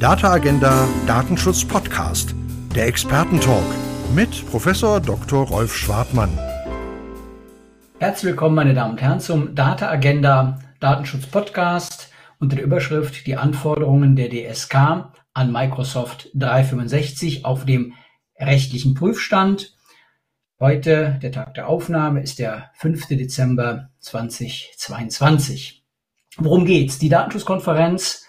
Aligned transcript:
Data 0.00 0.32
Agenda 0.32 0.88
Datenschutz 1.06 1.62
Podcast, 1.62 2.34
der 2.74 2.86
Expertentalk 2.86 3.66
mit 4.14 4.46
Professor 4.50 4.98
Dr. 4.98 5.46
Rolf 5.46 5.76
Schwartmann. 5.76 6.30
Herzlich 7.98 8.30
willkommen, 8.30 8.54
meine 8.54 8.72
Damen 8.72 8.92
und 8.92 9.02
Herren, 9.02 9.20
zum 9.20 9.54
Data 9.54 9.90
Agenda 9.90 10.58
Datenschutz 10.80 11.26
Podcast 11.26 12.10
unter 12.38 12.56
der 12.56 12.64
Überschrift 12.64 13.26
Die 13.26 13.36
Anforderungen 13.36 14.16
der 14.16 14.30
DSK 14.30 15.12
an 15.34 15.52
Microsoft 15.52 16.30
365 16.32 17.44
auf 17.44 17.66
dem 17.66 17.92
rechtlichen 18.38 18.94
Prüfstand. 18.94 19.76
Heute, 20.58 21.18
der 21.22 21.30
Tag 21.30 21.52
der 21.52 21.68
Aufnahme, 21.68 22.22
ist 22.22 22.38
der 22.38 22.70
5. 22.76 23.08
Dezember 23.08 23.90
2022. 23.98 25.84
Worum 26.38 26.64
geht's? 26.64 26.98
Die 26.98 27.10
Datenschutzkonferenz, 27.10 28.24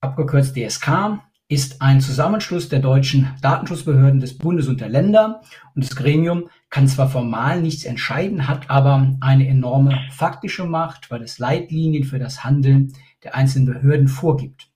abgekürzt 0.00 0.56
DSK, 0.56 1.20
ist 1.48 1.80
ein 1.80 2.00
Zusammenschluss 2.00 2.68
der 2.68 2.80
deutschen 2.80 3.32
Datenschutzbehörden 3.40 4.18
des 4.18 4.36
Bundes 4.36 4.66
und 4.66 4.80
der 4.80 4.88
Länder 4.88 5.42
und 5.74 5.84
das 5.84 5.94
Gremium 5.94 6.48
kann 6.70 6.88
zwar 6.88 7.08
formal 7.08 7.62
nichts 7.62 7.84
entscheiden, 7.84 8.48
hat 8.48 8.68
aber 8.68 9.16
eine 9.20 9.46
enorme 9.46 9.96
faktische 10.10 10.64
Macht, 10.64 11.10
weil 11.10 11.22
es 11.22 11.38
Leitlinien 11.38 12.02
für 12.02 12.18
das 12.18 12.42
Handeln 12.42 12.92
der 13.22 13.36
einzelnen 13.36 13.66
Behörden 13.66 14.08
vorgibt. 14.08 14.70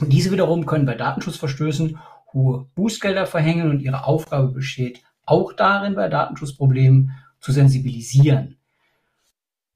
Und 0.00 0.12
diese 0.12 0.32
wiederum 0.32 0.66
können 0.66 0.86
bei 0.86 0.94
Datenschutzverstößen 0.94 1.98
hohe 2.32 2.66
Bußgelder 2.74 3.26
verhängen 3.26 3.70
und 3.70 3.80
ihre 3.80 4.04
Aufgabe 4.04 4.48
besteht 4.48 5.02
auch 5.24 5.52
darin, 5.52 5.94
bei 5.94 6.08
Datenschutzproblemen 6.08 7.12
zu 7.40 7.52
sensibilisieren. 7.52 8.57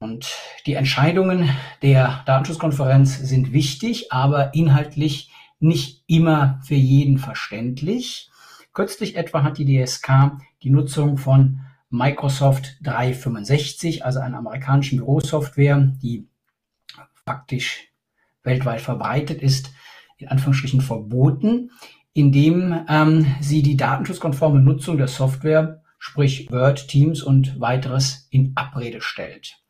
Und 0.03 0.35
die 0.65 0.73
Entscheidungen 0.73 1.49
der 1.81 2.23
Datenschutzkonferenz 2.25 3.19
sind 3.19 3.53
wichtig, 3.53 4.11
aber 4.11 4.53
inhaltlich 4.53 5.31
nicht 5.61 6.03
immer 6.07 6.59
für 6.65 6.75
jeden 6.75 7.17
verständlich. 7.17 8.29
Kürzlich 8.73 9.15
etwa 9.15 9.43
hat 9.43 9.57
die 9.57 9.65
DSK 9.65 10.39
die 10.61 10.71
Nutzung 10.71 11.17
von 11.17 11.61
Microsoft 11.89 12.75
365, 12.81 14.03
also 14.03 14.19
einer 14.19 14.39
amerikanischen 14.39 14.97
Bürosoftware, 14.97 15.93
die 16.01 16.27
faktisch 17.25 17.87
weltweit 18.43 18.81
verbreitet 18.81 19.41
ist, 19.41 19.71
in 20.17 20.27
Anführungsstrichen 20.27 20.81
verboten, 20.81 21.71
indem 22.11 22.77
ähm, 22.89 23.25
sie 23.39 23.63
die 23.63 23.77
datenschutzkonforme 23.77 24.59
Nutzung 24.59 24.97
der 24.97 25.07
Software, 25.07 25.81
sprich 25.97 26.51
Word, 26.51 26.89
Teams 26.89 27.23
und 27.23 27.61
weiteres 27.61 28.27
in 28.31 28.51
Abrede 28.55 28.99
stellt. 28.99 29.62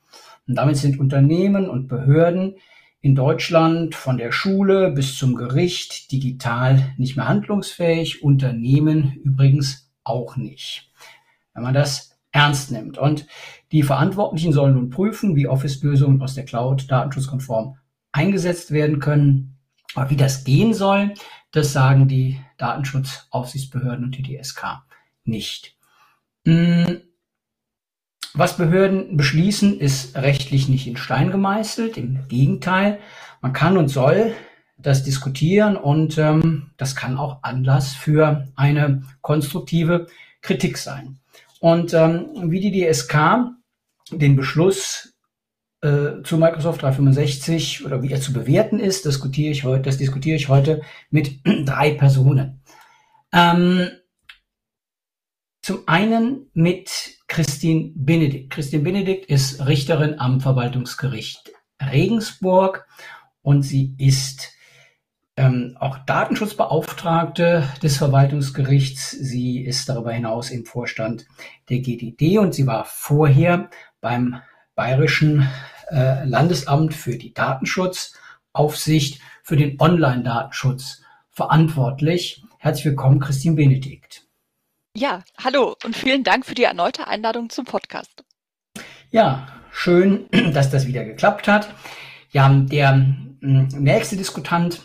Und 0.48 0.56
damit 0.56 0.78
sind 0.78 1.00
Unternehmen 1.00 1.70
und 1.70 1.88
Behörden 1.88 2.56
in 3.02 3.16
Deutschland 3.16 3.96
von 3.96 4.18
der 4.18 4.32
Schule 4.32 4.92
bis 4.92 5.18
zum 5.18 5.36
Gericht 5.36 6.12
digital 6.12 6.94
nicht 6.98 7.18
mehr 7.18 7.28
handlungsfähig, 7.28 8.24
Unternehmen 8.24 9.14
übrigens 9.24 9.92
auch 10.04 10.38
nicht. 10.38 10.92
Wenn 11.54 11.64
man 11.64 11.74
das 11.74 12.14
ernst 12.32 12.72
nimmt. 12.72 12.98
Und 12.98 13.28
die 13.72 13.84
Verantwortlichen 13.84 14.52
sollen 14.52 14.74
nun 14.74 14.90
prüfen, 14.90 15.36
wie 15.36 15.48
Office-Lösungen 15.48 16.22
aus 16.22 16.34
der 16.34 16.46
Cloud 16.46 16.92
datenschutzkonform 16.92 17.78
eingesetzt 18.12 18.72
werden 18.72 19.00
können. 19.00 19.58
Aber 19.96 20.10
wie 20.10 20.18
das 20.18 20.44
gehen 20.44 20.74
soll, 20.74 21.14
das 21.52 21.72
sagen 21.72 22.08
die 22.08 22.40
Datenschutzaufsichtsbehörden 22.58 24.06
und 24.06 24.18
die 24.18 24.24
DSK 24.24 24.84
nicht. 25.24 25.78
Hm, 26.46 27.02
was 28.34 28.58
Behörden 28.58 29.16
beschließen, 29.16 29.80
ist 29.80 30.16
rechtlich 30.16 30.68
nicht 30.68 30.88
in 30.88 30.98
Stein 30.98 31.32
gemeißelt. 31.32 31.98
Im 31.98 32.28
Gegenteil, 32.28 33.00
man 33.42 33.54
kann 33.54 33.78
und 33.78 33.90
soll 33.90 34.34
das 34.78 35.04
diskutieren 35.04 35.78
und 35.78 36.18
ähm, 36.18 36.72
das 36.78 36.96
kann 36.96 37.18
auch 37.18 37.44
Anlass 37.44 37.94
für 37.94 38.48
eine 38.56 39.04
konstruktive 39.22 40.08
Kritik 40.42 40.78
sein. 40.78 41.20
Und 41.60 41.94
ähm, 41.94 42.28
wie 42.52 42.60
die 42.60 42.72
DSK 42.72 43.54
den 44.12 44.36
Beschluss 44.36 45.14
äh, 45.82 46.22
zu 46.24 46.38
Microsoft 46.38 46.82
365 46.82 47.86
oder 47.86 48.02
wie 48.02 48.12
er 48.12 48.20
zu 48.20 48.34
bewerten 48.34 48.80
ist, 48.80 49.06
diskutiere 49.06 49.52
ich 49.52 49.64
heute, 49.64 49.84
das 49.84 49.98
diskutiere 49.98 50.36
ich 50.36 50.50
heute 50.50 50.82
mit 51.10 51.40
drei 51.66 51.92
Personen. 51.92 52.62
Ähm, 53.32 53.90
zum 55.64 55.88
einen 55.88 56.50
mit 56.54 57.16
Christine 57.28 57.92
Benedikt. 57.96 58.52
Christine 58.52 58.84
Benedikt 58.84 59.26
ist 59.28 59.66
Richterin 59.66 60.20
am 60.20 60.42
Verwaltungsgericht 60.42 61.54
Regensburg 61.82 62.86
und 63.42 63.64
sie 63.64 63.96
ist 63.98 64.52
ähm, 65.38 65.78
auch 65.80 66.00
Datenschutzbeauftragte 66.00 67.68
des 67.82 67.98
Verwaltungsgerichts. 67.98 69.12
Sie 69.12 69.62
ist 69.62 69.88
darüber 69.88 70.12
hinaus 70.12 70.52
im 70.52 70.66
Vorstand 70.66 71.26
der 71.70 71.80
GDD 71.80 72.38
und 72.40 72.54
sie 72.54 72.68
war 72.68 72.84
vorher 72.84 73.70
beim 74.02 74.42
Bayerischen 74.76 75.50
äh, 75.90 76.26
Landesamt 76.26 76.94
für 76.94 77.18
die 77.18 77.34
Datenschutzaufsicht 77.34 79.22
für 79.44 79.56
den 79.56 79.80
Online-Datenschutz 79.80 81.04
verantwortlich. 81.30 82.44
Herzlich 82.58 82.86
willkommen, 82.86 83.22
Christine 83.22 83.56
Benedikt. 83.56 84.28
Ja, 84.96 85.24
hallo 85.44 85.76
und 85.84 85.96
vielen 85.96 86.24
Dank 86.24 86.46
für 86.46 86.54
die 86.54 86.66
erneute 86.66 87.08
Einladung 87.08 87.50
zum 87.50 87.66
Podcast. 87.66 88.24
Ja, 89.10 89.48
schön, 89.72 90.28
dass 90.54 90.70
das 90.70 90.86
wieder 90.86 91.04
geklappt 91.04 91.48
hat. 91.48 91.74
Ja, 92.30 92.48
der 92.48 92.92
hm, 92.92 93.70
nächste 93.70 94.18
Diskutant, 94.18 94.84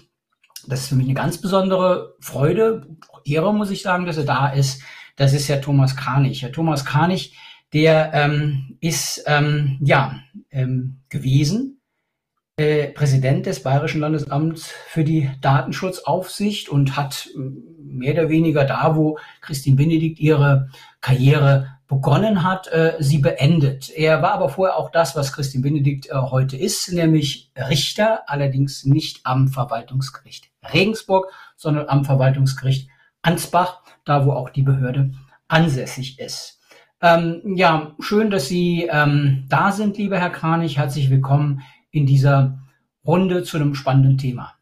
das 0.67 0.81
ist 0.81 0.89
für 0.89 0.95
mich 0.95 1.05
eine 1.05 1.15
ganz 1.15 1.43
besondere 1.43 2.17
Freude, 2.21 2.87
Ehre 3.27 3.53
muss 3.53 3.71
ich 3.71 3.83
sagen, 3.83 4.07
dass 4.07 4.17
er 4.17 4.25
da 4.25 4.49
ist. 4.49 4.83
Das 5.17 5.35
ist 5.35 5.47
Herr 5.51 5.61
Thomas 5.61 5.95
Kranich. 5.95 6.41
Herr 6.41 6.53
Thomas 6.53 6.87
Kranich, 6.87 7.37
der 7.75 8.11
ähm, 8.15 8.79
ist 8.81 9.23
ähm, 9.27 9.79
ja 9.83 10.19
ähm, 10.51 11.03
gewesen 11.11 11.78
Präsident 12.59 13.47
des 13.47 13.63
Bayerischen 13.63 14.01
Landesamts 14.01 14.73
für 14.89 15.05
die 15.05 15.31
Datenschutzaufsicht 15.41 16.69
und 16.69 16.97
hat 16.97 17.29
mehr 17.81 18.15
oder 18.15 18.29
weniger 18.29 18.65
da, 18.65 18.97
wo 18.97 19.17
Christine 19.41 19.77
Benedikt 19.77 20.19
ihre 20.19 20.69
Karriere 21.01 21.79
begonnen 21.87 22.43
hat, 22.43 22.67
äh, 22.67 22.97
sie 22.99 23.19
beendet. 23.19 23.91
Er 23.91 24.23
war 24.23 24.33
aber 24.33 24.49
vorher 24.49 24.77
auch 24.77 24.91
das, 24.91 25.15
was 25.15 25.33
Christine 25.33 25.63
Benedikt 25.63 26.07
äh, 26.07 26.15
heute 26.15 26.57
ist, 26.57 26.93
nämlich 26.93 27.53
Richter, 27.57 28.25
allerdings 28.27 28.85
nicht 28.85 29.21
am 29.25 29.47
Verwaltungsgericht 29.47 30.51
Regensburg, 30.75 31.33
sondern 31.57 31.89
am 31.89 32.05
Verwaltungsgericht 32.05 32.91
Ansbach, 33.23 33.83
da 34.05 34.27
wo 34.27 34.33
auch 34.33 34.51
die 34.51 34.63
Behörde 34.63 35.13
ansässig 35.47 36.19
ist. 36.19 36.61
Ähm, 37.01 37.55
ja, 37.55 37.95
schön, 38.01 38.31
dass 38.31 38.49
Sie 38.49 38.89
ähm, 38.91 39.45
da 39.49 39.71
sind, 39.71 39.97
lieber 39.97 40.19
Herr 40.19 40.31
Kranich. 40.31 40.77
Herzlich 40.77 41.09
willkommen 41.09 41.63
in 41.91 42.07
dieser 42.07 42.59
Runde 43.07 43.43
zu 43.43 43.57
einem 43.57 43.75
spannenden 43.75 44.19
Thema. 44.19 44.55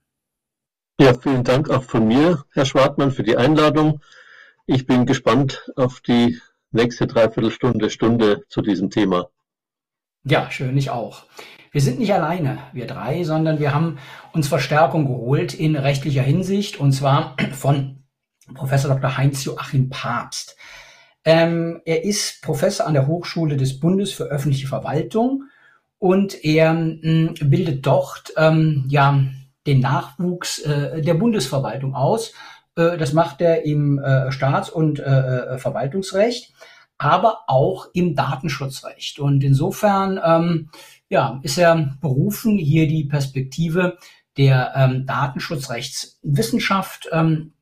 Ja, 1.00 1.14
vielen 1.14 1.44
Dank 1.44 1.68
auch 1.68 1.82
von 1.82 2.06
mir, 2.06 2.44
Herr 2.52 2.64
Schwartmann, 2.64 3.10
für 3.10 3.22
die 3.22 3.36
Einladung. 3.36 4.00
Ich 4.66 4.86
bin 4.86 5.04
gespannt 5.04 5.70
auf 5.76 6.00
die 6.00 6.40
nächste 6.70 7.06
Dreiviertelstunde, 7.06 7.90
Stunde 7.90 8.44
zu 8.48 8.62
diesem 8.62 8.90
Thema. 8.90 9.28
Ja, 10.24 10.50
schön, 10.50 10.76
ich 10.76 10.90
auch. 10.90 11.24
Wir 11.70 11.82
sind 11.82 11.98
nicht 11.98 12.14
alleine, 12.14 12.58
wir 12.72 12.86
drei, 12.86 13.22
sondern 13.22 13.58
wir 13.58 13.74
haben 13.74 13.98
uns 14.32 14.48
Verstärkung 14.48 15.06
geholt 15.06 15.52
in 15.52 15.76
rechtlicher 15.76 16.22
Hinsicht 16.22 16.80
und 16.80 16.92
zwar 16.92 17.36
von 17.52 18.04
Professor 18.54 18.94
Dr. 18.94 19.16
Heinz 19.16 19.44
Joachim 19.44 19.90
Papst. 19.90 20.56
Ähm, 21.24 21.82
er 21.84 22.04
ist 22.04 22.40
Professor 22.42 22.86
an 22.86 22.94
der 22.94 23.06
Hochschule 23.06 23.56
des 23.56 23.80
Bundes 23.80 24.12
für 24.12 24.24
öffentliche 24.24 24.68
Verwaltung 24.68 25.44
und 25.98 26.44
er 26.44 26.74
mh, 26.74 27.34
bildet 27.44 27.86
dort 27.86 28.32
ähm, 28.36 28.84
ja 28.88 29.20
den 29.66 29.80
Nachwuchs 29.80 30.60
äh, 30.60 31.02
der 31.02 31.14
Bundesverwaltung 31.14 31.94
aus. 31.94 32.32
Äh, 32.76 32.96
das 32.96 33.12
macht 33.12 33.40
er 33.40 33.64
im 33.64 33.98
äh, 33.98 34.30
Staats- 34.30 34.70
und 34.70 34.98
Verwaltungsrecht, 34.98 36.52
aber 36.98 37.40
auch 37.48 37.88
im 37.92 38.14
Datenschutzrecht. 38.14 39.18
Und 39.18 39.44
insofern 39.44 40.18
ähm, 40.24 40.70
ja, 41.08 41.40
ist 41.42 41.58
er 41.58 41.96
berufen, 42.00 42.56
hier 42.58 42.88
die 42.88 43.04
Perspektive 43.04 43.98
der 44.36 44.72
ähm, 44.76 45.06
Datenschutzrechtswissenschaft 45.06 47.08
ähm, 47.12 47.52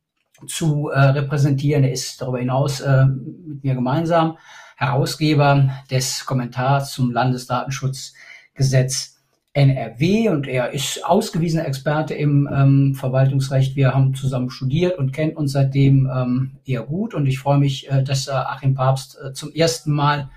zu 0.47 0.89
äh, 0.89 0.99
repräsentieren. 0.99 1.83
Er 1.83 1.91
ist 1.91 2.19
darüber 2.21 2.39
hinaus 2.39 2.81
äh, 2.81 3.05
mit 3.05 3.63
mir 3.63 3.75
gemeinsam 3.75 4.37
Herausgeber 4.75 5.69
des 5.89 6.25
Kommentars 6.25 6.93
zum 6.93 7.11
Landesdatenschutzgesetz 7.11 9.15
NRW 9.55 10.29
und 10.29 10.47
er 10.47 10.71
ist 10.71 11.05
ausgewiesener 11.05 11.65
Experte 11.65 12.13
im 12.13 12.47
ähm, 12.53 12.93
Verwaltungsrecht. 12.93 13.77
Wir 13.77 13.93
haben 13.93 14.13
zusammen 14.13 14.49
studiert 14.49 14.97
und 14.97 15.13
kennen 15.13 15.37
uns 15.37 15.53
seitdem 15.53 16.11
ähm, 16.13 16.57
eher 16.65 16.83
gut 16.83 17.13
und 17.13 17.25
ich 17.25 17.39
freue 17.39 17.57
mich, 17.57 17.89
äh, 17.89 18.03
dass 18.03 18.27
äh, 18.27 18.31
Achim 18.31 18.75
Papst 18.75 19.17
äh, 19.17 19.31
zum 19.31 19.53
ersten 19.53 19.93
Mal 19.93 20.29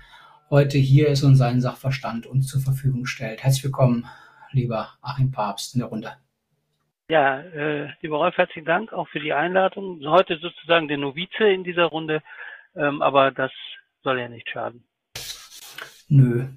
heute 0.49 0.77
hier 0.77 1.09
ist 1.09 1.23
und 1.23 1.35
seinen 1.35 1.59
Sachverstand 1.59 2.27
uns 2.27 2.47
zur 2.47 2.61
Verfügung 2.61 3.05
stellt. 3.05 3.43
Herzlich 3.43 3.65
willkommen, 3.65 4.05
lieber 4.51 4.87
Achim 5.01 5.31
Papst, 5.31 5.75
in 5.75 5.81
der 5.81 5.89
Runde. 5.89 6.13
Ja, 7.09 7.41
äh, 7.41 7.89
lieber 8.01 8.17
Rolf, 8.17 8.37
herzlichen 8.37 8.65
Dank 8.65 8.93
auch 8.93 9.09
für 9.09 9.19
die 9.19 9.33
Einladung. 9.33 9.99
Heute 10.05 10.37
sozusagen 10.37 10.87
der 10.87 10.97
Novize 10.97 11.43
in 11.43 11.65
dieser 11.65 11.85
Runde, 11.85 12.23
ähm, 12.73 13.01
aber 13.01 13.31
das 13.31 13.51
soll 14.03 14.19
ja 14.19 14.29
nicht 14.29 14.49
schaden. 14.49 14.83
Nö, 16.07 16.47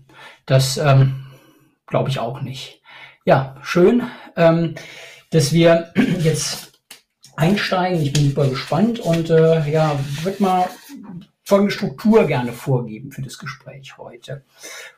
das 0.46 0.78
ähm, 0.78 1.26
glaube 1.86 2.10
ich 2.10 2.18
auch 2.18 2.40
nicht. 2.40 2.82
Ja, 3.24 3.56
schön, 3.62 4.02
ähm, 4.36 4.74
dass 5.30 5.52
wir 5.52 5.92
jetzt 6.20 6.80
einsteigen. 7.36 8.00
Ich 8.00 8.12
bin 8.12 8.28
super 8.30 8.48
gespannt 8.48 9.00
und 9.00 9.30
äh, 9.30 9.68
ja, 9.70 9.98
würde 10.22 10.42
mal 10.42 10.68
folgende 11.44 11.72
Struktur 11.72 12.24
gerne 12.24 12.52
vorgeben 12.52 13.12
für 13.12 13.22
das 13.22 13.38
Gespräch 13.38 13.98
heute. 13.98 14.44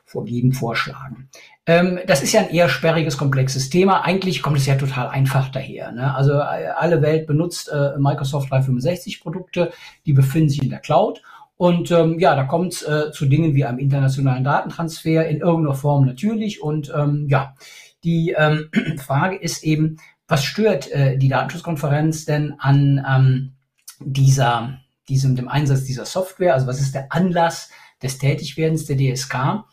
Vorgeben, 0.05 0.53
vorschlagen. 0.53 1.29
Ähm, 1.65 1.99
das 2.07 2.23
ist 2.23 2.31
ja 2.31 2.41
ein 2.41 2.49
eher 2.49 2.69
sperriges, 2.69 3.17
komplexes 3.17 3.69
Thema. 3.69 4.05
Eigentlich 4.05 4.41
kommt 4.41 4.57
es 4.57 4.65
ja 4.65 4.75
total 4.75 5.09
einfach 5.09 5.49
daher. 5.49 5.91
Ne? 5.91 6.15
Also 6.15 6.33
äh, 6.33 6.69
alle 6.77 7.01
Welt 7.01 7.27
benutzt 7.27 7.69
äh, 7.69 7.97
Microsoft 7.97 8.51
365 8.51 9.19
Produkte, 9.21 9.73
die 10.05 10.13
befinden 10.13 10.49
sich 10.49 10.63
in 10.63 10.69
der 10.69 10.79
Cloud. 10.79 11.21
Und 11.57 11.89
ähm, 11.91 12.19
ja, 12.19 12.35
da 12.35 12.43
kommt 12.43 12.73
es 12.73 12.81
äh, 12.83 13.11
zu 13.11 13.25
Dingen 13.25 13.55
wie 13.55 13.63
einem 13.63 13.79
internationalen 13.79 14.43
Datentransfer 14.43 15.27
in 15.27 15.39
irgendeiner 15.39 15.75
Form 15.75 16.05
natürlich. 16.05 16.61
Und 16.61 16.91
ähm, 16.95 17.27
ja, 17.29 17.55
die 18.03 18.35
ähm, 18.37 18.69
Frage 18.97 19.37
ist 19.37 19.63
eben, 19.63 19.97
was 20.27 20.43
stört 20.43 20.91
äh, 20.91 21.17
die 21.17 21.29
Datenschutzkonferenz 21.29 22.25
denn 22.25 22.55
an 22.59 23.05
ähm, 23.07 23.53
dieser, 23.99 24.79
diesem, 25.07 25.35
dem 25.35 25.47
Einsatz 25.47 25.83
dieser 25.83 26.05
Software? 26.05 26.53
Also 26.53 26.67
was 26.67 26.81
ist 26.81 26.93
der 26.93 27.07
Anlass 27.11 27.69
des 28.01 28.17
Tätigwerdens 28.17 28.85
der 28.85 28.97
DSK? 28.97 29.65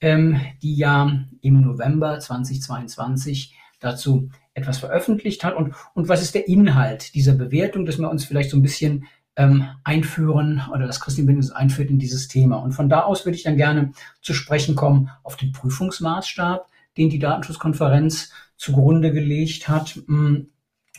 ähm, 0.00 0.40
die 0.62 0.76
ja 0.76 1.24
im 1.40 1.60
November 1.60 2.18
2022 2.18 3.54
dazu 3.78 4.30
etwas 4.54 4.78
veröffentlicht 4.78 5.44
hat. 5.44 5.54
Und, 5.54 5.74
und 5.94 6.08
was 6.08 6.22
ist 6.22 6.34
der 6.34 6.48
Inhalt 6.48 7.14
dieser 7.14 7.34
Bewertung, 7.34 7.86
dass 7.86 7.98
wir 7.98 8.10
uns 8.10 8.24
vielleicht 8.24 8.50
so 8.50 8.56
ein 8.56 8.62
bisschen 8.62 9.06
ähm, 9.40 9.68
einführen 9.84 10.62
oder 10.72 10.86
dass 10.86 11.00
Christine 11.00 11.26
Bindes 11.26 11.50
einführt 11.50 11.88
in 11.88 11.98
dieses 11.98 12.28
Thema. 12.28 12.56
Und 12.56 12.72
von 12.72 12.90
da 12.90 13.00
aus 13.00 13.24
würde 13.24 13.36
ich 13.36 13.42
dann 13.42 13.56
gerne 13.56 13.92
zu 14.20 14.34
sprechen 14.34 14.74
kommen 14.76 15.10
auf 15.22 15.36
den 15.36 15.52
Prüfungsmaßstab, 15.52 16.68
den 16.98 17.08
die 17.08 17.18
Datenschutzkonferenz 17.18 18.32
zugrunde 18.56 19.12
gelegt 19.12 19.68
hat. 19.68 19.98
Mm, 20.06 20.48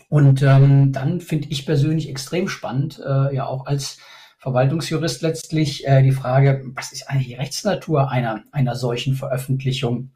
und 0.09 0.41
ähm, 0.41 0.91
dann 0.91 1.21
finde 1.21 1.49
ich 1.49 1.67
persönlich 1.67 2.09
extrem 2.09 2.47
spannend, 2.47 2.99
äh, 2.99 3.35
ja 3.35 3.45
auch 3.45 3.67
als 3.67 3.99
Verwaltungsjurist 4.39 5.21
letztlich 5.21 5.87
äh, 5.87 6.01
die 6.01 6.11
Frage, 6.11 6.63
was 6.73 6.91
ist 6.91 7.07
eigentlich 7.07 7.27
die 7.27 7.35
Rechtsnatur 7.35 8.09
einer, 8.09 8.43
einer 8.51 8.75
solchen 8.75 9.13
Veröffentlichung 9.13 10.09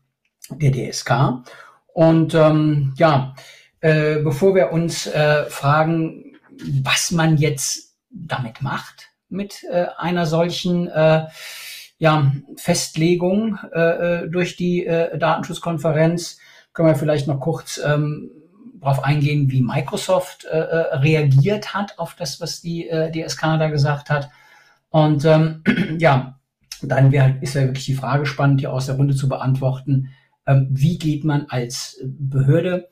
der 0.50 0.71
DSK? 0.71 1.44
Und 1.94 2.33
ähm, 2.33 2.95
ja, 2.98 3.36
äh, 3.81 4.18
bevor 4.18 4.56
wir 4.56 4.71
uns 4.71 5.06
äh, 5.06 5.45
fragen, 5.45 6.36
was 6.81 7.12
man 7.12 7.38
jetzt 7.38 7.94
damit 8.15 8.62
macht, 8.62 9.09
mit 9.29 9.63
äh, 9.69 9.88
einer 9.97 10.25
solchen 10.25 10.88
äh, 10.88 11.27
ja, 11.97 12.31
Festlegung 12.57 13.59
äh, 13.73 13.79
äh 14.23 14.29
durch 14.29 14.56
die 14.56 14.85
äh, 14.85 15.17
Datenschutzkonferenz, 15.17 16.38
können 16.73 16.89
wir 16.89 16.95
vielleicht 16.95 17.27
noch 17.27 17.39
kurz 17.39 17.79
ähm, 17.83 18.31
darauf 18.79 19.03
eingehen, 19.03 19.50
wie 19.50 19.62
Microsoft 19.62 20.45
äh, 20.45 20.57
äh, 20.57 20.95
reagiert 20.97 21.73
hat 21.73 21.97
auf 21.97 22.15
das, 22.15 22.39
was 22.39 22.62
die 22.62 22.88
äh, 22.88 23.12
DSK 23.12 23.41
da 23.57 23.69
gesagt 23.69 24.09
hat. 24.09 24.29
Und 24.89 25.25
ähm, 25.25 25.63
ja, 25.97 26.39
dann 26.81 27.11
wär, 27.11 27.41
ist 27.41 27.56
ja 27.56 27.61
wirklich 27.61 27.85
die 27.85 27.95
Frage 27.95 28.25
spannend, 28.25 28.59
hier 28.59 28.73
aus 28.73 28.85
der 28.85 28.95
Runde 28.95 29.15
zu 29.15 29.27
beantworten, 29.27 30.09
ähm, 30.45 30.68
wie 30.69 31.00
geht 31.00 31.23
man 31.23 31.47
als 31.50 32.00
Behörde 32.03 32.89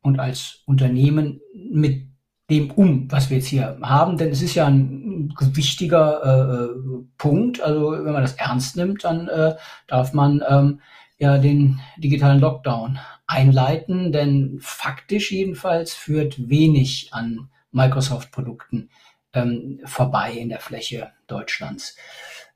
und 0.00 0.18
als 0.18 0.62
Unternehmen 0.66 1.40
mit 1.54 2.09
dem 2.50 2.70
um, 2.72 3.10
was 3.10 3.30
wir 3.30 3.38
jetzt 3.38 3.46
hier 3.46 3.78
haben, 3.82 4.18
denn 4.18 4.30
es 4.30 4.42
ist 4.42 4.54
ja 4.54 4.66
ein 4.66 5.32
wichtiger 5.38 6.20
äh, 6.24 6.64
äh, 6.64 7.04
Punkt. 7.16 7.60
Also 7.60 7.92
wenn 7.92 8.12
man 8.12 8.22
das 8.22 8.34
ernst 8.34 8.76
nimmt, 8.76 9.04
dann 9.04 9.28
äh, 9.28 9.54
darf 9.86 10.12
man 10.12 10.42
ähm, 10.48 10.80
ja 11.18 11.38
den 11.38 11.80
digitalen 11.98 12.40
Lockdown 12.40 12.98
einleiten, 13.26 14.10
denn 14.10 14.58
faktisch 14.60 15.30
jedenfalls 15.30 15.94
führt 15.94 16.48
wenig 16.48 17.10
an 17.12 17.48
Microsoft-Produkten 17.70 18.90
ähm, 19.32 19.80
vorbei 19.84 20.32
in 20.32 20.48
der 20.48 20.60
Fläche 20.60 21.12
Deutschlands. 21.28 21.96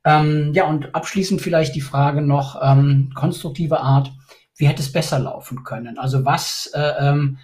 Ähm, 0.05 0.52
ja, 0.55 0.67
und 0.67 0.94
abschließend 0.94 1.41
vielleicht 1.41 1.75
die 1.76 1.81
Frage 1.81 2.20
noch 2.20 2.61
ähm, 2.61 3.12
konstruktive 3.14 3.81
Art, 3.81 4.12
wie 4.56 4.67
hätte 4.67 4.82
es 4.82 4.93
besser 4.93 5.19
laufen 5.19 5.62
können? 5.64 5.99
Also 5.99 6.25
was 6.25 6.70
äh, 6.75 6.93
ähm, 6.99 7.38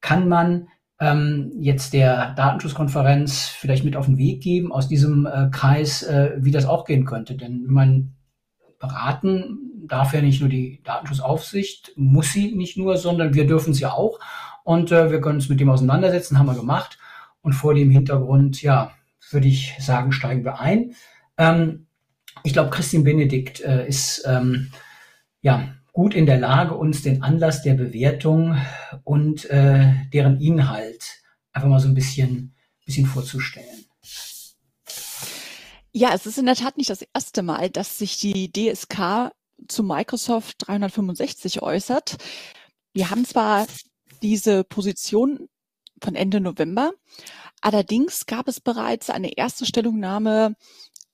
kann 0.00 0.28
man 0.28 0.68
ähm, 1.00 1.50
jetzt 1.58 1.94
der 1.94 2.34
Datenschutzkonferenz 2.34 3.48
vielleicht 3.48 3.84
mit 3.84 3.96
auf 3.96 4.06
den 4.06 4.18
Weg 4.18 4.42
geben 4.42 4.70
aus 4.70 4.86
diesem 4.86 5.26
äh, 5.26 5.48
Kreis, 5.50 6.02
äh, 6.02 6.32
wie 6.36 6.50
das 6.50 6.66
auch 6.66 6.84
gehen 6.84 7.06
könnte? 7.06 7.34
Denn 7.36 7.64
man 7.66 8.14
beraten 8.78 9.58
darf 9.86 10.14
ja 10.14 10.22
nicht 10.22 10.40
nur 10.40 10.48
die 10.48 10.82
Datenschutzaufsicht, 10.84 11.92
muss 11.96 12.32
sie 12.32 12.52
nicht 12.52 12.76
nur, 12.76 12.96
sondern 12.96 13.34
wir 13.34 13.46
dürfen 13.46 13.74
sie 13.74 13.86
auch. 13.86 14.20
Und 14.62 14.92
äh, 14.92 15.10
wir 15.10 15.20
können 15.20 15.36
uns 15.36 15.48
mit 15.48 15.58
dem 15.58 15.70
auseinandersetzen, 15.70 16.38
haben 16.38 16.46
wir 16.46 16.54
gemacht. 16.54 16.98
Und 17.42 17.54
vor 17.54 17.74
dem 17.74 17.90
Hintergrund, 17.90 18.62
ja, 18.62 18.92
würde 19.30 19.48
ich 19.48 19.74
sagen, 19.80 20.12
steigen 20.12 20.44
wir 20.44 20.60
ein. 20.60 20.94
Ähm, 21.38 21.86
ich 22.44 22.52
glaube, 22.52 22.70
Christine 22.70 23.04
Benedikt 23.04 23.60
äh, 23.60 23.86
ist 23.88 24.24
ähm, 24.26 24.70
ja 25.40 25.74
gut 25.92 26.14
in 26.14 26.26
der 26.26 26.38
Lage, 26.38 26.76
uns 26.76 27.02
den 27.02 27.22
Anlass 27.22 27.62
der 27.62 27.74
Bewertung 27.74 28.56
und 29.04 29.48
äh, 29.50 29.92
deren 30.12 30.40
Inhalt 30.40 31.22
einfach 31.52 31.68
mal 31.68 31.80
so 31.80 31.88
ein 31.88 31.94
bisschen, 31.94 32.54
bisschen 32.84 33.06
vorzustellen. 33.06 33.86
Ja, 35.92 36.14
es 36.14 36.26
ist 36.26 36.38
in 36.38 36.46
der 36.46 36.54
Tat 36.54 36.76
nicht 36.76 36.90
das 36.90 37.04
erste 37.14 37.42
Mal, 37.42 37.68
dass 37.68 37.98
sich 37.98 38.18
die 38.18 38.50
DSK 38.52 39.32
zu 39.66 39.82
Microsoft 39.82 40.68
365 40.68 41.62
äußert. 41.62 42.16
Wir 42.92 43.10
haben 43.10 43.24
zwar 43.24 43.66
diese 44.22 44.64
Position 44.64 45.48
von 46.02 46.14
Ende 46.14 46.40
November, 46.40 46.92
allerdings 47.60 48.26
gab 48.26 48.48
es 48.48 48.60
bereits 48.60 49.10
eine 49.10 49.36
erste 49.36 49.66
Stellungnahme 49.66 50.54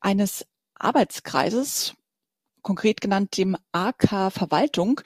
eines 0.00 0.46
Arbeitskreises, 0.74 1.94
konkret 2.66 3.00
genannt 3.00 3.36
dem 3.36 3.56
AK 3.70 4.32
Verwaltung. 4.32 5.00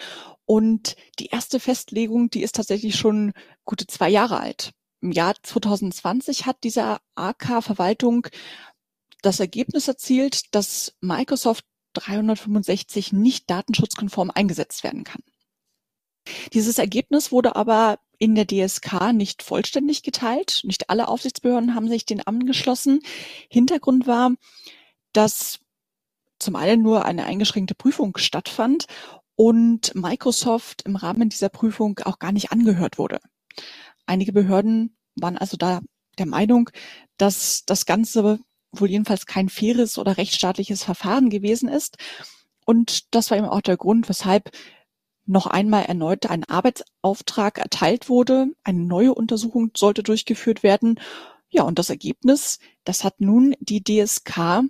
Und 0.46 0.96
die 1.18 1.26
erste 1.26 1.60
Festlegung, 1.60 2.30
die 2.30 2.42
ist 2.42 2.56
tatsächlich 2.56 2.96
schon 2.96 3.32
gute 3.66 3.86
zwei 3.86 4.08
Jahre 4.08 4.40
alt. 4.40 4.72
Im 5.02 5.12
Jahr 5.12 5.34
2020 5.42 6.46
hat 6.46 6.64
dieser 6.64 7.00
AK 7.16 7.62
Verwaltung 7.62 8.26
das 9.20 9.40
Ergebnis 9.40 9.86
erzielt, 9.88 10.54
dass 10.54 10.94
Microsoft 11.02 11.66
365 11.92 13.12
nicht 13.12 13.50
datenschutzkonform 13.50 14.30
eingesetzt 14.34 14.82
werden 14.82 15.04
kann. 15.04 15.22
Dieses 16.54 16.78
Ergebnis 16.78 17.30
wurde 17.30 17.56
aber 17.56 17.98
in 18.18 18.34
der 18.34 18.46
DSK 18.46 19.12
nicht 19.12 19.42
vollständig 19.42 20.02
geteilt. 20.02 20.62
Nicht 20.64 20.88
alle 20.88 21.08
Aufsichtsbehörden 21.08 21.74
haben 21.74 21.88
sich 21.88 22.06
den 22.06 22.26
angeschlossen. 22.26 23.00
Hintergrund 23.50 24.06
war, 24.06 24.32
dass 25.12 25.60
zum 26.40 26.56
einen 26.56 26.82
nur 26.82 27.04
eine 27.04 27.24
eingeschränkte 27.24 27.74
Prüfung 27.74 28.16
stattfand 28.16 28.86
und 29.36 29.94
Microsoft 29.94 30.82
im 30.82 30.96
Rahmen 30.96 31.28
dieser 31.28 31.48
Prüfung 31.48 31.98
auch 32.04 32.18
gar 32.18 32.32
nicht 32.32 32.52
angehört 32.52 32.98
wurde. 32.98 33.20
Einige 34.06 34.32
Behörden 34.32 34.96
waren 35.14 35.38
also 35.38 35.56
da 35.56 35.80
der 36.18 36.26
Meinung, 36.26 36.70
dass 37.16 37.64
das 37.64 37.86
Ganze 37.86 38.40
wohl 38.72 38.90
jedenfalls 38.90 39.26
kein 39.26 39.48
faires 39.48 39.98
oder 39.98 40.16
rechtsstaatliches 40.16 40.84
Verfahren 40.84 41.30
gewesen 41.30 41.68
ist. 41.68 41.96
Und 42.66 43.14
das 43.14 43.30
war 43.30 43.38
eben 43.38 43.48
auch 43.48 43.62
der 43.62 43.76
Grund, 43.76 44.08
weshalb 44.08 44.50
noch 45.26 45.46
einmal 45.46 45.84
erneut 45.84 46.26
ein 46.26 46.44
Arbeitsauftrag 46.44 47.58
erteilt 47.58 48.08
wurde. 48.08 48.48
Eine 48.64 48.80
neue 48.80 49.14
Untersuchung 49.14 49.70
sollte 49.76 50.02
durchgeführt 50.02 50.62
werden. 50.62 51.00
Ja, 51.48 51.62
und 51.62 51.78
das 51.78 51.90
Ergebnis, 51.90 52.58
das 52.84 53.04
hat 53.04 53.20
nun 53.20 53.54
die 53.60 53.82
DSK 53.82 54.64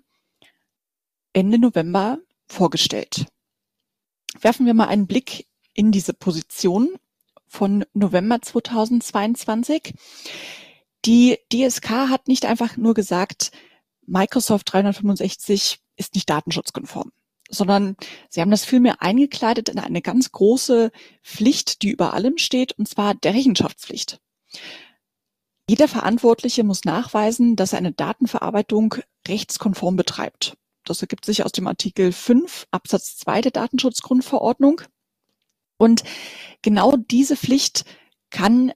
Ende 1.33 1.59
November 1.59 2.19
vorgestellt. 2.47 3.27
Werfen 4.41 4.67
wir 4.67 4.75
mal 4.75 4.89
einen 4.89 5.07
Blick 5.07 5.47
in 5.75 5.93
diese 5.93 6.13
Position 6.15 6.97
von 7.47 7.85
November 7.95 8.41
2022. 8.41 9.95
Die 11.05 11.39
DSK 11.53 11.89
hat 12.09 12.29
nicht 12.29 12.45
einfach 12.47 12.77
nur 12.77 12.95
gesagt, 12.95 13.51
Microsoft 14.07 14.73
365 14.73 15.81
ist 15.97 16.15
nicht 16.15 16.29
datenschutzkonform, 16.29 17.13
sondern 17.49 17.97
sie 18.29 18.41
haben 18.41 18.51
das 18.51 18.65
vielmehr 18.65 19.03
eingekleidet 19.03 19.69
in 19.69 19.79
eine 19.79 20.03
ganz 20.03 20.33
große 20.33 20.91
Pflicht, 21.23 21.83
die 21.83 21.91
über 21.91 22.13
allem 22.13 22.39
steht, 22.39 22.73
und 22.73 22.89
zwar 22.89 23.15
der 23.15 23.35
Rechenschaftspflicht. 23.35 24.21
Jeder 25.69 25.87
Verantwortliche 25.87 26.65
muss 26.65 26.85
nachweisen, 26.85 27.55
dass 27.55 27.73
er 27.73 27.79
eine 27.79 27.93
Datenverarbeitung 27.93 28.97
rechtskonform 29.29 29.95
betreibt. 29.95 30.57
Das 30.85 31.01
ergibt 31.03 31.25
sich 31.25 31.45
aus 31.45 31.53
dem 31.53 31.67
Artikel 31.67 32.13
5 32.13 32.67
Absatz 32.71 33.17
2 33.19 33.43
der 33.43 33.53
Datenschutzgrundverordnung. 33.53 34.83
Und 35.77 36.05
genau 36.63 36.97
diese 36.97 37.37
Pflicht 37.37 37.85
kann 38.31 38.73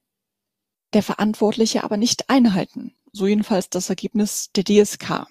der 0.93 1.03
Verantwortliche 1.03 1.85
aber 1.85 1.97
nicht 1.97 2.31
einhalten. 2.31 2.95
So 3.13 3.27
jedenfalls 3.27 3.69
das 3.69 3.91
Ergebnis 3.91 4.51
der 4.55 4.65
DSK. 4.65 5.27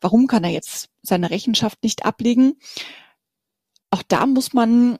Warum 0.00 0.26
kann 0.26 0.44
er 0.44 0.50
jetzt 0.50 0.90
seine 1.02 1.30
Rechenschaft 1.30 1.82
nicht 1.82 2.04
ablegen? 2.04 2.58
Auch 3.90 4.02
da 4.02 4.26
muss 4.26 4.52
man 4.52 4.98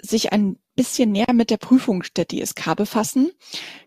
sich 0.00 0.32
ein 0.32 0.58
bisschen 0.74 1.12
näher 1.12 1.32
mit 1.32 1.50
der 1.50 1.58
Prüfung 1.58 2.04
der 2.16 2.26
DSK 2.26 2.74
befassen. 2.76 3.30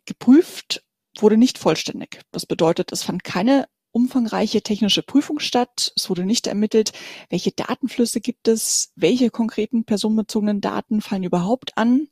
Geprüft 0.06 0.84
wurde 1.18 1.38
nicht 1.38 1.58
vollständig. 1.58 2.22
Das 2.32 2.46
bedeutet, 2.46 2.92
es 2.92 3.04
fand 3.04 3.24
keine 3.24 3.68
umfangreiche 3.96 4.62
technische 4.62 5.04
Prüfung 5.04 5.40
statt. 5.40 5.94
Es 5.96 6.10
wurde 6.10 6.26
nicht 6.26 6.48
ermittelt, 6.48 6.92
welche 7.30 7.52
Datenflüsse 7.52 8.20
gibt 8.20 8.50
es, 8.50 8.92
welche 8.98 9.30
konkreten 9.30 9.86
personenbezogenen 9.86 10.60
Daten 10.60 11.02
fallen 11.02 11.24
überhaupt 11.24 11.78
an, 11.78 12.10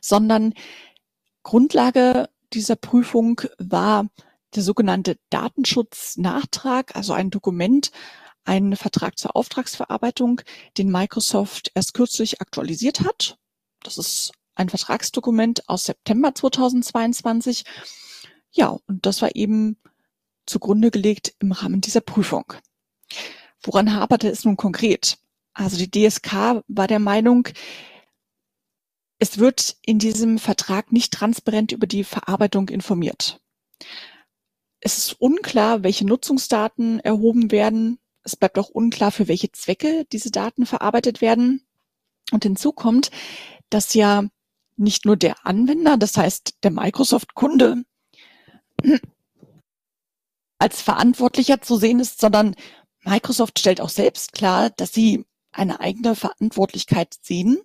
sondern 0.00 0.54
Grundlage 1.42 2.28
dieser 2.52 2.76
Prüfung 2.76 3.40
war 3.58 4.06
der 4.54 4.62
sogenannte 4.62 5.18
Datenschutznachtrag, 5.30 6.94
also 6.94 7.12
ein 7.12 7.30
Dokument, 7.30 7.90
ein 8.44 8.76
Vertrag 8.76 9.18
zur 9.18 9.34
Auftragsverarbeitung, 9.34 10.42
den 10.78 10.92
Microsoft 10.92 11.72
erst 11.74 11.92
kürzlich 11.92 12.40
aktualisiert 12.40 13.00
hat. 13.00 13.36
Das 13.82 13.98
ist 13.98 14.30
ein 14.54 14.68
Vertragsdokument 14.68 15.68
aus 15.68 15.86
September 15.86 16.34
2022. 16.34 17.64
Ja, 18.52 18.78
und 18.86 19.04
das 19.04 19.22
war 19.22 19.34
eben 19.34 19.76
zugrunde 20.48 20.90
gelegt 20.90 21.34
im 21.38 21.52
Rahmen 21.52 21.80
dieser 21.80 22.00
Prüfung. 22.00 22.52
Woran 23.62 23.94
haperte 23.94 24.28
es 24.28 24.44
nun 24.44 24.56
konkret? 24.56 25.18
Also 25.52 25.76
die 25.76 25.90
DSK 25.90 26.62
war 26.68 26.86
der 26.86 27.00
Meinung, 27.00 27.48
es 29.18 29.38
wird 29.38 29.76
in 29.84 29.98
diesem 29.98 30.38
Vertrag 30.38 30.92
nicht 30.92 31.12
transparent 31.12 31.72
über 31.72 31.86
die 31.86 32.04
Verarbeitung 32.04 32.68
informiert. 32.68 33.40
Es 34.80 34.96
ist 34.98 35.20
unklar, 35.20 35.82
welche 35.82 36.06
Nutzungsdaten 36.06 37.00
erhoben 37.00 37.50
werden. 37.50 37.98
Es 38.22 38.36
bleibt 38.36 38.58
auch 38.58 38.68
unklar, 38.68 39.10
für 39.10 39.26
welche 39.26 39.50
Zwecke 39.50 40.06
diese 40.12 40.30
Daten 40.30 40.66
verarbeitet 40.66 41.20
werden. 41.20 41.66
Und 42.30 42.44
hinzu 42.44 42.72
kommt, 42.72 43.10
dass 43.70 43.94
ja 43.94 44.24
nicht 44.76 45.04
nur 45.04 45.16
der 45.16 45.44
Anwender, 45.44 45.96
das 45.96 46.16
heißt 46.16 46.58
der 46.62 46.70
Microsoft-Kunde, 46.70 47.82
als 50.58 50.82
Verantwortlicher 50.82 51.60
zu 51.60 51.76
sehen 51.76 52.00
ist, 52.00 52.20
sondern 52.20 52.54
Microsoft 53.04 53.58
stellt 53.58 53.80
auch 53.80 53.88
selbst 53.88 54.32
klar, 54.32 54.70
dass 54.70 54.92
sie 54.92 55.24
eine 55.52 55.80
eigene 55.80 56.14
Verantwortlichkeit 56.14 57.14
sehen. 57.22 57.58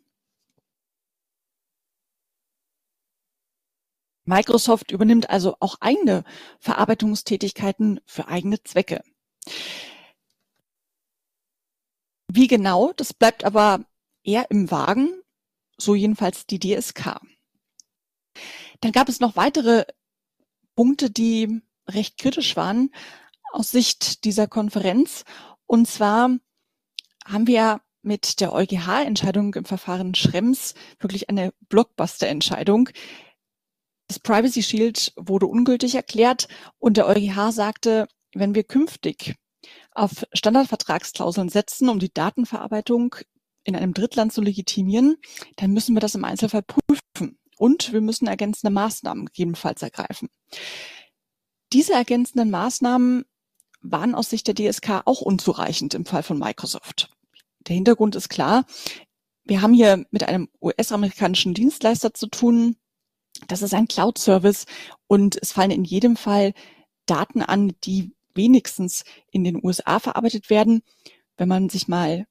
Microsoft 4.26 4.92
übernimmt 4.92 5.30
also 5.30 5.58
auch 5.60 5.76
eigene 5.82 6.24
Verarbeitungstätigkeiten 6.60 8.00
für 8.06 8.28
eigene 8.28 8.64
Zwecke. 8.64 9.04
Wie 12.32 12.48
genau, 12.48 12.94
das 12.94 13.14
bleibt 13.14 13.44
aber 13.44 13.86
eher 14.24 14.50
im 14.50 14.72
Wagen, 14.72 15.10
so 15.78 15.94
jedenfalls 15.94 16.48
die 16.48 16.60
DSK. 16.60 17.20
Dann 18.80 18.92
gab 18.92 19.10
es 19.10 19.20
noch 19.20 19.36
weitere 19.36 19.86
Punkte, 20.76 21.12
die 21.12 21.62
recht 21.88 22.18
kritisch 22.18 22.56
waren 22.56 22.90
aus 23.52 23.72
Sicht 23.72 24.26
dieser 24.26 24.48
Konferenz. 24.48 25.24
Und 25.66 25.88
zwar 25.88 26.30
haben 27.26 27.48
wir 27.48 27.82
mit 28.02 28.42
der 28.42 28.54
EuGH-Entscheidung 28.54 29.54
im 29.56 29.66
Verfahren 29.66 30.14
Schrems 30.16 30.74
wirklich 31.00 31.30
eine 31.30 31.54
Blockbuster-Entscheidung. 31.70 32.90
Das 34.08 34.20
Privacy 34.20 34.62
Shield 34.62 35.14
wurde 35.16 35.48
ungültig 35.48 35.96
erklärt 35.96 36.48
und 36.80 36.98
der 36.98 37.08
EuGH 37.08 37.52
sagte, 37.52 38.08
wenn 38.34 38.56
wir 38.56 38.64
künftig 38.64 39.36
auf 39.92 40.26
Standardvertragsklauseln 40.34 41.50
setzen, 41.50 41.88
um 41.88 42.00
die 42.00 42.14
Datenverarbeitung 42.14 43.16
in 43.64 43.76
einem 43.76 43.94
Drittland 43.94 44.34
zu 44.34 44.42
legitimieren, 44.42 45.16
dann 45.56 45.72
müssen 45.72 45.96
wir 45.96 46.02
das 46.02 46.16
im 46.16 46.26
Einzelfall 46.26 46.64
prüfen 46.64 47.40
und 47.58 47.94
wir 47.94 48.02
müssen 48.02 48.28
ergänzende 48.28 48.74
Maßnahmen 48.74 49.28
gegebenenfalls 49.28 49.82
ergreifen. 49.82 50.30
Diese 51.74 51.94
ergänzenden 51.94 52.52
Maßnahmen 52.52 53.26
waren 53.82 54.14
aus 54.14 54.30
Sicht 54.30 54.48
der 54.48 54.54
DSK 54.54 55.02
auch 55.06 55.22
unzureichend 55.22 55.96
im 55.96 56.06
Fall 56.06 56.22
von 56.22 56.38
Microsoft. 56.38 57.10
Der 57.68 57.76
Hintergrund 57.76 58.16
ist 58.16 58.30
klar. 58.30 58.66
Wir 59.44 59.64
haben 59.64 59.74
hier 59.74 60.06
mit 60.12 60.24
einem 60.24 60.50
US-amerikanischen 60.62 61.56
Dienstleister 61.56 62.14
zu 62.14 62.28
tun. 62.28 62.78
Das 63.48 63.64
ist 63.64 63.74
ein 63.74 63.88
Cloud-Service 63.88 64.66
und 65.08 65.38
es 65.42 65.52
fallen 65.52 65.72
in 65.72 65.84
jedem 65.84 66.16
Fall 66.16 66.54
Daten 67.08 67.42
an, 67.42 67.74
die 67.84 68.12
wenigstens 68.36 69.04
in 69.32 69.44
den 69.44 69.60
USA 69.64 70.00
verarbeitet 70.00 70.52
werden. 70.52 70.84
Wenn 71.38 71.50
man 71.50 71.70
sich 71.70 71.88
mal 71.88 72.28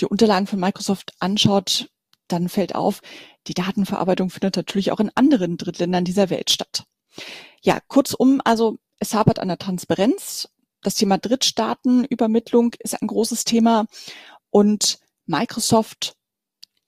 die 0.00 0.06
Unterlagen 0.06 0.46
von 0.46 0.58
Microsoft 0.58 1.12
anschaut, 1.20 1.90
dann 2.26 2.48
fällt 2.48 2.74
auf, 2.74 3.02
die 3.46 3.54
Datenverarbeitung 3.54 4.30
findet 4.30 4.56
natürlich 4.56 4.92
auch 4.92 5.00
in 5.00 5.10
anderen 5.14 5.58
Drittländern 5.58 6.06
dieser 6.06 6.30
Welt 6.30 6.50
statt. 6.50 6.86
Ja, 7.62 7.78
kurzum, 7.88 8.40
also 8.44 8.78
es 8.98 9.14
hapert 9.14 9.38
an 9.38 9.48
der 9.48 9.58
Transparenz. 9.58 10.48
Das 10.82 10.94
Thema 10.94 11.18
Drittstaatenübermittlung 11.18 12.74
ist 12.78 13.00
ein 13.00 13.06
großes 13.06 13.44
Thema 13.44 13.86
und 14.50 14.98
Microsoft 15.26 16.16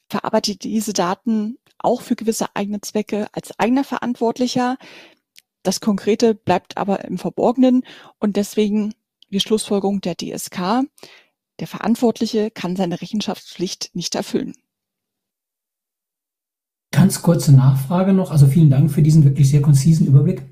verarbeitet 0.08 0.64
diese 0.64 0.92
Daten 0.92 1.58
auch 1.78 2.02
für 2.02 2.16
gewisse 2.16 2.54
eigene 2.54 2.80
Zwecke 2.80 3.28
als 3.32 3.58
eigener 3.58 3.84
Verantwortlicher. 3.84 4.76
Das 5.62 5.80
Konkrete 5.80 6.34
bleibt 6.34 6.76
aber 6.76 7.04
im 7.04 7.18
Verborgenen 7.18 7.84
und 8.18 8.36
deswegen 8.36 8.94
die 9.30 9.40
Schlussfolgerung 9.40 10.00
der 10.00 10.16
DSK. 10.16 10.84
Der 11.60 11.66
Verantwortliche 11.66 12.50
kann 12.50 12.76
seine 12.76 13.00
Rechenschaftspflicht 13.00 13.90
nicht 13.94 14.14
erfüllen. 14.14 14.54
Ganz 16.94 17.22
kurze 17.22 17.50
Nachfrage 17.52 18.12
noch. 18.12 18.30
Also 18.30 18.46
vielen 18.46 18.70
Dank 18.70 18.88
für 18.88 19.02
diesen 19.02 19.24
wirklich 19.24 19.50
sehr 19.50 19.62
konzisen 19.62 20.06
Überblick. 20.06 20.44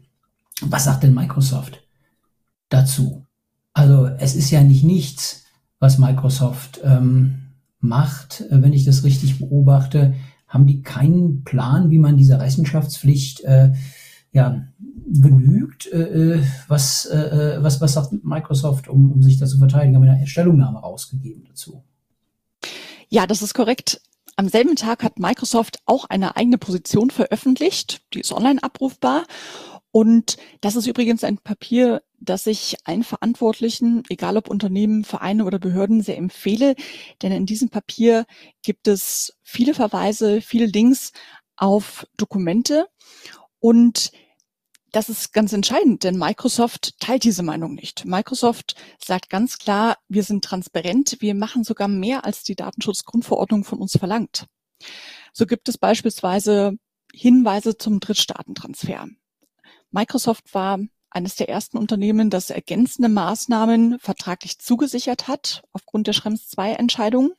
Was 0.60 0.84
sagt 0.84 1.04
denn 1.04 1.14
Microsoft 1.14 1.86
dazu? 2.68 3.26
Also 3.72 4.06
es 4.06 4.34
ist 4.34 4.50
ja 4.50 4.60
nicht 4.60 4.82
nichts, 4.82 5.44
was 5.78 5.98
Microsoft 5.98 6.80
ähm, 6.82 7.52
macht, 7.78 8.40
äh, 8.50 8.60
wenn 8.60 8.72
ich 8.72 8.84
das 8.84 9.04
richtig 9.04 9.38
beobachte. 9.38 10.14
Haben 10.48 10.66
die 10.66 10.82
keinen 10.82 11.44
Plan, 11.44 11.90
wie 11.90 12.00
man 12.00 12.16
dieser 12.16 12.40
Rechenschaftspflicht 12.40 13.44
äh, 13.44 13.72
ja, 14.32 14.66
genügt? 15.06 15.92
Äh, 15.92 16.38
äh 16.38 16.42
was, 16.66 17.04
äh, 17.04 17.18
äh, 17.18 17.62
was, 17.62 17.80
was 17.80 17.92
sagt 17.92 18.24
Microsoft, 18.24 18.88
um, 18.88 19.12
um 19.12 19.22
sich 19.22 19.38
da 19.38 19.46
zu 19.46 19.58
verteidigen? 19.58 19.94
Haben 19.94 20.02
wir 20.02 20.12
eine 20.12 20.26
Stellungnahme 20.26 20.80
rausgegeben 20.80 21.44
dazu? 21.46 21.84
Ja, 23.08 23.28
das 23.28 23.42
ist 23.42 23.54
korrekt. 23.54 24.00
Am 24.42 24.48
selben 24.48 24.74
Tag 24.74 25.04
hat 25.04 25.20
Microsoft 25.20 25.78
auch 25.86 26.06
eine 26.06 26.34
eigene 26.34 26.58
Position 26.58 27.12
veröffentlicht. 27.12 28.02
Die 28.12 28.18
ist 28.18 28.32
online 28.32 28.60
abrufbar. 28.60 29.24
Und 29.92 30.36
das 30.60 30.74
ist 30.74 30.88
übrigens 30.88 31.22
ein 31.22 31.38
Papier, 31.38 32.02
das 32.18 32.48
ich 32.48 32.74
allen 32.82 33.04
Verantwortlichen, 33.04 34.02
egal 34.08 34.36
ob 34.36 34.50
Unternehmen, 34.50 35.04
Vereine 35.04 35.44
oder 35.44 35.60
Behörden, 35.60 36.02
sehr 36.02 36.16
empfehle. 36.16 36.74
Denn 37.22 37.30
in 37.30 37.46
diesem 37.46 37.68
Papier 37.68 38.26
gibt 38.62 38.88
es 38.88 39.38
viele 39.44 39.74
Verweise, 39.74 40.40
viele 40.40 40.66
Links 40.66 41.12
auf 41.56 42.04
Dokumente. 42.16 42.88
Und 43.60 44.10
das 44.92 45.08
ist 45.08 45.32
ganz 45.32 45.52
entscheidend, 45.52 46.04
denn 46.04 46.18
Microsoft 46.18 46.98
teilt 47.00 47.24
diese 47.24 47.42
Meinung 47.42 47.74
nicht. 47.74 48.04
Microsoft 48.04 48.76
sagt 49.02 49.30
ganz 49.30 49.58
klar, 49.58 49.96
wir 50.08 50.22
sind 50.22 50.44
transparent, 50.44 51.16
wir 51.20 51.34
machen 51.34 51.64
sogar 51.64 51.88
mehr, 51.88 52.24
als 52.24 52.42
die 52.42 52.54
Datenschutzgrundverordnung 52.54 53.64
von 53.64 53.78
uns 53.78 53.96
verlangt. 53.98 54.46
So 55.32 55.46
gibt 55.46 55.68
es 55.68 55.78
beispielsweise 55.78 56.76
Hinweise 57.12 57.76
zum 57.76 58.00
Drittstaatentransfer. 58.00 59.08
Microsoft 59.90 60.54
war 60.54 60.78
eines 61.10 61.36
der 61.36 61.48
ersten 61.48 61.76
Unternehmen, 61.76 62.30
das 62.30 62.50
ergänzende 62.50 63.08
Maßnahmen 63.08 63.98
vertraglich 63.98 64.58
zugesichert 64.58 65.28
hat, 65.28 65.62
aufgrund 65.72 66.06
der 66.06 66.12
Schrems 66.14 66.52
II-Entscheidung. 66.56 67.32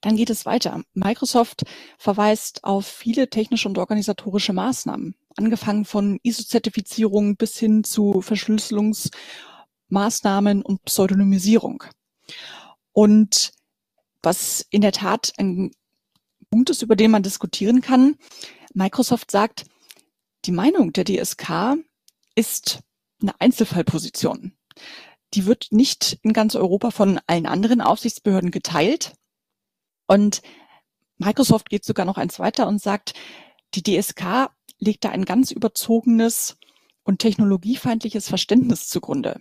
Dann 0.00 0.16
geht 0.16 0.30
es 0.30 0.46
weiter. 0.46 0.82
Microsoft 0.92 1.62
verweist 1.98 2.64
auf 2.64 2.86
viele 2.86 3.30
technische 3.30 3.68
und 3.68 3.78
organisatorische 3.78 4.52
Maßnahmen, 4.52 5.14
angefangen 5.36 5.84
von 5.84 6.18
ISO-Zertifizierung 6.22 7.36
bis 7.36 7.58
hin 7.58 7.84
zu 7.84 8.20
Verschlüsselungsmaßnahmen 8.20 10.62
und 10.62 10.84
Pseudonymisierung. 10.84 11.84
Und 12.92 13.52
was 14.22 14.66
in 14.70 14.82
der 14.82 14.92
Tat 14.92 15.32
ein 15.38 15.72
Punkt 16.50 16.70
ist, 16.70 16.82
über 16.82 16.96
den 16.96 17.10
man 17.10 17.22
diskutieren 17.22 17.80
kann, 17.80 18.16
Microsoft 18.74 19.30
sagt, 19.30 19.64
die 20.44 20.52
Meinung 20.52 20.92
der 20.92 21.04
DSK 21.04 21.78
ist 22.34 22.80
eine 23.20 23.40
Einzelfallposition. 23.40 24.52
Die 25.34 25.46
wird 25.46 25.68
nicht 25.70 26.18
in 26.22 26.32
ganz 26.32 26.54
Europa 26.54 26.90
von 26.90 27.20
allen 27.26 27.46
anderen 27.46 27.80
Aufsichtsbehörden 27.80 28.50
geteilt. 28.50 29.14
Und 30.06 30.42
Microsoft 31.16 31.70
geht 31.70 31.84
sogar 31.84 32.04
noch 32.04 32.18
eins 32.18 32.38
weiter 32.38 32.66
und 32.66 32.82
sagt, 32.82 33.14
die 33.74 33.82
DSK 33.82 34.50
legt 34.82 35.04
da 35.04 35.10
ein 35.10 35.24
ganz 35.24 35.52
überzogenes 35.52 36.56
und 37.04 37.20
technologiefeindliches 37.20 38.28
Verständnis 38.28 38.88
zugrunde. 38.88 39.40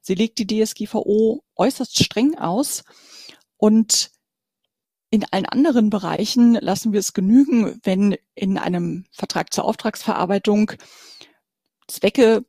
Sie 0.00 0.14
legt 0.14 0.38
die 0.38 0.46
DSGVO 0.46 1.42
äußerst 1.56 2.02
streng 2.02 2.38
aus 2.38 2.82
und 3.58 4.10
in 5.10 5.24
allen 5.30 5.46
anderen 5.46 5.90
Bereichen 5.90 6.54
lassen 6.54 6.92
wir 6.92 7.00
es 7.00 7.12
genügen, 7.12 7.78
wenn 7.84 8.16
in 8.34 8.58
einem 8.58 9.04
Vertrag 9.12 9.52
zur 9.52 9.64
Auftragsverarbeitung 9.64 10.72
Zwecke 11.86 12.44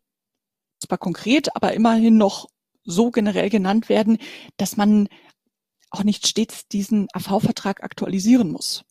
zwar 0.80 0.98
konkret, 0.98 1.56
aber 1.56 1.74
immerhin 1.74 2.18
noch 2.18 2.48
so 2.86 3.12
generell 3.12 3.50
genannt 3.50 3.90
werden, 3.90 4.20
dass 4.58 4.78
man 4.78 5.10
auch 5.90 6.04
nicht 6.04 6.28
stets 6.28 6.68
diesen 6.68 7.08
AV-Vertrag 7.14 7.84
aktualisieren 7.84 8.52
muss. 8.52 8.86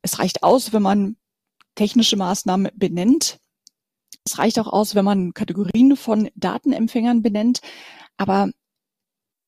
Es 0.00 0.18
reicht 0.18 0.42
aus, 0.42 0.72
wenn 0.72 0.82
man 0.82 1.16
technische 1.74 2.16
Maßnahmen 2.16 2.70
benennt. 2.74 3.38
Es 4.24 4.38
reicht 4.38 4.58
auch 4.58 4.68
aus, 4.68 4.94
wenn 4.94 5.04
man 5.04 5.34
Kategorien 5.34 5.96
von 5.96 6.30
Datenempfängern 6.34 7.22
benennt. 7.22 7.60
Aber 8.16 8.50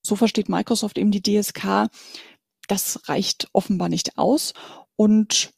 so 0.02 0.16
versteht 0.16 0.49
Microsoft 0.49 0.99
eben 0.99 1.11
die 1.11 1.23
DSK. 1.23 1.88
Das 2.69 3.09
reicht 3.09 3.49
offenbar 3.52 3.88
nicht 3.88 4.19
aus. 4.19 4.52
Und 4.97 5.52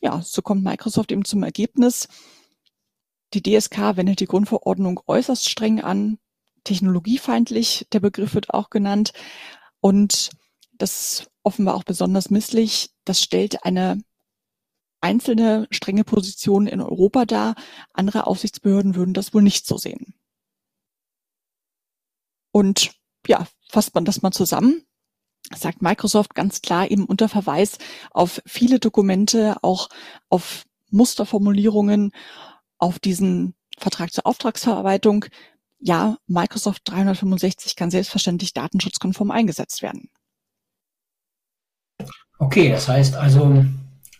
ja, 0.00 0.20
so 0.22 0.42
kommt 0.42 0.64
Microsoft 0.64 1.12
eben 1.12 1.24
zum 1.24 1.42
Ergebnis. 1.42 2.08
Die 3.34 3.42
DSK 3.42 3.96
wendet 3.96 4.20
die 4.20 4.26
Grundverordnung 4.26 5.00
äußerst 5.06 5.48
streng 5.48 5.80
an. 5.80 6.18
Technologiefeindlich, 6.64 7.86
der 7.92 8.00
Begriff 8.00 8.34
wird 8.34 8.50
auch 8.50 8.70
genannt. 8.70 9.12
Und 9.80 10.30
das 10.72 11.28
offenbar 11.42 11.74
auch 11.74 11.84
besonders 11.84 12.30
misslich. 12.30 12.90
Das 13.04 13.22
stellt 13.22 13.64
eine 13.64 14.00
einzelne 15.04 15.68
strenge 15.70 16.02
Positionen 16.02 16.66
in 16.66 16.80
Europa 16.80 17.26
dar. 17.26 17.54
Andere 17.92 18.26
Aufsichtsbehörden 18.26 18.94
würden 18.94 19.12
das 19.12 19.34
wohl 19.34 19.42
nicht 19.42 19.66
so 19.66 19.76
sehen. 19.76 20.14
Und 22.52 22.92
ja, 23.26 23.46
fasst 23.68 23.94
man 23.94 24.06
das 24.06 24.22
mal 24.22 24.30
zusammen, 24.30 24.82
sagt 25.54 25.82
Microsoft 25.82 26.34
ganz 26.34 26.62
klar 26.62 26.90
eben 26.90 27.04
unter 27.04 27.28
Verweis 27.28 27.76
auf 28.12 28.40
viele 28.46 28.78
Dokumente, 28.78 29.56
auch 29.62 29.90
auf 30.30 30.64
Musterformulierungen, 30.90 32.12
auf 32.78 32.98
diesen 32.98 33.54
Vertrag 33.78 34.10
zur 34.10 34.26
Auftragsverarbeitung. 34.26 35.26
Ja, 35.80 36.16
Microsoft 36.26 36.82
365 36.86 37.76
kann 37.76 37.90
selbstverständlich 37.90 38.54
datenschutzkonform 38.54 39.30
eingesetzt 39.30 39.82
werden. 39.82 40.08
Okay, 42.38 42.70
das 42.70 42.88
heißt 42.88 43.16
also, 43.16 43.64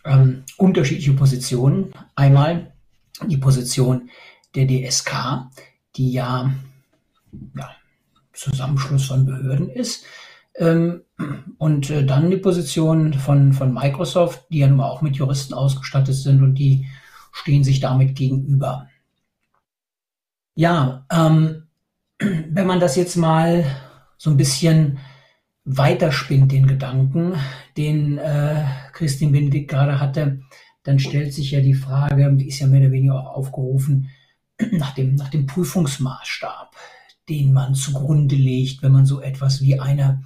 ähm, 0.05 0.43
unterschiedliche 0.57 1.13
Positionen. 1.13 1.91
Einmal 2.15 2.73
die 3.27 3.37
Position 3.37 4.09
der 4.53 4.67
DSK, 4.67 5.49
die 5.95 6.11
ja, 6.11 6.51
ja 7.55 7.69
Zusammenschluss 8.33 9.05
von 9.05 9.25
Behörden 9.25 9.69
ist. 9.69 10.05
Ähm, 10.55 11.01
und 11.57 11.89
äh, 11.89 12.05
dann 12.05 12.29
die 12.29 12.37
Position 12.37 13.13
von, 13.13 13.53
von 13.53 13.73
Microsoft, 13.73 14.45
die 14.49 14.59
ja 14.59 14.67
nun 14.67 14.81
auch 14.81 15.01
mit 15.01 15.17
Juristen 15.17 15.53
ausgestattet 15.53 16.15
sind 16.15 16.41
und 16.41 16.55
die 16.55 16.87
stehen 17.31 17.63
sich 17.63 17.79
damit 17.81 18.15
gegenüber. 18.15 18.87
Ja, 20.55 21.05
ähm, 21.11 21.63
wenn 22.19 22.67
man 22.67 22.79
das 22.79 22.95
jetzt 22.95 23.17
mal 23.17 23.65
so 24.17 24.29
ein 24.29 24.37
bisschen 24.37 24.99
weiterspinnt 25.65 26.51
den 26.51 26.67
Gedanken, 26.67 27.33
den 27.75 28.19
äh, 28.19 28.63
Christine 28.93 29.31
Benedikt 29.31 29.71
gerade 29.71 29.99
hatte, 29.99 30.41
dann 30.83 30.99
stellt 30.99 31.33
sich 31.33 31.49
ja 31.51 31.61
die 31.61 31.73
Frage, 31.73 32.31
die 32.33 32.47
ist 32.47 32.59
ja 32.59 32.67
mehr 32.67 32.81
oder 32.81 32.91
weniger 32.91 33.19
auch 33.19 33.35
aufgerufen, 33.35 34.11
nach 34.71 34.93
dem, 34.93 35.15
nach 35.15 35.29
dem 35.29 35.47
Prüfungsmaßstab, 35.47 36.75
den 37.27 37.51
man 37.51 37.73
zugrunde 37.73 38.35
legt, 38.35 38.83
wenn 38.83 38.91
man 38.91 39.07
so 39.07 39.21
etwas 39.21 39.61
wie 39.61 39.79
eine 39.79 40.21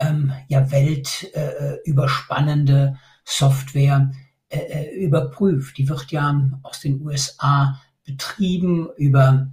ähm, 0.00 0.32
ja, 0.48 0.72
weltüberspannende 0.72 2.94
äh, 2.94 2.98
Software 3.24 4.10
äh, 4.48 4.58
äh, 4.58 4.96
überprüft. 4.96 5.78
Die 5.78 5.88
wird 5.88 6.10
ja 6.10 6.50
aus 6.62 6.80
den 6.80 7.00
USA 7.00 7.80
betrieben 8.04 8.88
über 8.96 9.52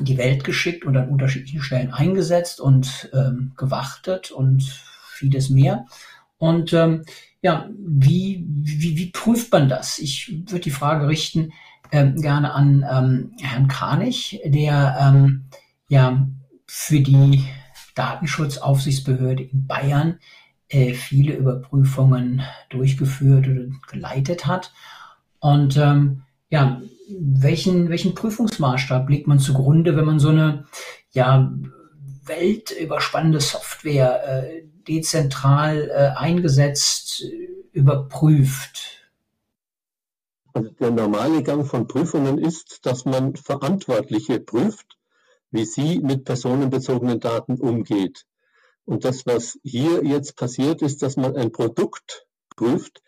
die 0.00 0.18
Welt 0.18 0.44
geschickt 0.44 0.84
und 0.84 0.96
an 0.96 1.08
unterschiedlichen 1.08 1.62
Stellen 1.62 1.92
eingesetzt 1.92 2.60
und 2.60 3.10
ähm, 3.12 3.52
gewartet 3.56 4.30
und 4.30 4.62
vieles 5.10 5.50
mehr. 5.50 5.86
Und 6.38 6.72
ähm, 6.72 7.04
ja, 7.42 7.68
wie, 7.78 8.44
wie, 8.48 8.96
wie 8.96 9.10
prüft 9.10 9.52
man 9.52 9.68
das? 9.68 9.98
Ich 9.98 10.30
würde 10.46 10.60
die 10.60 10.70
Frage 10.70 11.08
richten 11.08 11.52
ähm, 11.92 12.16
gerne 12.16 12.52
an 12.52 12.84
ähm, 12.90 13.32
Herrn 13.40 13.68
Kranich, 13.68 14.40
der 14.44 14.96
ähm, 15.00 15.46
ja 15.88 16.28
für 16.66 17.00
die 17.00 17.44
Datenschutzaufsichtsbehörde 17.94 19.44
in 19.44 19.66
Bayern 19.66 20.18
äh, 20.68 20.94
viele 20.94 21.34
Überprüfungen 21.34 22.42
durchgeführt 22.68 23.48
oder 23.48 23.64
geleitet 23.90 24.46
hat. 24.46 24.72
Und 25.40 25.76
ähm, 25.76 26.22
ja, 26.50 26.80
welchen, 27.18 27.88
welchen 27.88 28.14
Prüfungsmaßstab 28.14 29.08
legt 29.08 29.26
man 29.26 29.38
zugrunde, 29.38 29.96
wenn 29.96 30.04
man 30.04 30.18
so 30.18 30.28
eine 30.28 30.66
ja, 31.10 31.52
weltüberspannende 32.24 33.40
Software 33.40 34.44
äh, 34.44 34.62
dezentral 34.86 35.90
äh, 35.90 36.18
eingesetzt 36.18 37.24
überprüft? 37.72 38.98
Also 40.52 40.70
der 40.70 40.90
normale 40.90 41.42
Gang 41.42 41.66
von 41.66 41.86
Prüfungen 41.86 42.38
ist, 42.38 42.84
dass 42.86 43.04
man 43.04 43.36
Verantwortliche 43.36 44.40
prüft, 44.40 44.98
wie 45.50 45.64
sie 45.64 46.00
mit 46.00 46.24
personenbezogenen 46.24 47.20
Daten 47.20 47.58
umgeht. 47.58 48.26
Und 48.84 49.04
das, 49.04 49.26
was 49.26 49.58
hier 49.62 50.04
jetzt 50.04 50.36
passiert 50.36 50.82
ist, 50.82 51.02
dass 51.02 51.16
man 51.16 51.36
ein 51.36 51.52
Produkt 51.52 52.26
prüft, 52.56 53.02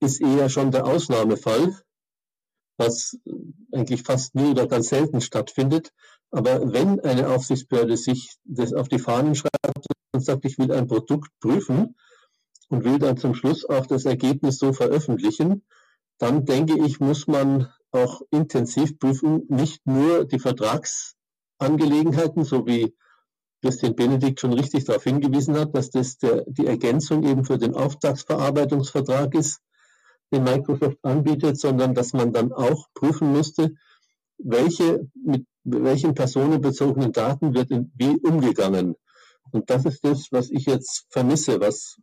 ist 0.00 0.20
eher 0.20 0.48
schon 0.48 0.70
der 0.70 0.86
Ausnahmefall 0.86 1.74
was 2.76 3.18
eigentlich 3.72 4.02
fast 4.02 4.34
nie 4.34 4.50
oder 4.50 4.66
ganz 4.66 4.88
selten 4.88 5.20
stattfindet. 5.20 5.92
Aber 6.30 6.72
wenn 6.72 7.00
eine 7.00 7.28
Aufsichtsbehörde 7.28 7.96
sich 7.96 8.36
das 8.44 8.72
auf 8.72 8.88
die 8.88 8.98
Fahnen 8.98 9.34
schreibt 9.34 9.86
und 10.12 10.24
sagt, 10.24 10.44
ich 10.44 10.58
will 10.58 10.72
ein 10.72 10.86
Produkt 10.86 11.30
prüfen 11.40 11.96
und 12.68 12.84
will 12.84 12.98
dann 12.98 13.18
zum 13.18 13.34
Schluss 13.34 13.64
auch 13.64 13.86
das 13.86 14.06
Ergebnis 14.06 14.58
so 14.58 14.72
veröffentlichen, 14.72 15.64
dann 16.18 16.44
denke 16.44 16.84
ich, 16.86 17.00
muss 17.00 17.26
man 17.26 17.68
auch 17.90 18.22
intensiv 18.30 18.98
prüfen, 18.98 19.42
nicht 19.48 19.86
nur 19.86 20.24
die 20.24 20.38
Vertragsangelegenheiten, 20.38 22.44
so 22.44 22.66
wie 22.66 22.94
Christian 23.62 23.94
Benedikt 23.94 24.40
schon 24.40 24.54
richtig 24.54 24.84
darauf 24.84 25.04
hingewiesen 25.04 25.56
hat, 25.56 25.76
dass 25.76 25.90
das 25.90 26.18
der, 26.18 26.44
die 26.46 26.66
Ergänzung 26.66 27.22
eben 27.24 27.44
für 27.44 27.58
den 27.58 27.74
Auftragsverarbeitungsvertrag 27.74 29.34
ist, 29.34 29.60
den 30.32 30.44
Microsoft 30.44 30.98
anbietet, 31.02 31.58
sondern 31.58 31.94
dass 31.94 32.12
man 32.12 32.32
dann 32.32 32.52
auch 32.52 32.86
prüfen 32.94 33.32
müsste, 33.32 33.74
welche, 34.38 35.08
mit 35.14 35.46
welchen 35.64 36.14
personenbezogenen 36.14 37.12
Daten 37.12 37.54
wird 37.54 37.70
wie 37.70 38.18
umgegangen. 38.20 38.96
Und 39.52 39.68
das 39.70 39.84
ist 39.84 40.04
das, 40.04 40.28
was 40.30 40.50
ich 40.50 40.66
jetzt 40.66 41.06
vermisse, 41.10 41.60
was 41.60 41.98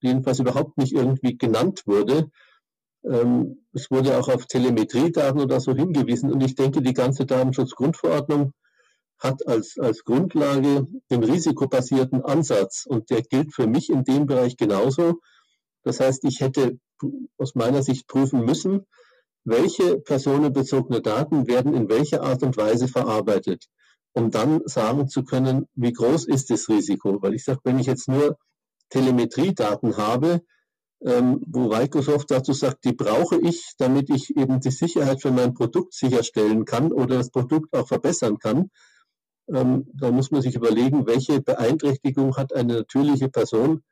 jedenfalls 0.00 0.40
überhaupt 0.40 0.78
nicht 0.78 0.92
irgendwie 0.92 1.36
genannt 1.36 1.82
wurde. 1.86 2.30
Ähm, 3.04 3.58
es 3.72 3.90
wurde 3.90 4.18
auch 4.18 4.28
auf 4.28 4.46
Telemetriedaten 4.46 5.40
oder 5.40 5.60
so 5.60 5.74
hingewiesen. 5.74 6.32
Und 6.32 6.42
ich 6.42 6.54
denke, 6.54 6.80
die 6.82 6.94
ganze 6.94 7.26
Datenschutzgrundverordnung 7.26 8.52
hat 9.18 9.46
als, 9.46 9.78
als 9.78 10.04
Grundlage 10.04 10.86
den 11.10 11.22
risikobasierten 11.22 12.22
Ansatz. 12.22 12.86
Und 12.86 13.10
der 13.10 13.22
gilt 13.22 13.54
für 13.54 13.66
mich 13.66 13.90
in 13.90 14.04
dem 14.04 14.26
Bereich 14.26 14.56
genauso. 14.56 15.20
Das 15.86 16.00
heißt, 16.00 16.24
ich 16.24 16.40
hätte 16.40 16.80
aus 17.38 17.54
meiner 17.54 17.80
Sicht 17.80 18.08
prüfen 18.08 18.44
müssen, 18.44 18.86
welche 19.44 20.00
personenbezogene 20.00 21.00
Daten 21.00 21.46
werden 21.46 21.74
in 21.74 21.88
welcher 21.88 22.24
Art 22.24 22.42
und 22.42 22.56
Weise 22.56 22.88
verarbeitet, 22.88 23.66
um 24.12 24.32
dann 24.32 24.62
sagen 24.64 25.08
zu 25.08 25.22
können, 25.22 25.68
wie 25.74 25.92
groß 25.92 26.26
ist 26.26 26.50
das 26.50 26.68
Risiko. 26.68 27.22
Weil 27.22 27.34
ich 27.34 27.44
sage, 27.44 27.60
wenn 27.62 27.78
ich 27.78 27.86
jetzt 27.86 28.08
nur 28.08 28.36
Telemetriedaten 28.90 29.96
habe, 29.96 30.40
ähm, 31.04 31.40
wo 31.46 31.68
Microsoft 31.68 32.32
dazu 32.32 32.52
sagt, 32.52 32.84
die 32.84 32.92
brauche 32.92 33.38
ich, 33.38 33.74
damit 33.78 34.10
ich 34.10 34.36
eben 34.36 34.58
die 34.58 34.72
Sicherheit 34.72 35.22
für 35.22 35.30
mein 35.30 35.54
Produkt 35.54 35.94
sicherstellen 35.94 36.64
kann 36.64 36.90
oder 36.90 37.18
das 37.18 37.30
Produkt 37.30 37.72
auch 37.72 37.86
verbessern 37.86 38.40
kann, 38.40 38.70
ähm, 39.54 39.86
da 39.94 40.10
muss 40.10 40.32
man 40.32 40.42
sich 40.42 40.56
überlegen, 40.56 41.06
welche 41.06 41.40
Beeinträchtigung 41.40 42.36
hat 42.36 42.52
eine 42.52 42.74
natürliche 42.74 43.28
Person 43.28 43.84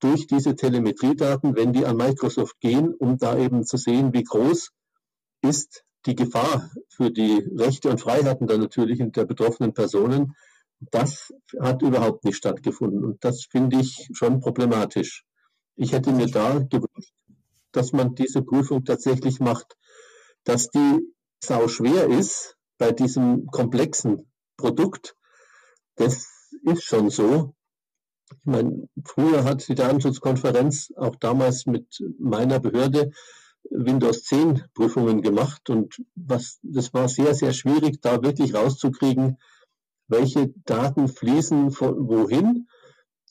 durch 0.00 0.26
diese 0.26 0.56
Telemetriedaten, 0.56 1.56
wenn 1.56 1.72
die 1.72 1.86
an 1.86 1.96
Microsoft 1.96 2.60
gehen, 2.60 2.94
um 2.94 3.18
da 3.18 3.36
eben 3.38 3.64
zu 3.64 3.76
sehen, 3.76 4.12
wie 4.12 4.24
groß 4.24 4.70
ist 5.42 5.84
die 6.06 6.14
Gefahr 6.14 6.70
für 6.88 7.10
die 7.10 7.44
Rechte 7.56 7.90
und 7.90 8.00
Freiheiten 8.00 8.46
der 8.46 8.58
natürlichen 8.58 9.12
der 9.12 9.24
betroffenen 9.26 9.74
Personen. 9.74 10.34
Das 10.80 11.32
hat 11.60 11.82
überhaupt 11.82 12.24
nicht 12.24 12.36
stattgefunden 12.36 13.04
und 13.04 13.24
das 13.24 13.46
finde 13.50 13.78
ich 13.80 14.08
schon 14.12 14.40
problematisch. 14.40 15.24
Ich 15.76 15.92
hätte 15.92 16.12
mir 16.12 16.26
da 16.26 16.58
gewünscht, 16.58 17.14
dass 17.72 17.92
man 17.92 18.14
diese 18.14 18.42
Prüfung 18.42 18.84
tatsächlich 18.84 19.40
macht. 19.40 19.76
dass 20.44 20.70
die 20.70 21.00
sau 21.42 21.68
schwer 21.68 22.08
ist 22.08 22.56
bei 22.78 22.92
diesem 22.92 23.46
komplexen 23.48 24.30
Produkt. 24.56 25.14
Das 25.96 26.26
ist 26.64 26.84
schon 26.84 27.10
so. 27.10 27.54
Ich 28.30 28.44
meine, 28.44 28.88
früher 29.04 29.44
hat 29.44 29.68
die 29.68 29.74
Datenschutzkonferenz 29.74 30.92
auch 30.96 31.16
damals 31.16 31.66
mit 31.66 32.02
meiner 32.18 32.60
Behörde 32.60 33.10
Windows 33.70 34.24
10 34.24 34.64
Prüfungen 34.74 35.22
gemacht 35.22 35.68
und 35.70 36.02
was, 36.14 36.58
das 36.62 36.94
war 36.94 37.08
sehr, 37.08 37.34
sehr 37.34 37.52
schwierig, 37.52 38.00
da 38.00 38.22
wirklich 38.22 38.54
rauszukriegen, 38.54 39.38
welche 40.08 40.48
Daten 40.64 41.08
fließen 41.08 41.70
von 41.70 42.08
wohin. 42.08 42.66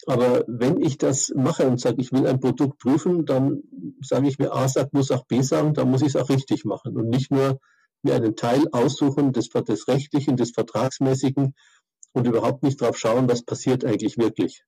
Aber 0.06 0.46
wenn 0.48 0.82
ich 0.82 0.98
das 0.98 1.34
mache 1.36 1.68
und 1.68 1.82
sage, 1.82 2.02
ich 2.02 2.12
will 2.12 2.28
ein 2.28 2.40
Produkt 2.40 2.78
prüfen, 2.78 3.26
dann 3.26 3.64
sage 4.02 4.28
ich 4.28 4.38
mir, 4.38 4.54
A 4.54 4.68
sagt, 4.68 4.94
muss 4.94 5.12
auch 5.12 5.26
B 5.26 5.42
sagen, 5.42 5.74
dann 5.74 5.90
muss 5.90 6.02
ich 6.02 6.10
es 6.10 6.16
auch 6.16 6.30
richtig 6.30 6.66
machen 6.66 6.96
und 6.96 7.10
nicht 7.10 7.32
nur 7.32 7.60
mir 8.04 8.16
einen 8.16 8.36
Teil 8.36 8.68
aussuchen 8.72 9.34
des, 9.34 9.50
des 9.50 9.88
Rechtlichen, 9.88 10.38
des 10.38 10.52
Vertragsmäßigen 10.52 11.56
und 12.14 12.28
überhaupt 12.28 12.64
nicht 12.64 12.80
drauf 12.80 12.98
schauen, 12.98 13.28
was 13.28 13.44
passiert 13.44 13.84
eigentlich 13.84 14.18
wirklich. 14.18 14.64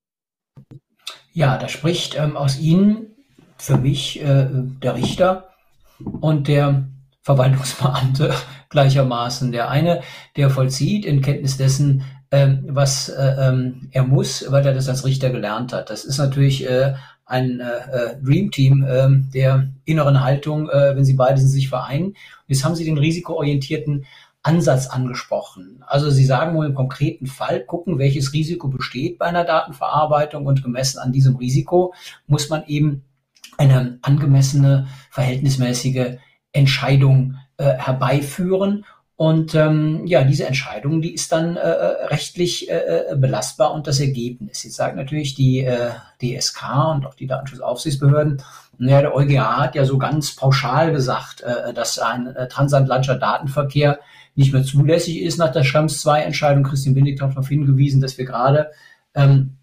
Ja, 1.33 1.57
da 1.57 1.67
spricht 1.67 2.17
ähm, 2.17 2.35
aus 2.35 2.59
Ihnen 2.59 3.07
für 3.57 3.77
mich 3.77 4.21
äh, 4.21 4.47
der 4.51 4.95
Richter 4.95 5.49
und 6.21 6.47
der 6.47 6.87
Verwaltungsbeamte 7.21 8.33
gleichermaßen. 8.69 9.51
Der 9.51 9.69
eine, 9.69 10.01
der 10.35 10.49
vollzieht 10.49 11.05
in 11.05 11.21
Kenntnis 11.21 11.57
dessen, 11.57 12.03
ähm, 12.31 12.65
was 12.67 13.09
äh, 13.09 13.35
ähm, 13.39 13.89
er 13.91 14.03
muss, 14.03 14.45
weil 14.49 14.65
er 14.65 14.73
das 14.73 14.89
als 14.89 15.05
Richter 15.05 15.29
gelernt 15.29 15.73
hat. 15.73 15.89
Das 15.89 16.05
ist 16.05 16.17
natürlich 16.17 16.67
äh, 16.67 16.93
ein 17.25 17.59
äh, 17.59 18.17
Dream 18.23 18.51
Team 18.51 18.83
äh, 18.83 19.07
der 19.33 19.69
inneren 19.85 20.21
Haltung, 20.23 20.69
äh, 20.69 20.95
wenn 20.95 21.05
sie 21.05 21.13
beide 21.13 21.39
sich 21.39 21.69
vereinen. 21.69 22.07
Und 22.07 22.15
jetzt 22.47 22.65
haben 22.65 22.75
Sie 22.75 22.85
den 22.85 22.97
risikoorientierten 22.97 24.05
Ansatz 24.41 24.88
angesprochen. 24.88 25.84
Also 25.86 26.10
Sie 26.10 26.25
sagen 26.25 26.56
wohl 26.56 26.65
im 26.65 26.73
konkreten 26.73 27.28
Fall, 27.28 27.62
gucken, 27.62 27.99
welches 27.99 28.34
Risiko 28.34 28.69
besteht 28.69 29.19
bei 29.19 29.25
einer 29.25 29.43
Datenverarbeitung 29.43 30.45
und 30.45 30.63
gemessen 30.63 30.99
an 30.99 31.12
diesem 31.12 31.36
Risiko 31.36 31.93
muss 32.28 32.49
man 32.49 32.65
eben 32.67 33.04
eine 33.58 33.99
angemessene, 34.02 34.88
verhältnismäßige 35.12 36.17
Entscheidung 36.54 37.36
äh, 37.58 37.73
herbeiführen. 37.73 38.86
Und 39.17 39.54
ähm, 39.54 40.06
ja, 40.06 40.23
diese 40.23 40.47
Entscheidung, 40.47 41.02
die 41.02 41.13
ist 41.13 41.34
dann 41.34 41.58
äh, 41.58 41.67
rechtlich 41.67 42.69
äh, 42.69 43.12
äh, 43.12 43.15
belastbar 43.17 43.73
und 43.73 43.86
das 43.86 43.99
Ergebnis. 43.99 44.63
Jetzt 44.63 44.78
sagt 44.78 44.95
natürlich 44.95 45.36
die 45.36 45.60
äh, 45.60 45.89
DSK 46.21 46.63
und 46.93 47.06
auch 47.06 47.15
die 47.15 47.28
Datenschutzaufsichtsbehörden, 47.28 48.41
naja, 48.78 49.02
der 49.02 49.13
EuGH 49.13 49.58
hat 49.58 49.75
ja 49.75 49.84
so 49.84 49.97
ganz 49.97 50.38
pauschal 50.38 50.93
gesagt, 50.93 51.41
äh, 51.41 51.73
dass 51.73 51.99
ein 51.99 52.28
äh, 52.28 52.47
transatlantischer 52.47 53.17
Datenverkehr 53.17 53.99
nicht 54.35 54.53
mehr 54.53 54.63
zulässig 54.63 55.21
ist 55.21 55.37
nach 55.37 55.51
der 55.51 55.63
Schrems 55.63 56.01
2 56.01 56.21
Entscheidung. 56.21 56.63
Christian 56.63 56.95
Bindig 56.95 57.21
hat 57.21 57.31
darauf 57.31 57.49
hingewiesen, 57.49 58.01
dass 58.01 58.17
wir 58.17 58.25
gerade 58.25 58.71
ähm, 59.15 59.57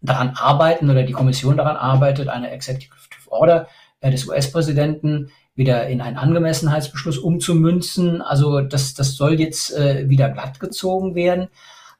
daran 0.00 0.30
arbeiten 0.36 0.90
oder 0.90 1.02
die 1.02 1.12
Kommission 1.12 1.56
daran 1.56 1.76
arbeitet, 1.76 2.28
eine 2.28 2.50
Executive 2.50 2.92
Order 3.30 3.68
äh, 4.00 4.10
des 4.10 4.26
US-Präsidenten 4.26 5.30
wieder 5.54 5.88
in 5.88 6.00
einen 6.00 6.16
Angemessenheitsbeschluss 6.16 7.18
umzumünzen. 7.18 8.22
Also 8.22 8.60
das, 8.60 8.94
das 8.94 9.16
soll 9.16 9.40
jetzt 9.40 9.76
äh, 9.76 10.08
wieder 10.08 10.30
glatt 10.30 10.60
gezogen 10.60 11.14
werden. 11.14 11.48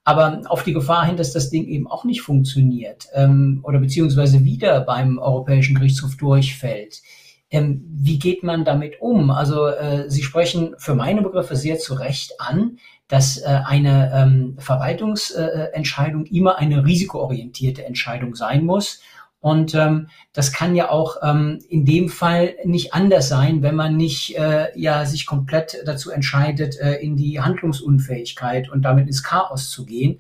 Aber 0.04 0.42
auf 0.46 0.62
die 0.62 0.72
Gefahr 0.72 1.04
hin, 1.04 1.16
dass 1.16 1.32
das 1.32 1.50
Ding 1.50 1.66
eben 1.66 1.86
auch 1.86 2.04
nicht 2.04 2.22
funktioniert 2.22 3.08
ähm, 3.12 3.60
oder 3.62 3.78
beziehungsweise 3.78 4.44
wieder 4.44 4.80
beim 4.80 5.18
Europäischen 5.18 5.74
Gerichtshof 5.74 6.16
durchfällt. 6.16 7.02
Ähm, 7.50 7.84
wie 7.88 8.18
geht 8.18 8.42
man 8.42 8.64
damit 8.64 9.00
um? 9.00 9.30
Also 9.30 9.66
äh, 9.66 10.10
Sie 10.10 10.22
sprechen 10.22 10.74
für 10.78 10.94
meine 10.94 11.22
Begriffe 11.22 11.56
sehr 11.56 11.78
zu 11.78 11.94
Recht 11.94 12.40
an, 12.40 12.78
dass 13.08 13.38
äh, 13.38 13.60
eine 13.64 14.12
ähm, 14.14 14.56
Verwaltungsentscheidung 14.58 16.26
äh, 16.26 16.36
immer 16.36 16.58
eine 16.58 16.84
risikoorientierte 16.84 17.84
Entscheidung 17.84 18.34
sein 18.34 18.64
muss 18.64 19.00
und 19.40 19.74
ähm, 19.74 20.08
das 20.32 20.52
kann 20.52 20.74
ja 20.74 20.90
auch 20.90 21.16
ähm, 21.22 21.60
in 21.68 21.84
dem 21.84 22.08
Fall 22.08 22.56
nicht 22.64 22.92
anders 22.92 23.28
sein, 23.28 23.62
wenn 23.62 23.76
man 23.76 23.96
nicht 23.96 24.36
äh, 24.36 24.66
ja 24.76 25.04
sich 25.04 25.26
komplett 25.26 25.78
dazu 25.86 26.10
entscheidet, 26.10 26.76
äh, 26.80 26.94
in 26.94 27.16
die 27.16 27.40
Handlungsunfähigkeit 27.40 28.68
und 28.68 28.82
damit 28.82 29.06
ins 29.06 29.22
Chaos 29.22 29.70
zu 29.70 29.86
gehen. 29.86 30.18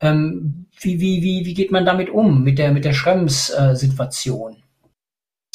Ähm, 0.00 0.66
wie, 0.80 1.00
wie, 1.00 1.22
wie, 1.22 1.44
wie 1.44 1.54
geht 1.54 1.70
man 1.70 1.86
damit 1.86 2.10
um, 2.10 2.42
mit 2.42 2.58
der, 2.58 2.72
mit 2.72 2.84
der 2.84 2.92
Schrems-Situation? 2.92 4.56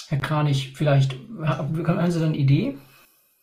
Herr 0.07 0.19
Kranich, 0.19 0.73
vielleicht 0.75 1.17
haben 1.43 2.11
Sie 2.11 2.19
da 2.19 2.25
eine 2.25 2.37
Idee? 2.37 2.77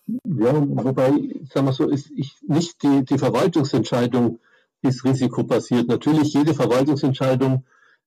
Ja, 0.07 0.53
wobei, 0.55 1.11
sagen 1.53 1.66
wir 1.66 1.73
so, 1.73 1.88
ist 1.88 2.11
ich, 2.16 2.37
nicht 2.42 2.83
die, 2.83 3.05
die 3.05 3.18
Verwaltungsentscheidung 3.18 4.40
ist 4.83 5.05
risikobasiert. 5.05 5.88
Natürlich, 5.88 6.33
jede 6.33 6.55
Verwaltungsentscheidung 6.55 7.64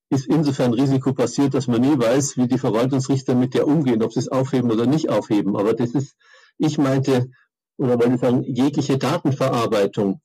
ist 0.10 0.28
insofern 0.28 0.74
risikobasiert, 0.74 1.54
dass 1.54 1.68
man 1.68 1.82
nie 1.82 1.98
weiß, 1.98 2.38
wie 2.38 2.48
die 2.48 2.58
Verwaltungsrichter 2.58 3.36
mit 3.36 3.54
der 3.54 3.68
umgehen, 3.68 4.04
ob 4.04 4.14
sie 4.14 4.20
es 4.20 4.30
aufheben 4.30 4.72
oder 4.72 4.86
nicht 4.86 5.10
aufheben. 5.10 5.56
Aber 5.56 5.74
das 5.74 5.92
ist, 5.92 6.16
ich 6.58 6.78
meinte, 6.78 7.30
oder 7.78 8.00
wollte 8.00 8.18
sagen, 8.18 8.44
jegliche 8.44 8.98
Datenverarbeitung 8.98 10.22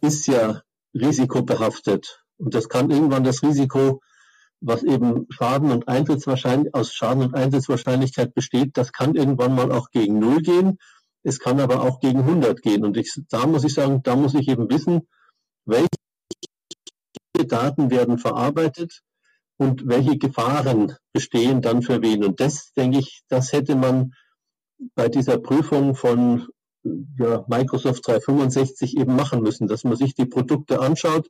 ist 0.00 0.26
ja 0.26 0.62
risikobehaftet. 0.94 2.24
Und 2.38 2.54
das 2.54 2.68
kann 2.68 2.90
irgendwann 2.90 3.24
das 3.24 3.42
Risiko, 3.42 4.00
was 4.60 4.82
eben 4.82 5.26
Schaden 5.30 5.70
und 5.70 5.88
Eintrittswahrscheinlichkeit, 5.88 6.74
aus 6.74 6.92
Schaden 6.92 7.22
und 7.22 7.34
Eintrittswahrscheinlichkeit 7.34 8.34
besteht, 8.34 8.76
das 8.76 8.92
kann 8.92 9.14
irgendwann 9.14 9.54
mal 9.54 9.72
auch 9.72 9.90
gegen 9.90 10.18
Null 10.18 10.42
gehen. 10.42 10.78
Es 11.22 11.38
kann 11.38 11.60
aber 11.60 11.82
auch 11.82 12.00
gegen 12.00 12.20
100 12.20 12.62
gehen. 12.62 12.84
Und 12.84 12.96
ich, 12.96 13.12
da 13.28 13.46
muss 13.46 13.64
ich 13.64 13.74
sagen, 13.74 14.02
da 14.02 14.16
muss 14.16 14.34
ich 14.34 14.48
eben 14.48 14.70
wissen, 14.70 15.08
welche 15.64 15.88
Daten 17.46 17.90
werden 17.90 18.18
verarbeitet 18.18 19.00
und 19.58 19.86
welche 19.86 20.18
Gefahren 20.18 20.94
bestehen 21.12 21.62
dann 21.62 21.82
für 21.82 22.02
wen. 22.02 22.24
Und 22.24 22.40
das, 22.40 22.72
denke 22.72 22.98
ich, 22.98 23.22
das 23.28 23.52
hätte 23.52 23.76
man 23.76 24.14
bei 24.94 25.08
dieser 25.08 25.38
Prüfung 25.38 25.94
von 25.94 26.48
ja, 27.18 27.44
Microsoft 27.48 28.06
365 28.06 28.96
eben 28.96 29.14
machen 29.16 29.42
müssen, 29.42 29.68
dass 29.68 29.84
man 29.84 29.96
sich 29.96 30.14
die 30.14 30.24
Produkte 30.24 30.80
anschaut 30.80 31.28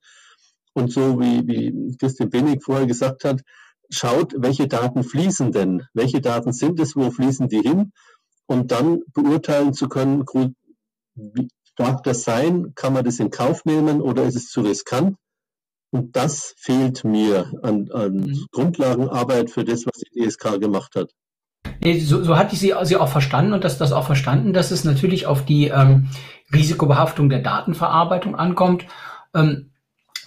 und 0.80 0.92
so 0.92 1.20
wie, 1.20 1.46
wie 1.46 1.96
Christian 1.98 2.30
Benig 2.30 2.62
vorher 2.62 2.86
gesagt 2.86 3.24
hat, 3.24 3.42
schaut, 3.90 4.34
welche 4.36 4.68
Daten 4.68 5.02
fließen 5.02 5.52
denn, 5.52 5.82
welche 5.94 6.20
Daten 6.20 6.52
sind 6.52 6.80
es, 6.80 6.96
wo 6.96 7.10
fließen 7.10 7.48
die 7.48 7.60
hin 7.60 7.92
und 8.46 8.72
dann 8.72 9.00
beurteilen 9.14 9.72
zu 9.72 9.88
können, 9.88 10.24
wie 11.14 11.48
darf 11.76 12.02
das 12.02 12.22
sein, 12.22 12.72
kann 12.74 12.92
man 12.92 13.04
das 13.04 13.20
in 13.20 13.30
Kauf 13.30 13.64
nehmen 13.64 14.00
oder 14.00 14.24
ist 14.24 14.36
es 14.36 14.48
zu 14.48 14.60
riskant 14.60 15.16
und 15.90 16.16
das 16.16 16.54
fehlt 16.56 17.04
mir 17.04 17.52
an, 17.62 17.90
an 17.92 18.12
mhm. 18.12 18.46
Grundlagenarbeit 18.52 19.50
für 19.50 19.64
das, 19.64 19.86
was 19.86 19.94
die 19.98 20.20
DSK 20.20 20.60
gemacht 20.60 20.94
hat. 20.94 21.10
Nee, 21.82 21.98
so, 21.98 22.22
so 22.22 22.36
hatte 22.36 22.54
ich 22.54 22.60
sie, 22.60 22.74
sie 22.82 22.96
auch 22.96 23.08
verstanden 23.08 23.52
und 23.52 23.64
dass 23.64 23.78
das 23.78 23.92
auch 23.92 24.06
verstanden, 24.06 24.52
dass 24.52 24.70
es 24.70 24.84
natürlich 24.84 25.26
auf 25.26 25.44
die 25.44 25.68
ähm, 25.68 26.08
Risikobehaftung 26.52 27.28
der 27.28 27.40
Datenverarbeitung 27.40 28.36
ankommt. 28.36 28.86
Ähm, 29.34 29.69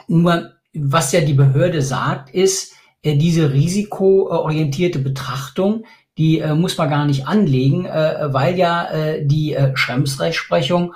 nur 0.08 0.52
was 0.74 1.12
ja 1.12 1.22
die 1.22 1.34
Behörde 1.34 1.82
sagt, 1.82 2.34
ist, 2.34 2.74
äh, 3.04 3.16
diese 3.16 3.54
risikoorientierte 3.54 5.00
Betrachtung, 5.00 5.86
die 6.18 6.40
äh, 6.40 6.54
muss 6.54 6.78
man 6.78 6.90
gar 6.90 7.06
nicht 7.06 7.28
anlegen, 7.28 7.86
äh, 7.86 8.28
weil 8.32 8.58
ja 8.58 8.88
die 9.22 9.54
äh, 9.54 9.76
Schrems-Rechtsprechung 9.76 10.94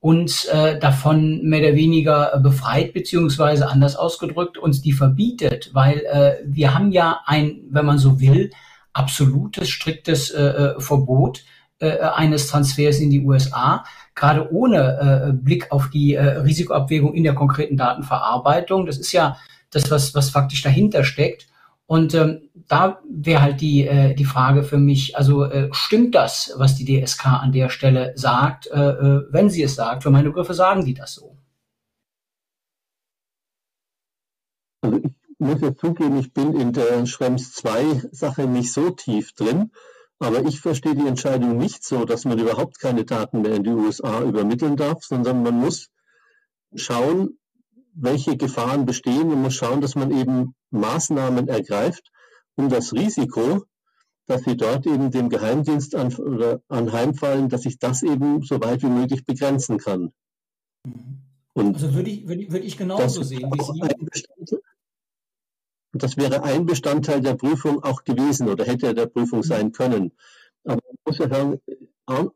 uns 0.00 0.46
davon 0.80 1.42
mehr 1.42 1.58
oder 1.58 1.74
weniger 1.74 2.38
befreit, 2.40 2.92
beziehungsweise 2.92 3.68
anders 3.68 3.96
ausgedrückt, 3.96 4.56
uns 4.56 4.80
die 4.80 4.92
verbietet, 4.92 5.70
weil 5.74 6.38
wir 6.46 6.72
haben 6.72 6.92
ja 6.92 7.18
ein, 7.26 7.62
wenn 7.68 7.84
man 7.84 7.98
so 7.98 8.20
will, 8.20 8.52
absolutes, 8.92 9.68
striktes 9.68 10.32
Verbot 10.78 11.42
eines 11.80 12.46
Transfers 12.46 13.00
in 13.00 13.10
die 13.10 13.24
USA, 13.24 13.84
gerade 14.18 14.52
ohne 14.52 15.28
äh, 15.28 15.32
Blick 15.32 15.70
auf 15.70 15.90
die 15.90 16.14
äh, 16.14 16.38
Risikoabwägung 16.38 17.14
in 17.14 17.22
der 17.22 17.34
konkreten 17.34 17.76
Datenverarbeitung. 17.76 18.84
Das 18.84 18.98
ist 18.98 19.12
ja 19.12 19.36
das, 19.70 19.90
was, 19.90 20.14
was 20.14 20.30
faktisch 20.30 20.62
dahinter 20.62 21.04
steckt. 21.04 21.46
Und 21.86 22.14
ähm, 22.14 22.50
da 22.54 23.00
wäre 23.08 23.40
halt 23.40 23.60
die, 23.62 23.86
äh, 23.86 24.14
die 24.14 24.26
Frage 24.26 24.62
für 24.62 24.76
mich, 24.76 25.16
also 25.16 25.44
äh, 25.44 25.68
stimmt 25.72 26.14
das, 26.14 26.52
was 26.56 26.74
die 26.74 26.84
DSK 26.84 27.26
an 27.26 27.52
der 27.52 27.70
Stelle 27.70 28.12
sagt, 28.14 28.66
äh, 28.66 28.78
äh, 28.78 29.22
wenn 29.30 29.48
sie 29.48 29.62
es 29.62 29.74
sagt? 29.74 30.02
Für 30.02 30.10
meine 30.10 30.28
Begriffe 30.28 30.52
sagen 30.52 30.84
die 30.84 30.94
das 30.94 31.14
so. 31.14 31.36
Also 34.82 34.98
ich 34.98 35.12
muss 35.38 35.60
jetzt 35.62 35.80
zugeben, 35.80 36.18
ich 36.18 36.32
bin 36.32 36.60
in 36.60 36.72
der 36.72 37.06
Schrems 37.06 37.52
2 37.54 38.08
Sache 38.12 38.46
nicht 38.46 38.72
so 38.72 38.90
tief 38.90 39.32
drin, 39.32 39.70
aber 40.18 40.44
ich 40.44 40.60
verstehe 40.60 40.94
die 40.94 41.06
Entscheidung 41.06 41.56
nicht 41.56 41.84
so, 41.84 42.04
dass 42.04 42.24
man 42.24 42.38
überhaupt 42.38 42.78
keine 42.78 43.04
Daten 43.04 43.42
mehr 43.42 43.54
in 43.54 43.64
die 43.64 43.70
USA 43.70 44.22
übermitteln 44.22 44.76
darf, 44.76 45.04
sondern 45.04 45.42
man 45.42 45.58
muss 45.58 45.90
schauen, 46.74 47.38
welche 47.94 48.36
Gefahren 48.36 48.84
bestehen. 48.84 49.28
Man 49.28 49.42
muss 49.42 49.54
schauen, 49.54 49.80
dass 49.80 49.94
man 49.94 50.10
eben 50.10 50.54
Maßnahmen 50.70 51.48
ergreift, 51.48 52.10
um 52.56 52.68
das 52.68 52.92
Risiko, 52.92 53.64
dass 54.26 54.42
sie 54.42 54.56
dort 54.56 54.86
eben 54.86 55.10
dem 55.10 55.28
Geheimdienst 55.30 55.94
an, 55.94 56.14
anheimfallen, 56.68 57.48
dass 57.48 57.64
ich 57.64 57.78
das 57.78 58.02
eben 58.02 58.42
so 58.42 58.60
weit 58.60 58.82
wie 58.82 58.90
möglich 58.90 59.24
begrenzen 59.24 59.78
kann. 59.78 60.12
Mhm. 60.84 61.22
Und 61.54 61.74
also 61.74 61.92
würde 61.92 62.10
ich, 62.10 62.28
würde, 62.28 62.52
würde 62.52 62.66
ich 62.66 62.76
genauso 62.76 63.24
sehen 63.24 63.50
wie 63.52 63.62
Sie. 63.64 64.56
Das 65.92 66.16
wäre 66.16 66.42
ein 66.42 66.66
Bestandteil 66.66 67.20
der 67.20 67.34
Prüfung 67.34 67.82
auch 67.82 68.04
gewesen 68.04 68.48
oder 68.48 68.64
hätte 68.64 68.88
er 68.88 68.94
der 68.94 69.06
Prüfung 69.06 69.42
sein 69.42 69.72
können. 69.72 70.12
Aber 70.64 70.80
man 70.86 70.96
muss 71.06 71.18
ja 71.18 71.28
sagen, 71.28 71.60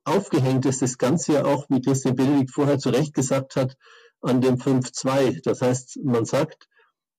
aufgehängt 0.05 0.65
ist 0.67 0.83
das 0.83 0.99
Ganze 0.99 1.35
ja 1.35 1.45
auch, 1.45 1.67
wie 1.69 1.81
Christian 1.81 2.17
Benedikt 2.17 2.51
vorher 2.51 2.79
zu 2.79 2.91
Recht 2.91 3.15
gesagt 3.15 3.57
hat, 3.57 3.77
an 4.21 4.41
dem 4.41 4.57
5.2. 4.57 5.43
Das 5.45 5.61
heißt, 5.61 6.01
man 6.05 6.25
sagt, 6.25 6.69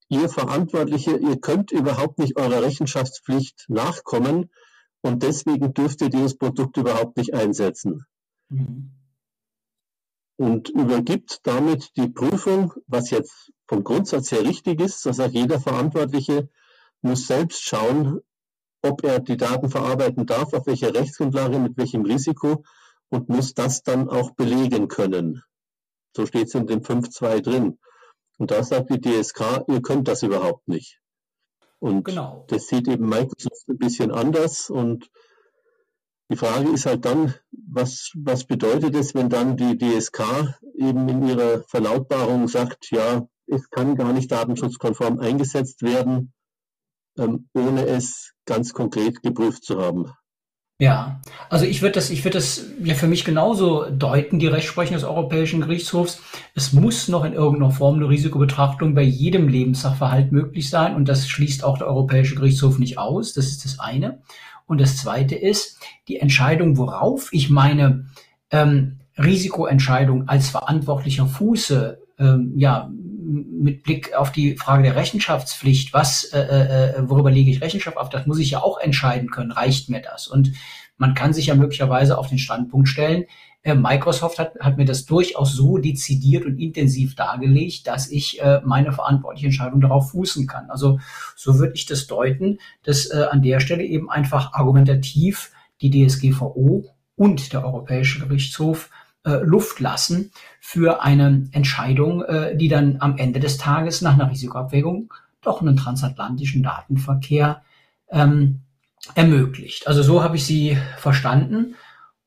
ihr 0.10 0.30
Verantwortliche, 0.30 1.18
ihr 1.18 1.40
könnt 1.40 1.72
überhaupt 1.72 2.20
nicht 2.20 2.38
eurer 2.38 2.62
Rechenschaftspflicht 2.64 3.66
nachkommen 3.68 4.50
und 5.02 5.22
deswegen 5.22 5.74
dürft 5.74 6.02
ihr 6.02 6.10
dieses 6.10 6.38
Produkt 6.38 6.78
überhaupt 6.78 7.18
nicht 7.18 7.34
einsetzen. 7.34 8.06
Mhm. 8.50 8.92
Und 10.36 10.70
übergibt 10.70 11.42
damit 11.44 11.96
die 11.96 12.10
Prüfung, 12.10 12.74
was 12.88 13.12
jetzt 13.12 13.52
vom 13.68 13.84
Grundsatz 13.84 14.32
her 14.32 14.44
richtig 14.44 14.82
ist, 14.82 15.06
dass 15.06 15.20
auch 15.20 15.30
jeder 15.30 15.60
Verantwortliche 15.60 16.50
muss 17.02 17.28
selbst 17.28 17.64
schauen, 17.64 18.22
ob 18.82 19.04
er 19.04 19.20
die 19.20 19.38
Daten 19.38 19.70
verarbeiten 19.70 20.26
darf, 20.26 20.54
auf 20.54 20.66
welcher 20.68 20.94
Rechtsgrundlage, 20.94 21.60
mit 21.60 21.78
welchem 21.78 22.04
Risiko 22.04 22.64
und 23.10 23.30
muss 23.30 23.54
das 23.54 23.84
dann 23.84 24.10
auch 24.10 24.32
belegen 24.32 24.88
können. 24.88 25.44
So 26.16 26.26
steht 26.26 26.48
es 26.48 26.56
in 26.56 26.68
dem 26.68 26.82
5.2 26.82 27.42
drin. 27.42 27.80
Und 28.38 28.52
da 28.52 28.64
sagt 28.64 28.90
die 28.90 29.00
DSK, 29.00 29.66
ihr 29.68 29.82
könnt 29.82 30.08
das 30.08 30.24
überhaupt 30.24 30.68
nicht. 30.68 31.00
Und 31.80 32.06
genau. 32.06 32.46
das 32.48 32.68
sieht 32.68 32.88
eben 32.88 33.08
Microsoft 33.08 33.68
ein 33.68 33.78
bisschen 33.78 34.12
anders. 34.12 34.70
Und 34.70 35.10
die 36.34 36.40
Frage 36.40 36.70
ist 36.70 36.88
halt 36.88 37.06
dann, 37.06 37.36
was, 37.52 38.10
was 38.16 38.46
bedeutet 38.46 38.96
es, 38.96 39.14
wenn 39.14 39.30
dann 39.30 39.56
die 39.56 39.78
DSK 39.78 40.56
eben 40.76 41.08
in 41.08 41.28
ihrer 41.28 41.64
Verlautbarung 41.68 42.48
sagt, 42.48 42.90
ja, 42.90 43.28
es 43.46 43.70
kann 43.70 43.96
gar 43.96 44.14
nicht 44.14 44.32
datenschutzkonform 44.32 45.20
eingesetzt 45.20 45.84
werden, 45.84 46.34
ähm, 47.20 47.50
ohne 47.54 47.86
es 47.86 48.34
ganz 48.46 48.74
konkret 48.74 49.22
geprüft 49.22 49.64
zu 49.64 49.80
haben. 49.80 50.12
Ja, 50.80 51.22
also 51.52 51.66
ich 51.66 51.84
würde 51.84 51.94
das, 51.94 52.10
ich 52.10 52.26
würde 52.26 52.40
das 52.40 52.66
ja 52.84 52.96
für 52.96 53.06
mich 53.06 53.24
genauso 53.24 53.88
deuten, 53.92 54.40
die 54.40 54.48
Rechtsprechung 54.48 54.96
des 54.96 55.04
Europäischen 55.04 55.62
Gerichtshofs. 55.62 56.20
Es 56.56 56.74
muss 56.74 57.08
noch 57.10 57.26
in 57.26 57.34
irgendeiner 57.34 57.70
Form 57.70 57.98
eine 57.98 58.10
Risikobetrachtung 58.10 58.96
bei 58.96 59.04
jedem 59.04 59.48
Lebenssachverhalt 59.48 60.32
möglich 60.32 60.72
sein 60.72 60.96
und 60.96 61.08
das 61.08 61.28
schließt 61.30 61.64
auch 61.64 61.78
der 61.78 61.86
Europäische 61.88 62.34
Gerichtshof 62.34 62.80
nicht 62.80 62.98
aus. 62.98 63.34
Das 63.34 63.50
ist 63.50 63.66
das 63.66 63.80
eine. 63.80 64.24
Und 64.66 64.82
das 64.82 64.98
zweite 64.98 65.36
ist 65.36 65.80
die 66.08 66.20
Entscheidung, 66.20 66.78
worauf 66.78 67.32
ich 67.32 67.50
meine 67.50 68.08
ähm, 68.52 69.00
Risikoentscheidung 69.18 70.28
als 70.28 70.50
verantwortlicher 70.50 71.28
Fuße 71.28 72.00
ähm, 72.20 72.54
ja 72.56 72.90
mit 73.26 73.84
Blick 73.84 74.14
auf 74.14 74.32
die 74.32 74.56
Frage 74.58 74.84
der 74.84 74.96
Rechenschaftspflicht, 74.96 75.94
was, 75.94 76.26
äh, 76.26 76.40
äh, 76.40 77.10
worüber 77.10 77.32
lege 77.32 77.50
ich 77.50 77.62
Rechenschaft 77.62 77.98
auf, 77.98 78.10
das 78.10 78.26
muss 78.28 78.40
ich 78.40 78.52
ja 78.52 78.62
auch 78.62 78.80
entscheiden 78.80 79.30
können, 79.30 79.52
reicht 79.52 79.90
mir 79.90 80.02
das? 80.02 80.28
Und 80.28 80.52
man 80.98 81.14
kann 81.14 81.34
sich 81.34 81.48
ja 81.48 81.56
möglicherweise 81.56 82.18
auf 82.18 82.28
den 82.28 82.38
Standpunkt 82.38 82.88
stellen, 82.90 83.24
äh, 83.24 83.28
Microsoft 83.66 84.40
hat, 84.40 84.60
hat 84.60 84.78
mir 84.78 84.86
das 84.86 85.06
durchaus 85.06 85.54
so 85.54 85.78
dezidiert 85.78 86.46
und 86.46 86.60
intensiv 86.60 87.16
dargelegt, 87.16 87.88
dass 87.88 88.10
ich 88.10 88.42
äh, 88.42 88.62
meine 88.66 88.92
verantwortliche 88.92 89.48
Entscheidung 89.48 89.80
darauf 89.80 90.12
fußen 90.12 90.48
kann. 90.48 90.70
Also 90.70 91.00
so 91.36 91.60
würde 91.60 91.74
ich 91.74 91.86
das 91.86 92.08
deuten, 92.08 92.60
dass 92.84 93.06
äh, 93.06 93.26
an 93.32 93.42
der 93.42 93.62
Stelle 93.62 93.84
eben 93.84 94.10
einfach 94.10 94.54
argumentativ 94.54 95.52
die 95.82 96.06
DSGVO 96.08 96.86
und 97.16 97.54
der 97.54 97.64
Europäische 97.64 98.20
Gerichtshof 98.20 98.90
äh, 99.26 99.38
Luft 99.44 99.80
lassen 99.80 100.32
für 100.60 101.02
eine 101.02 101.48
Entscheidung, 101.52 102.24
äh, 102.24 102.58
die 102.58 102.68
dann 102.68 102.98
am 103.00 103.18
Ende 103.18 103.40
des 103.40 103.58
Tages 103.58 104.02
nach 104.02 104.16
einer 104.16 104.30
Risikoabwägung 104.30 105.14
doch 105.42 105.62
einen 105.62 105.78
transatlantischen 105.78 106.64
Datenverkehr 106.64 107.62
ähm, 108.10 108.62
ermöglicht. 109.16 109.88
Also 109.88 110.04
so 110.04 110.24
habe 110.24 110.36
ich 110.36 110.46
sie 110.46 110.78
verstanden 110.98 111.76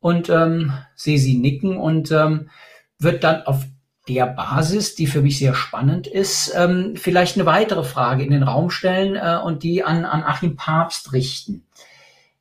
und 0.06 0.30
ähm, 0.30 0.72
sehe 0.94 1.18
sie 1.18 1.36
nicken 1.36 1.78
und 1.78 2.12
ähm, 2.12 2.48
wird 2.96 3.24
dann 3.24 3.42
auf 3.42 3.64
der 4.06 4.26
Basis, 4.26 4.94
die 4.94 5.08
für 5.08 5.20
mich 5.20 5.40
sehr 5.40 5.52
spannend 5.52 6.06
ist, 6.06 6.54
ähm, 6.56 6.94
vielleicht 6.94 7.34
eine 7.36 7.44
weitere 7.44 7.82
Frage 7.82 8.22
in 8.22 8.30
den 8.30 8.44
Raum 8.44 8.70
stellen 8.70 9.16
äh, 9.16 9.36
und 9.44 9.64
die 9.64 9.82
an, 9.82 10.04
an 10.04 10.22
Achim 10.22 10.54
Papst 10.54 11.12
richten. 11.12 11.66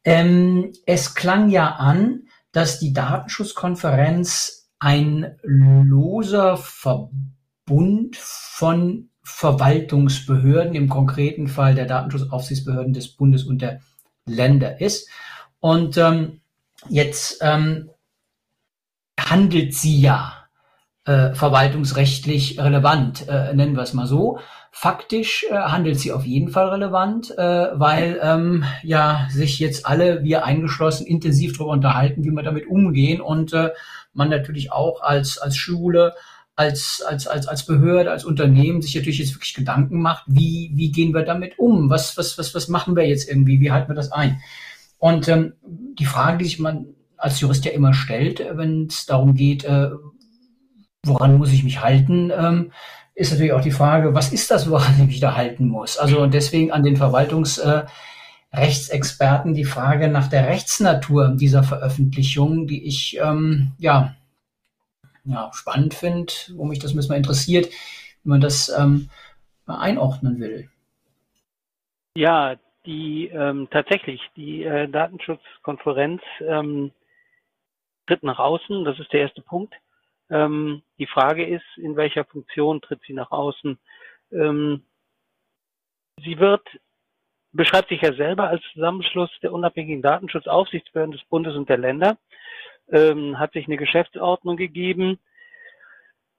Ähm, 0.04 0.73
es 0.86 1.15
klang 1.15 1.49
ja 1.49 1.71
an, 1.71 2.28
dass 2.51 2.78
die 2.78 2.93
Datenschutzkonferenz 2.93 4.69
ein 4.78 5.36
loser 5.41 6.58
Verbund 6.58 8.15
von 8.15 9.10
Verwaltungsbehörden, 9.23 10.75
im 10.75 10.88
konkreten 10.88 11.47
Fall 11.47 11.73
der 11.73 11.88
Datenschutzaufsichtsbehörden 11.88 12.93
des 12.93 13.08
Bundes 13.08 13.43
und 13.43 13.63
der 13.63 13.80
Länder 14.28 14.80
ist. 14.82 15.10
Und 15.60 15.97
ähm, 15.97 16.41
jetzt 16.89 17.39
ähm, 17.41 17.89
handelt 19.19 19.74
sie 19.74 20.00
ja 20.00 20.45
äh, 21.06 21.34
verwaltungsrechtlich 21.34 22.60
relevant, 22.60 23.28
äh, 23.28 23.54
nennen 23.54 23.76
wir 23.76 23.84
es 23.84 23.93
mal 23.93 24.08
so. 24.08 24.39
Faktisch 24.71 25.45
äh, 25.50 25.56
handelt 25.56 26.00
sie 26.00 26.12
auf 26.12 26.26
jeden 26.26 26.50
Fall 26.50 26.69
relevant, 26.69 27.32
äh, 27.38 27.67
weil 27.74 28.19
ähm, 28.21 28.65
ja 28.84 29.28
sich 29.32 29.60
jetzt 29.60 29.86
alle, 29.86 30.24
wir 30.24 30.45
eingeschlossen, 30.45 31.08
intensiv 31.08 31.54
darüber 31.54 31.71
unterhalten, 31.71 32.24
wie 32.24 32.32
wir 32.32 32.43
damit 32.43 32.67
umgehen 32.67 33.21
und 33.21 33.54
äh, 33.54 33.69
man 34.13 34.30
natürlich 34.30 34.71
auch 34.71 35.02
als 35.02 35.38
als 35.38 35.56
Schule, 35.56 36.13
als 36.56 37.02
als 37.08 37.28
als 37.28 37.48
als 37.48 37.65
Behörde, 37.65 38.12
als 38.12 38.26
Unternehmen 38.26 38.82
sich 38.82 38.95
natürlich 38.95 39.19
jetzt 39.19 39.36
wirklich 39.36 39.54
Gedanken 39.54 40.02
macht, 40.02 40.24
wie 40.28 40.71
wie 40.74 40.91
gehen 40.91 41.13
wir 41.13 41.24
damit 41.24 41.60
um? 41.60 41.89
Was 41.89 42.17
was 42.17 42.38
was 42.38 42.56
was 42.56 42.67
machen 42.67 42.95
wir 42.95 43.08
jetzt 43.08 43.30
irgendwie? 43.30 43.60
Wie 43.60 43.71
halten 43.71 43.89
wir 43.89 43.95
das 43.95 44.12
ein? 44.12 44.41
Und 45.06 45.28
ähm, 45.28 45.54
die 45.62 46.06
Frage, 46.06 46.39
die 46.39 46.46
sich 46.46 46.58
man 46.58 46.96
als 47.15 47.39
Jurist 47.39 47.63
ja 47.63 47.72
immer 47.74 47.94
stellt, 47.94 48.44
wenn 48.54 48.88
es 48.88 49.06
darum 49.06 49.36
geht, 49.36 49.63
äh, 49.63 49.91
woran 51.04 51.38
muss 51.38 51.54
ich 51.54 51.63
mich 51.63 51.84
halten? 51.84 52.32
Ähm, 52.36 52.72
ist 53.13 53.32
natürlich 53.32 53.54
auch 53.54 53.62
die 53.62 53.70
Frage, 53.70 54.15
was 54.15 54.34
ist 54.34 54.50
das, 54.50 54.68
woran 54.68 55.00
ich 55.00 55.06
mich 55.06 55.20
da 55.20 55.36
halten 55.36 55.68
muss? 55.68 56.00
Also 56.00 56.26
deswegen 56.26 56.72
an 56.72 56.82
den 56.82 56.98
Verwaltungsrechtsexperten 56.98 59.52
äh, 59.52 59.56
die 59.56 59.65
Frage 59.65 60.08
nach 60.08 60.28
der 60.28 60.48
Rechtsnatur 60.48 61.36
dieser 61.36 61.62
Veröffentlichung, 61.62 62.65
die 62.65 62.88
ich 62.88 63.20
ähm, 63.22 63.74
ja, 63.78 64.15
ja 65.24 65.52
spannend 65.54 65.94
finde, 65.94 66.34
wo 66.56 66.65
mich 66.65 66.80
das 66.80 66.96
bisschen 66.96 67.13
interessiert, 67.13 67.68
wie 68.24 68.30
man 68.30 68.41
das 68.41 68.74
ähm, 68.76 69.12
mal 69.68 69.78
einordnen 69.78 70.39
will. 70.39 70.68
Ja, 72.18 72.56
die 72.86 73.28
ähm, 73.28 73.67
tatsächlich 73.71 74.21
die 74.36 74.63
äh, 74.63 74.88
Datenschutzkonferenz 74.88 76.21
ähm, 76.41 76.91
tritt 78.08 78.24
nach 78.24 78.39
außen. 78.39 78.86
Das 78.86 79.00
ist 79.00 79.12
der 79.13 79.21
erste 79.21 79.41
Punkt. 79.41 79.74
Ähm, 80.30 80.82
die 80.98 81.08
Frage 81.08 81.45
ist, 81.45 81.65
in 81.78 81.95
welcher 81.95 82.26
Funktion 82.26 82.82
tritt 82.82 83.02
sie 83.06 83.13
nach 83.13 83.32
außen? 83.32 83.78
Ähm, 84.32 84.84
sie 86.24 86.39
wird, 86.39 86.67
beschreibt 87.52 87.89
sich 87.89 88.02
ja 88.02 88.13
selber 88.13 88.50
als 88.50 88.63
Zusammenschluss 88.74 89.30
der 89.41 89.54
unabhängigen 89.54 90.02
Datenschutzaufsichtsbehörden 90.02 91.12
des 91.12 91.24
Bundes 91.26 91.56
und 91.56 91.69
der 91.69 91.78
Länder, 91.78 92.17
ähm, 92.91 93.39
hat 93.39 93.54
sich 93.54 93.67
eine 93.67 93.78
Geschäftsordnung 93.78 94.58
gegeben, 94.58 95.19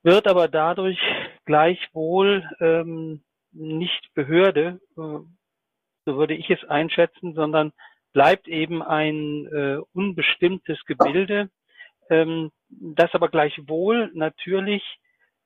wird 0.03 0.27
aber 0.27 0.49
dadurch 0.49 1.01
gleichwohl 1.45 2.49
ähm, 2.61 3.23
nicht 3.53 4.13
Behörde, 4.15 4.81
äh, 4.97 5.19
so 6.07 6.17
würde 6.17 6.35
ich 6.35 6.49
es 6.49 6.65
einschätzen, 6.65 7.35
sondern 7.35 7.73
bleibt 8.13 8.49
eben 8.49 8.83
ein 8.83 9.47
äh, 9.47 9.79
unbestimmtes 9.93 10.83
Gebilde, 10.87 11.51
ähm, 12.09 12.51
das 12.69 13.13
aber 13.13 13.29
gleichwohl 13.29 14.11
natürlich 14.15 14.83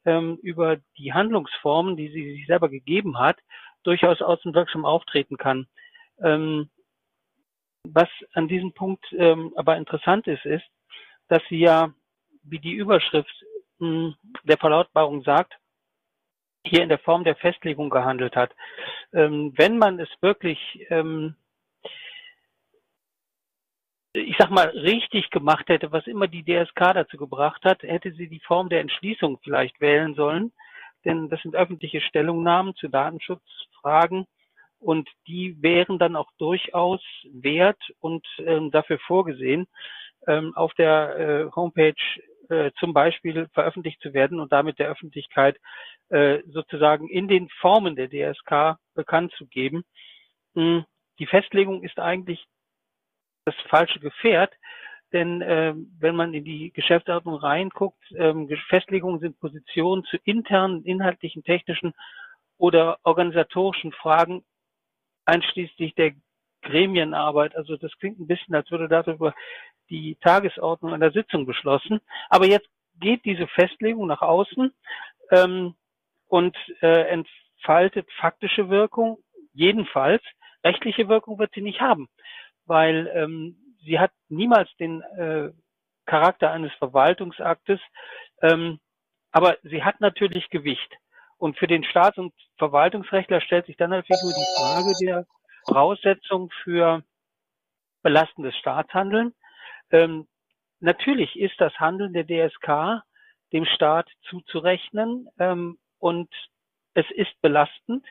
ähm, 0.05 0.39
über 0.43 0.77
die 0.99 1.13
Handlungsformen, 1.13 1.97
die 1.97 2.09
sie 2.09 2.33
sich 2.33 2.47
selber 2.47 2.69
gegeben 2.69 3.19
hat, 3.19 3.39
durchaus 3.83 4.23
außenwirksam 4.23 4.85
auftreten 4.85 5.37
kann. 5.37 5.67
Ähm, 6.23 6.71
was 7.83 8.09
an 8.35 8.47
diesem 8.47 8.73
Punkt 8.75 9.05
ähm, 9.13 9.53
aber 9.57 9.77
interessant 9.77 10.27
ist, 10.27 10.45
ist, 10.45 10.67
dass 11.29 11.43
sie 11.49 11.59
ja, 11.59 11.93
wie 12.43 12.59
die 12.59 12.75
Überschrift 12.75 13.35
mh, 13.79 13.89
hm, 13.89 14.15
der 14.45 14.59
Verlautbarung 14.59 15.23
sagt, 15.23 15.55
hier 16.67 16.83
in 16.83 16.89
der 16.89 16.99
Form 16.99 17.25
der 17.25 17.37
Festlegung 17.37 17.91
gehandelt 17.91 18.37
hat. 18.37 18.53
Ähm, 19.13 19.53
wenn 19.57 19.79
man 19.79 19.99
es 19.99 20.09
wirklich 20.21 20.59
ähm, 20.91 21.35
ich 24.13 24.37
sag 24.39 24.51
mal, 24.51 24.69
richtig 24.69 25.31
gemacht 25.31 25.69
hätte, 25.69 25.93
was 25.93 26.07
immer 26.07 26.27
die 26.27 26.43
DSK 26.43 26.95
dazu 26.95 27.17
gebracht 27.17 27.65
hat, 27.65 27.83
hätte 27.83 28.13
sie 28.13 28.29
die 28.29 28.41
Form 28.41 28.69
der 28.69 28.81
Entschließung 28.81 29.39
vielleicht 29.43 29.81
wählen 29.81 30.15
sollen. 30.15 30.53
Denn 31.05 31.29
das 31.29 31.41
sind 31.43 31.55
öffentliche 31.55 32.01
Stellungnahmen 32.01 32.75
zu 32.75 32.89
Datenschutzfragen. 32.89 34.27
Und 34.81 35.09
die 35.27 35.57
wären 35.63 35.99
dann 35.99 36.17
auch 36.17 36.31
durchaus 36.39 37.03
wert 37.31 37.81
und 38.01 38.27
ähm, 38.39 38.71
dafür 38.71 38.99
vorgesehen, 38.99 39.69
ähm, 40.27 40.57
auf 40.57 40.75
der 40.75 41.19
äh, 41.19 41.51
Homepage 41.55 41.95
äh, 42.51 42.73
zum 42.79 42.93
Beispiel 42.93 43.49
veröffentlicht 43.53 44.01
zu 44.01 44.13
werden 44.13 44.41
und 44.41 44.53
damit 44.53 44.79
der 44.79 44.89
Öffentlichkeit 44.89 45.59
äh, 46.09 46.41
sozusagen 46.47 47.09
in 47.09 47.29
den 47.29 47.49
Formen 47.61 47.97
der 47.97 48.09
DSK 48.09 48.79
bekannt 48.95 49.33
zu 49.37 49.47
geben. 49.47 49.85
Hm, 50.55 50.85
die 51.19 51.27
Festlegung 51.27 51.83
ist 51.83 51.99
eigentlich 51.99 52.45
das 53.45 53.55
falsche 53.69 54.01
Gefährt, 54.01 54.53
denn 55.13 55.43
äh, 55.43 55.75
wenn 55.99 56.17
man 56.17 56.35
in 56.35 56.45
die 56.45 56.73
Geschäftsordnung 56.73 57.37
reinguckt, 57.37 58.03
ähm, 58.17 58.49
Festlegungen 58.69 59.21
sind 59.21 59.39
Positionen 59.41 60.05
zu 60.05 60.19
internen, 60.25 60.85
inhaltlichen, 60.85 61.43
technischen 61.43 61.95
oder 62.59 62.99
organisatorischen 63.03 63.93
Fragen, 63.93 64.45
einschließlich 65.25 65.95
der 65.95 66.13
Gremienarbeit. 66.63 67.57
Also 67.57 67.77
das 67.77 67.93
klingt 67.99 68.21
ein 68.21 68.27
bisschen, 68.27 68.55
als 68.55 68.71
würde 68.71 68.89
darüber 68.89 69.35
die 69.91 70.17
Tagesordnung 70.21 70.95
einer 70.95 71.11
Sitzung 71.11 71.47
beschlossen. 71.47 72.01
Aber 72.29 72.47
jetzt 72.47 72.69
geht 72.99 73.25
diese 73.25 73.47
Festlegung 73.49 74.07
nach 74.07 74.23
außen 74.23 74.73
ähm, 75.31 75.75
und 76.29 76.57
äh, 76.81 77.09
entfaltet 77.09 78.09
faktische 78.13 78.69
Wirkung. 78.69 79.19
Jedenfalls 79.53 80.23
rechtliche 80.65 81.09
Wirkung 81.09 81.39
wird 81.39 81.53
sie 81.55 81.63
nicht 81.63 81.81
haben, 81.81 82.09
weil 82.67 83.11
ähm, 83.15 83.57
sie 83.85 83.99
hat 83.99 84.13
niemals 84.29 84.69
den 84.77 85.03
äh, 85.03 85.51
Charakter 86.07 86.51
eines 86.51 86.73
Verwaltungsaktes, 86.75 87.81
ähm, 88.43 88.81
aber 89.33 89.57
sie 89.63 89.83
hat 89.83 90.01
natürlich 90.01 90.51
Gewicht. 90.51 90.93
Und 91.39 91.57
für 91.57 91.67
den 91.67 91.85
Staats- 91.85 92.19
und 92.19 92.35
Verwaltungsrechtler 92.59 93.41
stellt 93.41 93.67
sich 93.67 93.77
dann 93.77 93.91
natürlich 93.91 94.23
nur 94.23 94.33
die 94.33 94.61
Frage 94.61 94.93
der 95.01 95.27
Voraussetzung 95.67 96.51
für 96.63 97.03
belastendes 98.03 98.55
Staatshandeln. 98.57 99.33
Ähm, 99.91 100.27
natürlich 100.81 101.39
ist 101.39 101.61
das 101.61 101.75
Handeln 101.79 102.13
der 102.13 102.25
DSK 102.25 103.03
dem 103.53 103.65
Staat 103.65 104.09
zuzurechnen 104.29 105.29
ähm, 105.39 105.79
und 105.99 106.29
es 106.95 107.07
ist 107.13 107.41
belastend, 107.41 108.05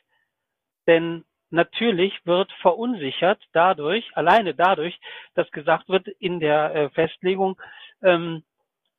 denn 0.88 1.26
natürlich 1.50 2.14
wird 2.26 2.52
verunsichert 2.62 3.42
dadurch, 3.54 4.06
alleine 4.16 4.54
dadurch, 4.54 5.00
dass 5.34 5.50
gesagt 5.52 5.90
wird 5.90 6.08
in 6.08 6.40
der 6.40 6.76
äh, 6.76 6.90
Festlegung, 6.92 7.60
ähm, 8.02 8.44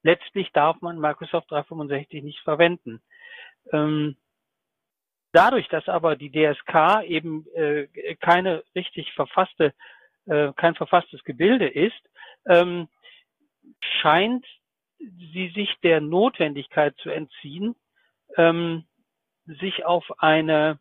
letztlich 0.02 0.50
darf 0.52 0.80
man 0.80 0.98
Microsoft 0.98 1.50
365 1.50 2.22
nicht 2.22 2.40
verwenden. 2.40 3.02
Ähm, 3.72 4.16
dadurch, 5.32 5.68
dass 5.68 5.88
aber 5.88 6.16
die 6.16 6.30
DSK 6.30 7.04
eben 7.04 7.46
äh, 7.54 7.86
keine 8.16 8.64
richtig 8.74 9.12
verfasste, 9.12 9.74
äh, 10.26 10.52
kein 10.56 10.74
verfasstes 10.74 11.22
Gebilde 11.24 11.68
ist, 11.68 12.00
ähm, 12.46 12.88
scheint 14.00 14.46
sie 14.98 15.50
sich 15.55 15.74
der 15.83 16.00
Notwendigkeit 16.00 16.96
zu 16.98 17.11
entziehen, 17.11 17.74
ähm, 18.37 18.85
sich 19.46 19.85
auf 19.85 20.05
eine 20.18 20.79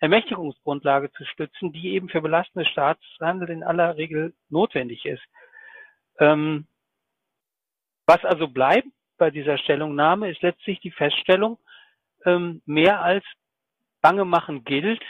Ermächtigungsgrundlage 0.00 1.12
zu 1.12 1.24
stützen, 1.24 1.72
die 1.72 1.90
eben 1.90 2.08
für 2.08 2.22
belastendes 2.22 2.68
Staatshandel 2.68 3.50
in 3.50 3.62
aller 3.62 3.96
Regel 3.96 4.34
notwendig 4.48 5.04
ist. 5.04 5.22
Ähm, 6.18 6.66
was 8.06 8.24
also 8.24 8.48
bleibt 8.48 8.88
bei 9.18 9.30
dieser 9.30 9.58
Stellungnahme, 9.58 10.30
ist 10.30 10.42
letztlich 10.42 10.80
die 10.80 10.90
Feststellung, 10.90 11.58
ähm, 12.24 12.62
mehr 12.66 13.02
als 13.02 13.24
Bange 14.00 14.24
machen 14.24 14.64
gilt, 14.64 15.02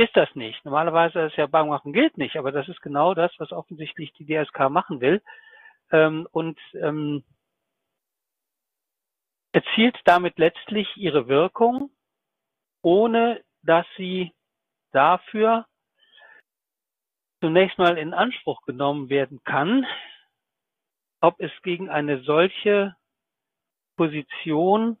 ist 0.00 0.16
das 0.16 0.34
nicht. 0.34 0.64
Normalerweise 0.64 1.20
ist 1.26 1.36
ja 1.36 1.46
Bange 1.46 1.70
machen 1.70 1.92
gilt 1.92 2.16
nicht, 2.16 2.36
aber 2.36 2.52
das 2.52 2.68
ist 2.68 2.80
genau 2.80 3.14
das, 3.14 3.32
was 3.38 3.52
offensichtlich 3.52 4.12
die 4.14 4.24
DSK 4.24 4.70
machen 4.70 5.00
will. 5.00 5.22
Ähm, 5.92 6.26
und 6.30 6.58
ähm, 6.74 7.24
erzielt 9.52 9.98
damit 10.04 10.38
letztlich 10.38 10.88
ihre 10.96 11.28
Wirkung, 11.28 11.90
ohne 12.82 13.42
dass 13.62 13.86
sie 13.96 14.32
dafür 14.92 15.66
zunächst 17.40 17.78
mal 17.78 17.98
in 17.98 18.14
Anspruch 18.14 18.62
genommen 18.62 19.10
werden 19.10 19.42
kann, 19.44 19.86
ob 21.20 21.40
es 21.40 21.52
gegen 21.62 21.90
eine 21.90 22.22
solche 22.22 22.96
Position 23.96 24.98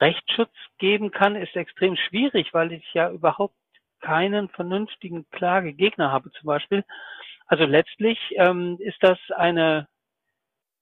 Rechtsschutz 0.00 0.52
geben 0.78 1.10
kann, 1.10 1.36
ist 1.36 1.56
extrem 1.56 1.96
schwierig, 1.96 2.52
weil 2.52 2.72
ich 2.72 2.84
ja 2.92 3.10
überhaupt 3.10 3.56
keinen 4.00 4.48
vernünftigen 4.48 5.28
Klagegegner 5.30 6.12
habe 6.12 6.30
zum 6.32 6.46
Beispiel. 6.46 6.84
Also 7.46 7.64
letztlich 7.64 8.18
ähm, 8.36 8.76
ist 8.80 8.98
das 9.00 9.18
eine, 9.34 9.88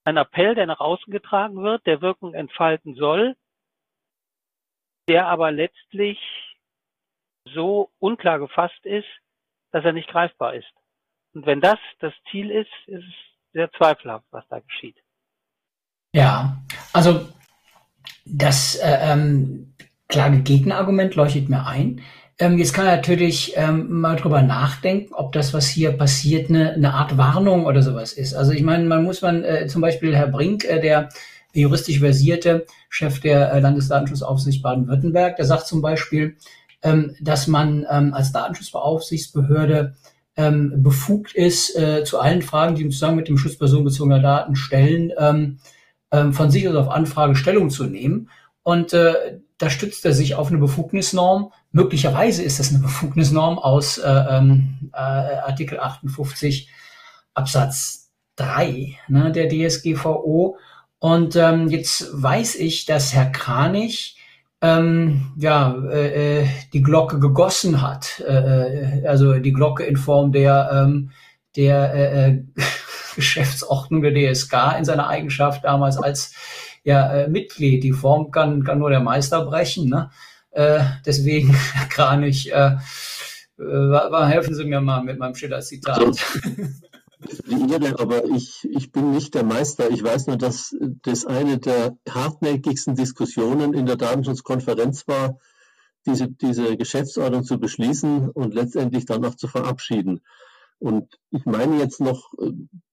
ein 0.05 0.17
Appell, 0.17 0.55
der 0.55 0.67
nach 0.67 0.81
außen 0.81 1.13
getragen 1.13 1.63
wird, 1.63 1.87
der 1.87 2.01
Wirkung 2.01 2.35
entfalten 2.35 2.95
soll, 2.95 3.37
der 5.09 5.27
aber 5.27 5.51
letztlich 5.51 6.19
so 7.45 7.91
unklar 7.99 8.39
gefasst 8.39 8.85
ist, 8.85 9.09
dass 9.71 9.85
er 9.85 9.93
nicht 9.93 10.09
greifbar 10.09 10.55
ist. 10.55 10.73
Und 11.35 11.47
wenn 11.47 11.61
das 11.61 11.79
das 11.99 12.15
Ziel 12.31 12.51
ist, 12.51 12.73
ist 12.87 13.05
es 13.05 13.15
sehr 13.53 13.71
zweifelhaft, 13.73 14.27
was 14.31 14.47
da 14.49 14.61
geschieht. 14.61 14.97
Ja, 16.13 16.57
also 16.93 17.29
das 18.25 18.77
äh, 18.77 18.99
ähm, 19.01 19.75
klare 20.09 20.39
Gegenargument 20.39 21.15
leuchtet 21.15 21.49
mir 21.49 21.67
ein. 21.67 22.01
Ähm, 22.39 22.59
jetzt 22.59 22.75
kann 22.75 22.87
man 22.87 22.97
natürlich 22.97 23.53
ähm, 23.57 24.01
mal 24.01 24.17
drüber 24.17 24.43
nachdenken, 24.43 25.15
ob 25.15 25.33
das, 25.33 25.55
was 25.55 25.69
hier 25.69 25.93
passiert, 25.93 26.51
eine, 26.51 26.73
eine 26.73 26.93
Art 26.95 27.17
Warnung 27.17 27.65
oder 27.67 27.83
sowas 27.83 28.13
ist. 28.13 28.35
Also 28.35 28.53
ich 28.53 28.63
meine, 28.63 28.85
man 28.85 29.05
muss 29.05 29.23
man 29.23 29.45
äh, 29.45 29.67
zum 29.69 29.81
Beispiel 29.81 30.17
Herr 30.17 30.27
Brink, 30.27 30.65
äh, 30.65 30.81
der 30.81 31.11
juristisch 31.53 32.01
versierte 32.01 32.67
Chef 32.89 33.21
der 33.21 33.53
äh, 33.53 33.61
Landesdatenschutzaufsicht 33.61 34.63
Baden-Württemberg, 34.63 35.37
der 35.37 35.45
sagt 35.45 35.69
zum 35.69 35.81
Beispiel, 35.81 36.37
ähm, 36.83 37.15
dass 37.21 37.47
man 37.47 37.87
ähm, 37.89 38.13
als 38.15 38.33
Datenschutzbeaufsichtsbehörde 38.33 39.95
ähm, 40.37 40.83
befugt 40.83 41.35
ist, 41.35 41.77
äh, 41.77 42.03
zu 42.03 42.19
allen 42.19 42.43
Fragen, 42.43 42.75
die 42.75 42.83
im 42.83 42.91
Zusammenhang 42.91 43.19
mit 43.19 43.29
dem 43.29 43.39
Schutz 43.39 43.57
personenbezogener 43.57 44.21
Daten 44.21 44.57
stellen, 44.57 45.13
ähm, 45.17 45.59
von 46.33 46.51
sich 46.51 46.69
aus 46.69 46.77
auf 46.77 46.91
Anfrage 46.91 47.37
Stellung 47.37 47.71
zu 47.71 47.85
nehmen. 47.85 48.31
Und 48.63 48.93
äh, 48.93 49.41
da 49.59 49.71
stützt 49.71 50.05
er 50.05 50.13
sich 50.13 50.35
auf 50.35 50.49
eine 50.49 50.59
Befugnisnorm. 50.59 51.53
Möglicherweise 51.71 52.43
ist 52.43 52.59
das 52.59 52.71
eine 52.71 52.81
Befugnisnorm 52.81 53.59
aus 53.59 53.99
äh, 53.99 54.09
ähm, 54.09 54.91
äh, 54.93 54.97
Artikel 54.97 55.79
58 55.79 56.71
Absatz 57.35 58.11
3 58.37 58.97
ne, 59.09 59.33
der 59.33 59.49
DSGVO. 59.49 60.57
Und 60.99 61.37
ähm, 61.37 61.69
jetzt 61.69 62.11
weiß 62.13 62.57
ich, 62.57 62.87
dass 62.87 63.13
Herr 63.13 63.31
Kranich 63.31 64.19
ähm, 64.63 65.33
ja 65.37 65.75
äh, 65.91 66.43
äh 66.43 66.47
die 66.73 66.83
Glocke 66.83 67.19
gegossen 67.19 67.83
hat, 67.83 68.23
äh, 68.27 69.03
äh, 69.03 69.07
also 69.07 69.35
die 69.35 69.53
Glocke 69.53 69.85
in 69.85 69.97
Form 69.97 70.33
der 70.33 70.71
ähm, 70.73 71.11
der 71.57 71.95
äh, 71.95 72.29
äh 72.29 72.45
Geschäftsordnung 73.15 74.03
der 74.03 74.13
DSK 74.13 74.77
in 74.79 74.85
seiner 74.85 75.09
Eigenschaft 75.09 75.65
damals 75.65 75.97
als 75.97 76.33
ja, 76.85 77.13
äh, 77.13 77.29
Mitglied. 77.29 77.83
Die 77.83 77.93
Form 77.93 78.31
kann, 78.31 78.65
kann 78.65 78.79
nur 78.79 78.91
der 78.91 79.01
Meister 79.01 79.45
brechen. 79.45 79.89
Ne? 79.89 80.11
Äh, 80.51 80.81
deswegen 81.05 81.57
kann 81.91 82.23
ich, 82.23 82.53
äh, 82.53 82.77
äh, 83.59 84.27
helfen 84.27 84.55
Sie 84.55 84.65
mir 84.65 84.81
mal 84.81 85.03
mit 85.03 85.19
meinem 85.19 85.35
Schiller-Zitat. 85.35 85.99
Also, 85.99 86.23
aber 87.99 88.25
ich, 88.27 88.69
ich 88.71 88.93
bin 88.93 89.13
nicht 89.13 89.35
der 89.35 89.45
Meister. 89.45 89.91
Ich 89.91 90.05
weiß 90.05 90.27
nur, 90.27 90.37
dass 90.37 90.77
das 91.03 91.25
eine 91.25 91.59
der 91.59 91.97
hartnäckigsten 92.09 92.97
Diskussionen 92.97 93.73
in 93.73 93.87
der 93.87 93.97
Datenschutzkonferenz 93.97 95.09
war, 95.09 95.39
diese, 96.07 96.29
diese 96.29 96.77
Geschäftsordnung 96.77 97.45
zu 97.45 97.59
beschließen 97.59 98.29
und 98.29 98.55
letztendlich 98.55 99.07
dann 99.07 99.25
auch 99.25 99.37
zu 99.37 99.49
verabschieden. 99.49 100.21
Und 100.85 101.19
ich 101.31 101.47
meine 101.47 101.79
jetzt 101.79 102.01
noch, 102.03 102.35
äh, 102.39 102.51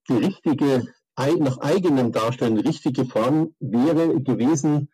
die 0.08 0.14
richtige, 0.14 0.88
nach 1.18 1.58
eigenem 1.58 2.14
Darstellen, 2.14 2.56
die 2.56 2.68
richtige 2.68 3.04
Form 3.04 3.54
wäre 3.60 4.22
gewesen, 4.22 4.90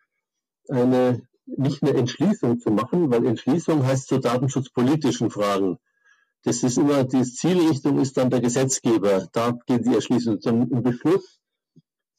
eine, 0.68 1.22
nicht 1.46 1.80
eine 1.82 1.94
Entschließung 1.94 2.58
zu 2.58 2.70
machen, 2.70 3.08
weil 3.12 3.24
Entschließung 3.24 3.86
heißt 3.86 4.08
zu 4.08 4.18
datenschutzpolitischen 4.18 5.30
Fragen. 5.30 5.78
Das 6.42 6.64
ist 6.64 6.76
immer, 6.76 7.04
die 7.04 7.22
Zielrichtung 7.22 8.00
ist 8.00 8.16
dann 8.16 8.30
der 8.30 8.40
Gesetzgeber. 8.40 9.28
Da 9.32 9.56
geht 9.66 9.86
die 9.86 9.94
Erschließung. 9.94 10.40
Im 10.42 10.82
Beschluss 10.82 11.38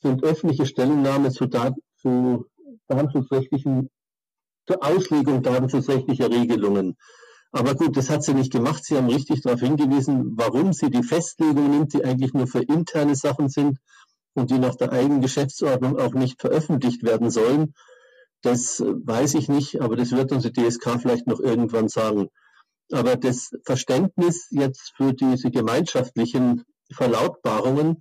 sind 0.02 0.24
öffentliche 0.24 0.66
Stellungnahmen 0.66 1.32
zu, 1.32 1.46
Dat 1.46 1.74
zu 1.98 2.46
datenschutzrechtlichen, 2.88 3.90
zur 4.66 4.82
Auslegung 4.82 5.44
datenschutzrechtlicher 5.44 6.30
Regelungen. 6.30 6.96
Aber 7.52 7.76
gut, 7.76 7.98
das 7.98 8.10
hat 8.10 8.24
sie 8.24 8.34
nicht 8.34 8.52
gemacht. 8.52 8.86
Sie 8.86 8.96
haben 8.96 9.10
richtig 9.10 9.42
darauf 9.42 9.60
hingewiesen, 9.60 10.34
warum 10.36 10.72
sie 10.74 10.90
die 10.90 11.04
Festlegung 11.04 11.72
nimmt, 11.72 11.94
die 11.94 12.04
eigentlich 12.04 12.34
nur 12.34 12.48
für 12.48 12.62
interne 12.62 13.16
Sachen 13.16 13.50
sind 13.50 13.80
und 14.36 14.52
die 14.52 14.60
nach 14.60 14.76
der 14.76 14.92
eigenen 14.92 15.22
Geschäftsordnung 15.22 16.00
auch 16.00 16.14
nicht 16.14 16.40
veröffentlicht 16.40 17.04
werden 17.04 17.32
sollen. 17.32 17.74
Das 18.42 18.80
weiß 18.82 19.34
ich 19.34 19.50
nicht, 19.50 19.82
aber 19.82 19.96
das 19.96 20.12
wird 20.12 20.32
uns 20.32 20.44
die 20.44 20.54
DSK 20.54 21.02
vielleicht 21.02 21.28
noch 21.28 21.40
irgendwann 21.40 21.90
sagen. 21.90 22.30
Aber 22.92 23.16
das 23.16 23.52
Verständnis 23.66 24.48
jetzt 24.52 24.94
für 24.96 25.14
diese 25.14 25.52
gemeinschaftlichen 25.52 26.64
Verlautbarungen, 26.92 28.00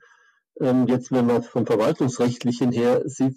ähm, 0.61 0.87
jetzt 0.87 1.11
wenn 1.11 1.27
man 1.27 1.43
vom 1.43 1.67
Verwaltungsrechtlichen 1.67 2.73
her 2.73 3.03
sieht, 3.07 3.37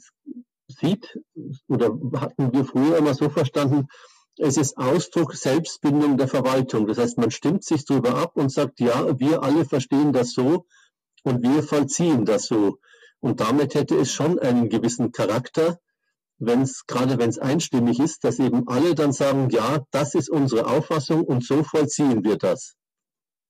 sieht, 0.68 1.20
oder 1.68 1.98
hatten 2.20 2.54
wir 2.54 2.66
früher 2.66 2.98
immer 2.98 3.14
so 3.14 3.30
verstanden, 3.30 3.88
es 4.42 4.58
ist 4.58 4.78
Ausdruck 4.78 5.36
Selbstbindung 5.36 6.18
der 6.18 6.28
Verwaltung. 6.28 6.88
Das 6.88 6.98
heißt, 6.98 7.18
man 7.18 7.32
stimmt 7.32 7.64
sich 7.64 7.86
darüber 7.86 8.16
ab 8.16 8.36
und 8.36 8.52
sagt, 8.52 8.80
ja, 8.80 9.20
wir 9.20 9.44
alle 9.44 9.66
verstehen 9.66 10.14
das 10.14 10.34
so 10.34 10.66
und 11.24 11.44
wir 11.44 11.62
vollziehen 11.62 12.26
das 12.26 12.48
so. 12.48 12.80
Und 13.20 13.40
damit 13.40 13.76
hätte 13.76 13.96
es 13.96 14.12
schon 14.12 14.40
einen 14.40 14.70
gewissen 14.70 15.12
Charakter, 15.12 15.80
wenn 16.40 16.64
es, 16.64 16.88
gerade 16.88 17.20
wenn 17.20 17.30
es 17.30 17.38
einstimmig 17.38 18.00
ist, 18.00 18.24
dass 18.24 18.40
eben 18.40 18.68
alle 18.68 18.96
dann 18.96 19.14
sagen, 19.14 19.50
ja, 19.52 19.86
das 19.92 20.16
ist 20.16 20.30
unsere 20.30 20.66
Auffassung 20.66 21.24
und 21.24 21.46
so 21.46 21.64
vollziehen 21.64 22.24
wir 22.24 22.38
das. 22.38 22.76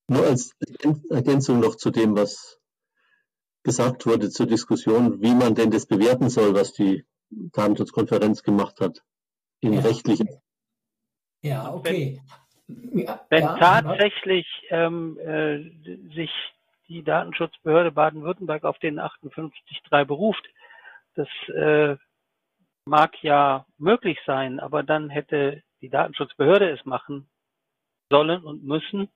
Nur 0.08 0.26
als 0.26 0.52
Ergänzung 1.08 1.60
noch 1.60 1.76
zu 1.76 1.90
dem, 1.90 2.14
was 2.14 2.58
gesagt 3.62 4.04
wurde 4.04 4.28
zur 4.28 4.46
Diskussion, 4.46 5.22
wie 5.22 5.34
man 5.34 5.54
denn 5.54 5.70
das 5.70 5.86
bewerten 5.86 6.28
soll, 6.28 6.54
was 6.54 6.74
die 6.74 7.06
Datenschutzkonferenz 7.30 8.42
gemacht 8.42 8.80
hat, 8.80 9.02
in 9.60 9.72
ja. 9.72 9.80
rechtlichen. 9.80 10.28
Ja, 11.42 11.72
okay. 11.72 12.20
Wenn, 12.68 13.08
wenn 13.28 13.44
ja, 13.44 13.56
tatsächlich 13.58 14.46
ähm, 14.70 15.18
äh, 15.18 15.58
sich 16.14 16.30
die 16.88 17.02
Datenschutzbehörde 17.02 17.92
Baden-Württemberg 17.92 18.64
auf 18.64 18.78
den 18.78 19.00
58.3 19.00 20.04
beruft, 20.04 20.44
das 21.14 21.28
äh, 21.48 21.96
mag 22.84 23.22
ja 23.22 23.66
möglich 23.78 24.18
sein, 24.26 24.60
aber 24.60 24.82
dann 24.82 25.10
hätte 25.10 25.62
die 25.80 25.88
Datenschutzbehörde 25.88 26.70
es 26.70 26.84
machen 26.84 27.28
sollen 28.10 28.44
und 28.44 28.64
müssen 28.64 29.08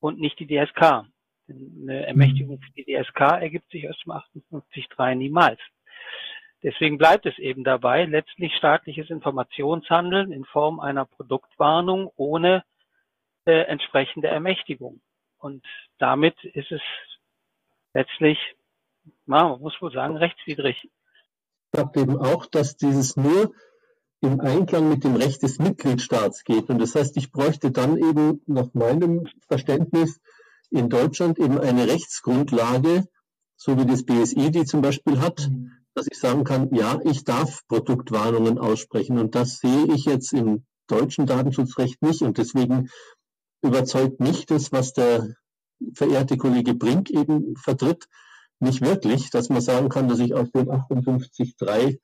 und 0.00 0.20
nicht 0.20 0.38
die 0.38 0.46
DSK. 0.46 1.06
Eine 1.48 2.06
Ermächtigung 2.06 2.60
für 2.60 2.72
die 2.72 2.84
DSK 2.84 3.20
ergibt 3.40 3.70
sich 3.70 3.88
aus 3.88 3.96
dem 4.04 4.12
58.3 4.12 5.14
niemals. 5.14 5.58
Deswegen 6.62 6.98
bleibt 6.98 7.26
es 7.26 7.38
eben 7.38 7.62
dabei, 7.62 8.04
letztlich 8.04 8.52
staatliches 8.56 9.10
Informationshandeln 9.10 10.32
in 10.32 10.44
Form 10.44 10.80
einer 10.80 11.04
Produktwarnung 11.04 12.10
ohne 12.16 12.64
äh, 13.44 13.62
entsprechende 13.62 14.28
Ermächtigung. 14.28 15.00
Und 15.38 15.64
damit 15.98 16.42
ist 16.42 16.72
es 16.72 16.82
letztlich, 17.94 18.38
na, 19.26 19.48
man 19.48 19.60
muss 19.60 19.80
wohl 19.80 19.92
sagen, 19.92 20.16
rechtswidrig 20.16 20.88
sagt 21.72 21.96
eben 21.96 22.18
auch, 22.18 22.46
dass 22.46 22.76
dieses 22.76 23.16
nur 23.16 23.52
im 24.20 24.40
Einklang 24.40 24.88
mit 24.88 25.04
dem 25.04 25.16
Recht 25.16 25.42
des 25.42 25.58
Mitgliedstaats 25.58 26.44
geht. 26.44 26.68
Und 26.70 26.80
das 26.80 26.94
heißt, 26.94 27.16
ich 27.16 27.30
bräuchte 27.30 27.70
dann 27.70 27.96
eben 27.96 28.42
nach 28.46 28.74
meinem 28.74 29.28
Verständnis 29.46 30.20
in 30.70 30.88
Deutschland 30.88 31.38
eben 31.38 31.58
eine 31.58 31.86
Rechtsgrundlage, 31.86 33.06
so 33.56 33.78
wie 33.78 33.86
das 33.86 34.04
BSI 34.04 34.50
die 34.50 34.64
zum 34.64 34.82
Beispiel 34.82 35.20
hat, 35.20 35.48
mhm. 35.48 35.72
Dass 35.98 36.06
ich 36.10 36.18
sagen 36.18 36.44
kann, 36.44 36.72
ja, 36.72 37.00
ich 37.04 37.24
darf 37.24 37.66
Produktwarnungen 37.66 38.58
aussprechen. 38.58 39.18
Und 39.18 39.34
das 39.34 39.58
sehe 39.58 39.86
ich 39.92 40.04
jetzt 40.04 40.32
im 40.32 40.64
deutschen 40.86 41.26
Datenschutzrecht 41.26 42.00
nicht. 42.02 42.22
Und 42.22 42.38
deswegen 42.38 42.88
überzeugt 43.62 44.20
mich 44.20 44.46
das, 44.46 44.70
was 44.70 44.92
der 44.92 45.34
verehrte 45.94 46.36
Kollege 46.36 46.74
Brink 46.74 47.10
eben 47.10 47.56
vertritt, 47.56 48.06
nicht 48.60 48.80
wirklich, 48.80 49.30
dass 49.30 49.48
man 49.48 49.60
sagen 49.60 49.88
kann, 49.88 50.08
dass 50.08 50.20
ich 50.20 50.34
aus 50.34 50.50
dem 50.52 50.68
58.3 50.68 51.98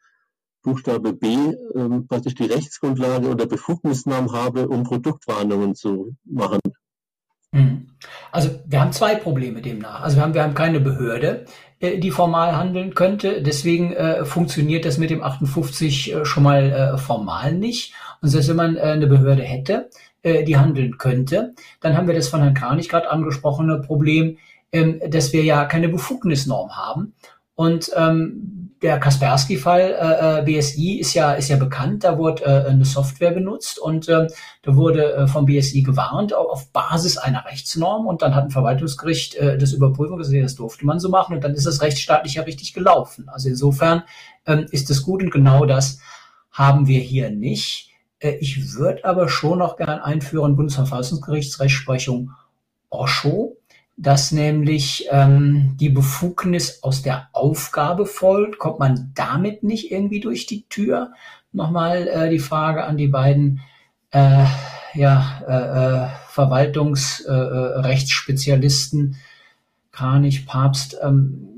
Buchstabe 0.63 1.13
B 1.13 1.55
ähm, 1.75 2.07
praktisch 2.09 2.35
die 2.35 2.47
Rechtsgrundlage 2.47 3.29
oder 3.29 3.47
Befugnisnamen 3.47 4.33
habe, 4.33 4.69
um 4.69 4.83
Produktwarnungen 4.83 5.75
zu 5.75 6.17
machen. 6.25 6.61
Mhm. 7.53 7.91
Also 8.33 8.51
wir 8.67 8.81
haben 8.81 8.93
zwei 8.93 9.15
Probleme 9.15 9.63
demnach. 9.63 10.03
Also 10.03 10.17
wir 10.17 10.23
haben, 10.23 10.35
wir 10.35 10.43
haben 10.43 10.55
keine 10.55 10.81
Behörde, 10.81 11.45
äh, 11.74 11.74
die 11.99 12.11
formal 12.11 12.57
handeln 12.57 12.95
könnte. 12.95 13.43
Deswegen 13.43 13.93
äh, 13.93 14.25
funktioniert 14.25 14.85
das 14.85 14.99
mit 14.99 15.11
dem 15.11 15.23
58 15.23 16.13
äh, 16.13 16.25
schon 16.25 16.43
mal 16.43 16.73
äh, 16.73 16.99
formal 16.99 17.53
nicht. 17.53 17.95
Und 18.21 18.29
selbst 18.29 18.49
wenn 18.49 18.57
man 18.57 18.77
äh, 18.77 18.81
eine 18.81 19.07
Behörde 19.07 19.43
hätte, 19.43 19.91
äh, 20.23 20.45
die 20.45 20.57
handeln 20.57 20.99
könnte, 20.99 21.55
dann 21.81 21.97
haben 21.97 22.07
wir 22.07 22.15
das 22.15 22.29
von 22.29 22.41
Herrn 22.41 22.55
Kranich 22.55 22.89
gerade 22.89 23.11
angesprochene 23.11 23.81
Problem, 23.81 24.39
ähm, 24.73 25.01
dass 25.09 25.33
wir 25.33 25.45
ja 25.45 25.65
keine 25.67 25.89
Befugnisnorm 25.89 26.77
haben. 26.77 27.15
Und 27.55 27.91
ähm, 27.97 28.64
der 28.83 28.99
Kaspersky-Fall 28.99 29.81
äh, 29.81 30.41
äh 30.41 30.43
BSI 30.43 30.99
ist 30.99 31.15
ja 31.15 31.33
ist 31.33 31.49
ja 31.49 31.57
bekannt. 31.57 32.05
Da 32.05 32.19
wurde 32.19 32.45
äh, 32.45 32.71
eine 32.71 32.85
Software 32.85 33.31
benutzt 33.31 33.79
und 33.79 34.09
äh, 34.09 34.27
da 34.63 34.77
wurde 34.77 35.15
äh, 35.15 35.27
vom 35.27 35.47
BSI 35.47 35.83
gewarnt 35.83 36.35
auf 36.35 36.71
Basis 36.73 37.17
einer 37.17 37.45
Rechtsnorm 37.45 38.07
und 38.07 38.23
dann 38.23 38.35
hat 38.35 38.45
ein 38.45 38.51
Verwaltungsgericht 38.51 39.37
äh, 39.37 39.59
das 39.59 39.73
überprüfen 39.73 40.17
gesagt, 40.17 40.43
das 40.43 40.55
durfte 40.55 40.87
man 40.87 41.01
so 41.01 41.09
machen 41.09 41.35
und 41.35 41.45
dann 41.45 41.55
ist 41.55 41.67
das 41.67 41.81
rechtsstaatlich 41.81 42.35
ja 42.35 42.43
richtig 42.43 42.73
gelaufen. 42.73 43.29
Also 43.29 43.49
insofern 43.49 44.03
ähm, 44.47 44.67
ist 44.71 44.91
es 44.91 45.03
gut 45.03 45.23
und 45.23 45.31
genau 45.31 45.65
das 45.65 45.99
haben 46.51 46.87
wir 46.87 47.01
hier 47.01 47.31
nicht. 47.31 47.91
Äh, 48.19 48.37
ich 48.41 48.75
würde 48.75 49.05
aber 49.05 49.29
schon 49.29 49.59
noch 49.59 49.77
gern 49.77 50.01
einführen 50.01 50.57
Bundesverfassungsgerichtsrechtsprechung 50.57 52.31
Osho 52.91 53.57
dass 53.97 54.33
nämlich 54.33 55.07
ähm, 55.11 55.77
die 55.79 55.89
Befugnis 55.89 56.83
aus 56.83 57.03
der 57.03 57.29
Aufgabe 57.33 58.05
folgt. 58.07 58.59
Kommt 58.59 58.81
man 58.81 59.13
damit 59.15 59.63
nicht 59.63 59.93
irgendwie 59.93 60.21
durch 60.21 60.47
die 60.47 60.67
Tür? 60.69 61.13
Nochmal 61.53 62.09
äh, 62.09 62.29
die 62.31 62.41
Frage 62.41 62.85
an 62.85 62.97
die 62.97 63.09
beiden 63.09 63.61
äh, 64.11 64.45
ja, 64.95 65.43
äh, 65.47 66.05
äh 66.05 66.09
Verwaltungsrechtsspezialisten, 66.29 69.13
äh, 69.13 69.17
Kranich, 69.93 70.47
Papst. 70.47 70.97
Ähm, 71.01 71.51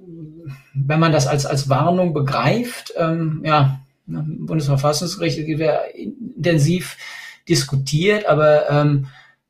wenn 0.74 1.00
man 1.00 1.12
das 1.12 1.26
als, 1.26 1.46
als 1.46 1.68
Warnung 1.68 2.12
begreift, 2.12 2.92
ähm, 2.96 3.42
ja, 3.44 3.80
Bundesverfassungsgericht 4.06 5.38
wird 5.38 5.94
intensiv 5.94 6.96
diskutiert, 7.48 8.26
aber 8.26 8.70
ähm, 8.70 9.06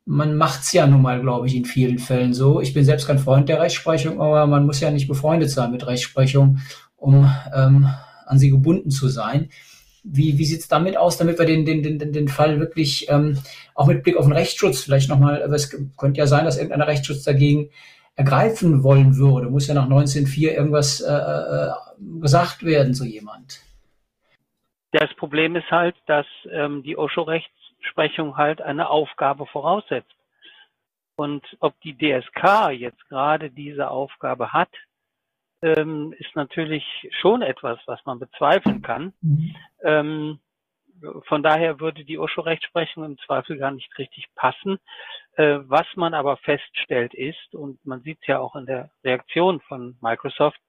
man 0.07 0.37
macht's 0.37 0.73
ja 0.73 0.87
nun 0.87 1.03
mal, 1.03 1.21
glaube 1.21 1.49
ich, 1.49 1.57
in 1.57 1.65
vielen 1.65 1.99
Fällen 1.99 2.33
so. 2.33 2.61
Ich 2.61 2.73
bin 2.73 2.85
selbst 2.85 3.07
kein 3.07 3.19
Freund 3.19 3.49
der 3.49 3.61
Rechtsprechung, 3.61 4.21
aber 4.21 4.47
man 4.47 4.65
muss 4.65 4.81
ja 4.81 4.91
nicht 4.91 5.09
befreundet 5.09 5.51
sein 5.51 5.73
mit 5.73 5.87
Rechtsprechung, 5.87 6.61
um 6.97 7.31
ähm, 7.55 7.89
an 8.25 8.39
sie 8.39 8.51
gebunden 8.51 8.91
zu 8.91 9.09
sein. 9.09 9.51
Wie, 10.05 10.39
wie 10.39 10.45
sieht's 10.45 10.69
damit 10.69 10.97
aus, 10.97 11.19
damit 11.19 11.41
wir 11.41 11.47
den, 11.47 11.65
den, 11.65 11.83
den, 11.83 12.13
den 12.13 12.29
Fall 12.29 12.61
wirklich 12.61 13.09
ähm, 13.11 13.39
auch 13.75 13.89
mit 13.89 14.05
Blick 14.05 14.17
auf 14.17 14.25
den 14.25 14.33
Rechtsschutz 14.33 14.81
vielleicht 14.81 15.09
nochmal, 15.09 15.43
es 15.53 15.77
könnte 15.97 16.19
ja 16.19 16.29
sein, 16.29 16.45
dass 16.45 16.57
irgendeiner 16.57 16.87
Rechtsschutz 16.87 17.25
dagegen 17.25 17.71
ergreifen 18.15 18.85
wollen 18.85 19.17
würde. 19.17 19.51
Muss 19.51 19.67
ja 19.67 19.75
nach 19.75 19.85
1904 19.85 20.55
irgendwas 20.55 21.01
äh, 21.01 21.13
äh, 21.13 21.71
gesagt 22.21 22.65
werden 22.65 22.95
zu 22.95 23.05
jemand. 23.05 23.61
Das 24.93 25.13
Problem 25.17 25.57
ist 25.57 25.71
halt, 25.73 25.97
dass 26.07 26.27
ähm, 26.53 26.85
die 26.85 26.97
Osho-Rechts 26.97 27.51
Rechtsprechung 27.87 28.37
halt 28.37 28.61
eine 28.61 28.89
Aufgabe 28.91 29.47
voraussetzt. 29.47 30.15
Und 31.17 31.45
ob 31.61 31.81
die 31.81 31.97
DSK 31.97 32.71
jetzt 32.73 33.09
gerade 33.09 33.51
diese 33.51 33.91
Aufgabe 33.91 34.53
hat, 34.53 34.69
ähm, 35.63 36.15
ist 36.19 36.37
natürlich 36.37 36.85
schon 37.21 37.43
etwas, 37.43 37.79
was 37.87 38.05
man 38.05 38.19
bezweifeln 38.19 38.83
kann. 38.83 39.15
Mhm. 39.23 39.57
Ähm, 39.83 40.39
von 41.27 41.43
daher 41.43 41.81
würde 41.81 42.05
die 42.05 42.19
Osho-Rechtsprechung 42.19 43.05
im 43.05 43.19
Zweifel 43.19 43.59
gar 43.59 43.71
nicht 43.71 43.97
richtig 43.99 44.27
passen. 44.35 44.79
Äh, 45.37 45.59
was 45.65 45.87
man 45.95 46.13
aber 46.15 46.37
feststellt 46.37 47.15
ist, 47.15 47.55
und 47.55 47.85
man 47.87 48.03
sieht 48.03 48.19
es 48.21 48.27
ja 48.27 48.39
auch 48.39 48.57
in 48.57 48.67
der 48.67 48.91
Reaktion 49.05 49.61
von 49.61 49.97
Microsoft, 50.01 50.61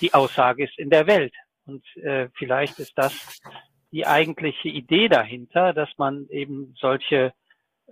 die 0.00 0.14
Aussage 0.14 0.64
ist 0.64 0.78
in 0.78 0.90
der 0.90 1.06
Welt. 1.06 1.34
Und 1.66 1.84
äh, 1.96 2.28
vielleicht 2.34 2.78
ist 2.78 2.96
das 2.96 3.40
die 3.92 4.06
eigentliche 4.06 4.68
Idee 4.68 5.08
dahinter, 5.08 5.72
dass 5.72 5.88
man 5.96 6.28
eben 6.28 6.74
solche 6.78 7.32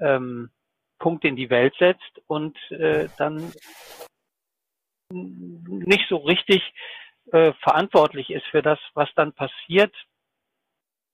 ähm, 0.01 0.51
Punkte 0.99 1.29
in 1.29 1.37
die 1.37 1.51
Welt 1.51 1.75
setzt 1.79 2.21
und 2.27 2.57
äh, 2.71 3.09
dann 3.19 3.53
nicht 5.11 6.09
so 6.09 6.17
richtig 6.17 6.63
äh, 7.33 7.53
verantwortlich 7.63 8.31
ist 8.31 8.47
für 8.47 8.63
das, 8.63 8.79
was 8.95 9.09
dann 9.15 9.33
passiert. 9.33 9.95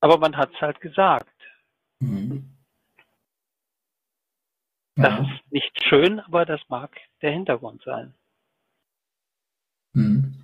Aber 0.01 0.19
man 0.19 0.37
hat 0.37 0.53
es 0.55 0.61
halt 0.61 0.81
gesagt. 0.81 1.35
Mhm. 2.01 2.49
Ja. 4.97 5.19
Das 5.19 5.21
ist 5.21 5.53
nicht 5.53 5.85
schön, 5.85 6.21
aber 6.21 6.45
das 6.45 6.61
mag 6.69 6.97
der 7.23 7.33
Hintergrund 7.33 7.83
sein. 7.83 8.15
Mhm. 9.95 10.35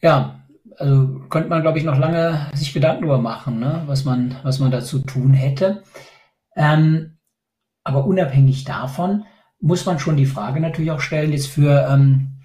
Ja, 0.00 0.43
also 0.78 1.20
könnte 1.28 1.48
man, 1.48 1.62
glaube 1.62 1.78
ich, 1.78 1.84
noch 1.84 1.98
lange 1.98 2.50
sich 2.54 2.72
Gedanken 2.72 3.02
darüber 3.02 3.20
machen, 3.20 3.58
ne? 3.58 3.82
was, 3.86 4.04
man, 4.04 4.36
was 4.42 4.58
man 4.58 4.70
dazu 4.70 5.00
tun 5.00 5.32
hätte. 5.32 5.82
Ähm, 6.56 7.18
aber 7.82 8.06
unabhängig 8.06 8.64
davon 8.64 9.24
muss 9.60 9.86
man 9.86 9.98
schon 9.98 10.16
die 10.16 10.26
Frage 10.26 10.60
natürlich 10.60 10.90
auch 10.90 11.00
stellen, 11.00 11.32
jetzt 11.32 11.48
für 11.48 11.86
ähm, 11.90 12.38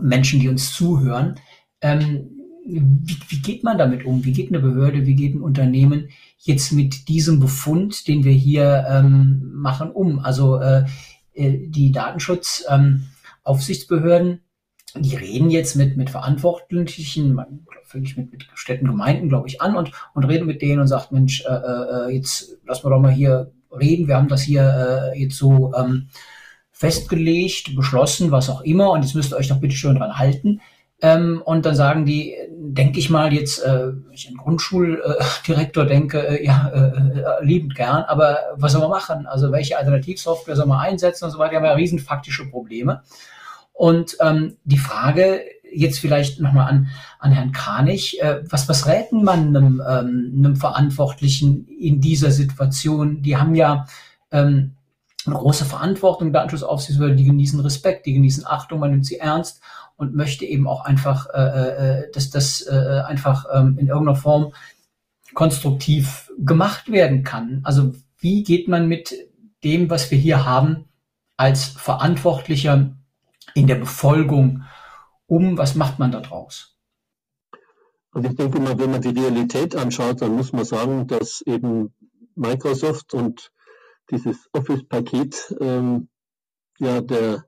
Menschen, 0.00 0.40
die 0.40 0.48
uns 0.48 0.74
zuhören, 0.74 1.36
ähm, 1.80 2.30
wie, 2.64 3.16
wie 3.28 3.40
geht 3.40 3.64
man 3.64 3.78
damit 3.78 4.04
um? 4.04 4.24
Wie 4.24 4.32
geht 4.32 4.50
eine 4.50 4.60
Behörde, 4.60 5.06
wie 5.06 5.14
geht 5.14 5.34
ein 5.34 5.42
Unternehmen 5.42 6.10
jetzt 6.38 6.72
mit 6.72 7.08
diesem 7.08 7.40
Befund, 7.40 8.06
den 8.06 8.22
wir 8.24 8.32
hier 8.32 8.86
ähm, 8.88 9.50
machen, 9.54 9.90
um? 9.90 10.20
Also 10.20 10.60
äh, 10.60 10.84
äh 11.34 11.68
die 11.68 11.92
Datenschutzaufsichtsbehörden, 11.92 14.30
ähm, 14.30 14.40
die 14.96 15.16
reden 15.16 15.50
jetzt 15.50 15.76
mit, 15.76 15.96
mit 15.96 16.10
Verantwortlichen, 16.10 17.38
wirklich 17.92 18.16
mit, 18.16 18.32
mit 18.32 18.46
Städten, 18.54 18.86
Gemeinden, 18.86 19.28
glaube 19.28 19.48
ich, 19.48 19.60
an 19.60 19.76
und, 19.76 19.92
und 20.14 20.24
reden 20.24 20.46
mit 20.46 20.62
denen 20.62 20.80
und 20.80 20.88
sagt, 20.88 21.12
Mensch, 21.12 21.44
äh, 21.44 21.52
äh, 21.52 22.14
jetzt 22.14 22.58
lassen 22.66 22.84
wir 22.84 22.90
doch 22.90 23.00
mal 23.00 23.12
hier 23.12 23.52
reden, 23.70 24.08
wir 24.08 24.16
haben 24.16 24.28
das 24.28 24.42
hier 24.42 25.12
äh, 25.14 25.20
jetzt 25.20 25.36
so 25.36 25.72
ähm, 25.74 26.08
festgelegt, 26.72 27.76
beschlossen, 27.76 28.30
was 28.30 28.50
auch 28.50 28.62
immer, 28.62 28.90
und 28.90 29.02
jetzt 29.02 29.14
müsst 29.14 29.32
ihr 29.32 29.36
euch 29.36 29.48
doch 29.48 29.60
bitte 29.60 29.76
schön 29.76 29.96
dran 29.96 30.18
halten. 30.18 30.60
Ähm, 31.02 31.42
und 31.44 31.64
dann 31.64 31.74
sagen 31.74 32.04
die, 32.04 32.36
denke 32.50 32.98
ich 32.98 33.08
mal 33.08 33.32
jetzt, 33.32 33.64
äh, 33.64 33.88
wenn 33.88 34.12
ich 34.12 34.28
an 34.28 34.36
Grundschuldirektor 34.36 35.84
äh, 35.84 35.86
denke, 35.88 36.26
äh, 36.26 36.44
ja, 36.44 36.68
äh, 36.68 37.20
äh, 37.20 37.44
liebend 37.44 37.74
gern, 37.74 38.04
aber 38.04 38.38
was 38.56 38.72
soll 38.72 38.82
man 38.82 38.90
machen? 38.90 39.26
Also 39.26 39.50
welche 39.50 39.78
Alternativsoftware 39.78 40.56
soll 40.56 40.66
man 40.66 40.80
einsetzen 40.80 41.24
und 41.24 41.30
so 41.30 41.38
weiter? 41.38 41.50
Die 41.50 41.56
haben 41.56 41.64
ja 41.64 41.72
riesen 41.72 41.98
faktische 41.98 42.48
Probleme. 42.50 43.02
Und 43.80 44.18
ähm, 44.20 44.58
die 44.64 44.76
Frage 44.76 45.40
jetzt 45.72 46.00
vielleicht 46.00 46.38
nochmal 46.38 46.68
an, 46.68 46.88
an 47.18 47.32
Herrn 47.32 47.52
Kranich, 47.52 48.20
äh, 48.20 48.42
was, 48.46 48.68
was 48.68 48.86
rät 48.86 49.10
man 49.10 49.56
einem, 49.56 49.80
ähm, 49.88 50.34
einem 50.36 50.56
Verantwortlichen 50.56 51.66
in 51.66 51.98
dieser 51.98 52.30
Situation? 52.30 53.22
Die 53.22 53.38
haben 53.38 53.54
ja 53.54 53.86
ähm, 54.32 54.72
eine 55.24 55.34
große 55.34 55.64
Verantwortung, 55.64 56.30
Datenschutzaufsichtsbehörde, 56.30 57.16
die 57.16 57.24
genießen 57.24 57.58
Respekt, 57.60 58.04
die 58.04 58.12
genießen 58.12 58.46
Achtung, 58.46 58.80
man 58.80 58.90
nimmt 58.90 59.06
sie 59.06 59.16
ernst 59.16 59.62
und 59.96 60.14
möchte 60.14 60.44
eben 60.44 60.68
auch 60.68 60.84
einfach, 60.84 61.28
äh, 61.32 61.38
äh, 61.40 62.12
dass 62.12 62.28
das 62.28 62.60
äh, 62.66 63.00
einfach 63.06 63.46
ähm, 63.50 63.78
in 63.78 63.88
irgendeiner 63.88 64.16
Form 64.16 64.52
konstruktiv 65.32 66.30
gemacht 66.38 66.92
werden 66.92 67.24
kann. 67.24 67.60
Also 67.64 67.94
wie 68.18 68.42
geht 68.42 68.68
man 68.68 68.88
mit 68.88 69.14
dem, 69.64 69.88
was 69.88 70.10
wir 70.10 70.18
hier 70.18 70.44
haben, 70.44 70.84
als 71.38 71.64
Verantwortlicher 71.64 72.99
in 73.54 73.66
der 73.66 73.76
Befolgung 73.76 74.64
um? 75.26 75.56
Was 75.58 75.74
macht 75.74 75.98
man 75.98 76.12
da 76.12 76.20
draus? 76.20 76.76
Und 78.12 78.26
ich 78.26 78.34
denke 78.34 78.60
mal, 78.60 78.78
wenn 78.78 78.90
man 78.90 79.02
die 79.02 79.18
Realität 79.18 79.76
anschaut, 79.76 80.20
dann 80.20 80.34
muss 80.34 80.52
man 80.52 80.64
sagen, 80.64 81.06
dass 81.06 81.42
eben 81.42 81.94
Microsoft 82.34 83.14
und 83.14 83.52
dieses 84.10 84.48
Office-Paket 84.52 85.54
ähm, 85.60 86.08
ja 86.78 87.00
der 87.00 87.44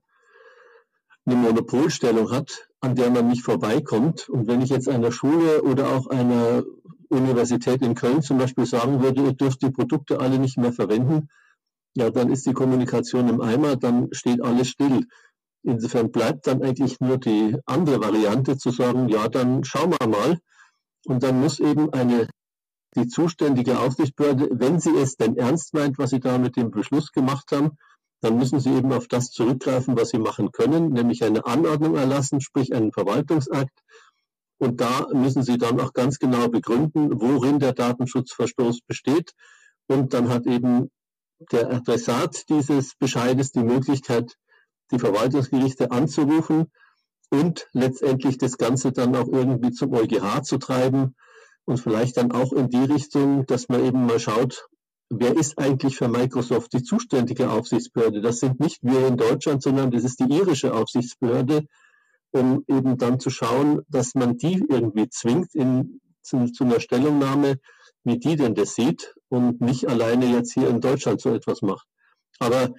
eine 1.25 1.37
Monopolstellung 1.37 2.31
hat, 2.31 2.69
an 2.81 2.95
der 2.95 3.11
man 3.11 3.29
nicht 3.29 3.43
vorbeikommt. 3.43 4.29
Und 4.29 4.47
wenn 4.49 4.61
ich 4.61 4.71
jetzt 4.71 4.89
einer 4.89 5.13
Schule 5.13 5.63
oder 5.63 5.89
auch 5.89 6.09
einer 6.09 6.65
Universität 7.09 7.83
in 7.83 7.95
Köln 7.95 8.23
zum 8.23 8.39
Beispiel 8.39 8.67
sagen 8.67 9.03
würde, 9.03 9.23
ihr 9.23 9.33
dürft 9.33 9.63
die 9.63 9.71
Produkte 9.71 10.19
alle 10.21 10.39
nicht 10.39 10.59
mehr 10.59 10.73
verwenden, 10.73 11.29
ja, 11.95 12.11
dann 12.11 12.31
ist 12.31 12.47
die 12.47 12.55
Kommunikation 12.55 13.29
im 13.29 13.41
Eimer, 13.41 13.77
dann 13.77 14.09
steht 14.13 14.43
alles 14.43 14.69
still. 14.69 15.07
Insofern 15.65 16.11
bleibt 16.11 16.47
dann 16.47 16.63
eigentlich 16.63 16.99
nur 17.01 17.19
die 17.19 17.57
andere 17.67 18.01
Variante 18.01 18.57
zu 18.57 18.71
sagen, 18.71 19.09
ja, 19.09 19.29
dann 19.29 19.65
schauen 19.65 19.95
wir 19.99 20.09
mal. 20.09 20.39
Und 21.07 21.23
dann 21.23 21.41
muss 21.41 21.61
eben 21.61 21.93
eine, 21.93 22.29
die 22.97 23.07
zuständige 23.07 23.79
Aufsichtsbehörde, 23.79 24.49
wenn 24.53 24.81
sie 24.81 24.97
es 24.97 25.17
denn 25.17 25.37
ernst 25.37 25.75
meint, 25.75 25.99
was 25.99 26.11
sie 26.11 26.21
da 26.21 26.39
mit 26.39 26.57
dem 26.57 26.71
Beschluss 26.71 27.13
gemacht 27.13 27.53
haben, 27.53 27.77
dann 28.23 28.39
müssen 28.39 28.61
sie 28.61 28.71
eben 28.71 28.93
auf 28.93 29.09
das 29.09 29.31
zurückgreifen, 29.31 29.97
was 29.97 30.11
sie 30.11 30.19
machen 30.19 30.53
können, 30.53 30.93
nämlich 30.93 31.25
eine 31.25 31.45
Anordnung 31.45 31.97
erlassen, 31.97 32.41
sprich 32.41 32.73
einen 32.73 32.93
Verwaltungsakt. 32.93 33.81
Und 34.59 34.81
da 34.81 35.09
müssen 35.13 35.43
sie 35.43 35.59
dann 35.59 35.81
auch 35.81 35.93
ganz 35.93 36.21
genau 36.21 36.49
begründen, 36.49 37.21
worin 37.21 37.59
der 37.59 37.73
Datenschutzverstoß 37.73 38.83
besteht. 38.87 39.33
Und 39.89 40.15
dann 40.15 40.29
hat 40.29 40.47
eben 40.47 40.89
der 41.51 41.73
Adressat 41.73 42.49
dieses 42.49 42.95
Bescheides 42.95 43.51
die 43.51 43.65
Möglichkeit, 43.65 44.37
die 44.93 44.99
Verwaltungsgerichte 44.99 45.91
anzurufen 45.91 46.71
und 47.31 47.67
letztendlich 47.73 48.39
das 48.39 48.59
Ganze 48.59 48.93
dann 48.93 49.17
auch 49.17 49.29
irgendwie 49.29 49.73
zum 49.73 49.93
EuGH 49.93 50.43
zu 50.43 50.59
treiben 50.59 51.17
und 51.65 51.79
vielleicht 51.79 52.17
dann 52.17 52.33
auch 52.33 52.53
in 52.53 52.69
die 52.69 52.85
Richtung, 52.85 53.47
dass 53.47 53.69
man 53.69 53.85
eben 53.85 54.07
mal 54.07 54.21
schaut, 54.21 54.69
wer 55.09 55.37
ist 55.37 55.59
eigentlich 55.59 55.97
für 55.97 56.09
Microsoft 56.09 56.73
die 56.73 56.83
zuständige 56.83 57.51
Aufsichtsbehörde? 57.51 58.21
Das 58.21 58.39
sind 58.41 58.61
nicht 58.61 58.83
wir 58.83 59.07
in 59.07 59.17
Deutschland, 59.17 59.63
sondern 59.63 59.91
das 59.91 60.05
ist 60.05 60.21
die 60.21 60.33
irische 60.33 60.75
Aufsichtsbehörde, 60.75 61.67
um 62.33 62.65
eben 62.67 62.97
dann 62.99 63.21
zu 63.21 63.31
schauen, 63.31 63.83
dass 63.89 64.15
man 64.15 64.37
die 64.37 64.65
irgendwie 64.69 65.09
zwingt 65.09 65.55
in, 65.55 66.01
zu, 66.23 66.47
zu 66.47 66.65
einer 66.65 66.81
Stellungnahme, 66.81 67.59
wie 68.05 68.19
die 68.19 68.37
denn 68.37 68.55
das 68.55 68.75
sieht 68.75 69.15
und 69.29 69.61
nicht 69.61 69.89
alleine 69.89 70.27
jetzt 70.27 70.53
hier 70.55 70.69
in 70.69 70.81
Deutschland 70.81 71.21
so 71.21 71.33
etwas 71.33 71.63
macht. 71.63 71.87
Aber 72.39 72.71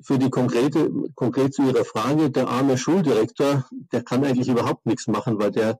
für 0.00 0.18
die 0.18 0.30
konkrete, 0.30 0.90
konkret 1.14 1.54
zu 1.54 1.62
Ihrer 1.62 1.84
Frage, 1.84 2.30
der 2.30 2.48
arme 2.48 2.76
Schuldirektor, 2.76 3.66
der 3.92 4.02
kann 4.02 4.24
eigentlich 4.24 4.48
überhaupt 4.48 4.86
nichts 4.86 5.06
machen, 5.06 5.38
weil 5.38 5.50
der, 5.50 5.78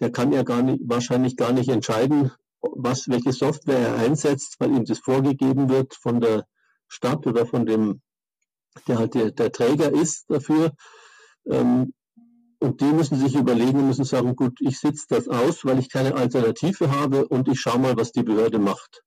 der 0.00 0.12
kann 0.12 0.32
ja 0.32 0.42
gar 0.42 0.62
nicht, 0.62 0.82
wahrscheinlich 0.86 1.36
gar 1.36 1.52
nicht 1.52 1.68
entscheiden, 1.68 2.30
was, 2.60 3.08
welche 3.08 3.32
Software 3.32 3.78
er 3.78 3.96
einsetzt, 3.96 4.56
weil 4.58 4.70
ihm 4.70 4.84
das 4.84 4.98
vorgegeben 4.98 5.68
wird 5.68 5.94
von 5.94 6.20
der 6.20 6.46
Stadt 6.88 7.26
oder 7.26 7.46
von 7.46 7.66
dem, 7.66 8.00
der 8.86 8.98
halt 8.98 9.14
der, 9.14 9.30
der 9.32 9.52
Träger 9.52 9.92
ist 9.92 10.30
dafür. 10.30 10.72
Ähm, 11.46 11.92
und 12.60 12.80
die 12.80 12.92
müssen 12.92 13.18
sich 13.18 13.34
überlegen 13.34 13.78
und 13.78 13.88
müssen 13.88 14.04
sagen, 14.06 14.36
gut, 14.36 14.58
ich 14.60 14.78
sitze 14.78 15.06
das 15.08 15.28
aus, 15.28 15.64
weil 15.66 15.78
ich 15.78 15.90
keine 15.90 16.14
Alternative 16.14 16.90
habe 16.90 17.28
und 17.28 17.48
ich 17.48 17.60
schaue 17.60 17.78
mal, 17.78 17.96
was 17.96 18.12
die 18.12 18.22
Behörde 18.22 18.58
macht. 18.58 19.02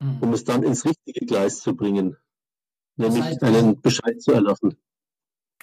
Mhm. 0.00 0.18
Um 0.20 0.32
es 0.34 0.44
dann 0.44 0.62
ins 0.62 0.84
richtige 0.84 1.24
Gleis 1.24 1.60
zu 1.60 1.74
bringen 1.74 2.16
nämlich 3.02 3.24
das 3.24 3.32
heißt, 3.32 3.42
einen 3.42 3.80
Bescheid 3.80 4.20
zu 4.20 4.32
erlassen. 4.32 4.76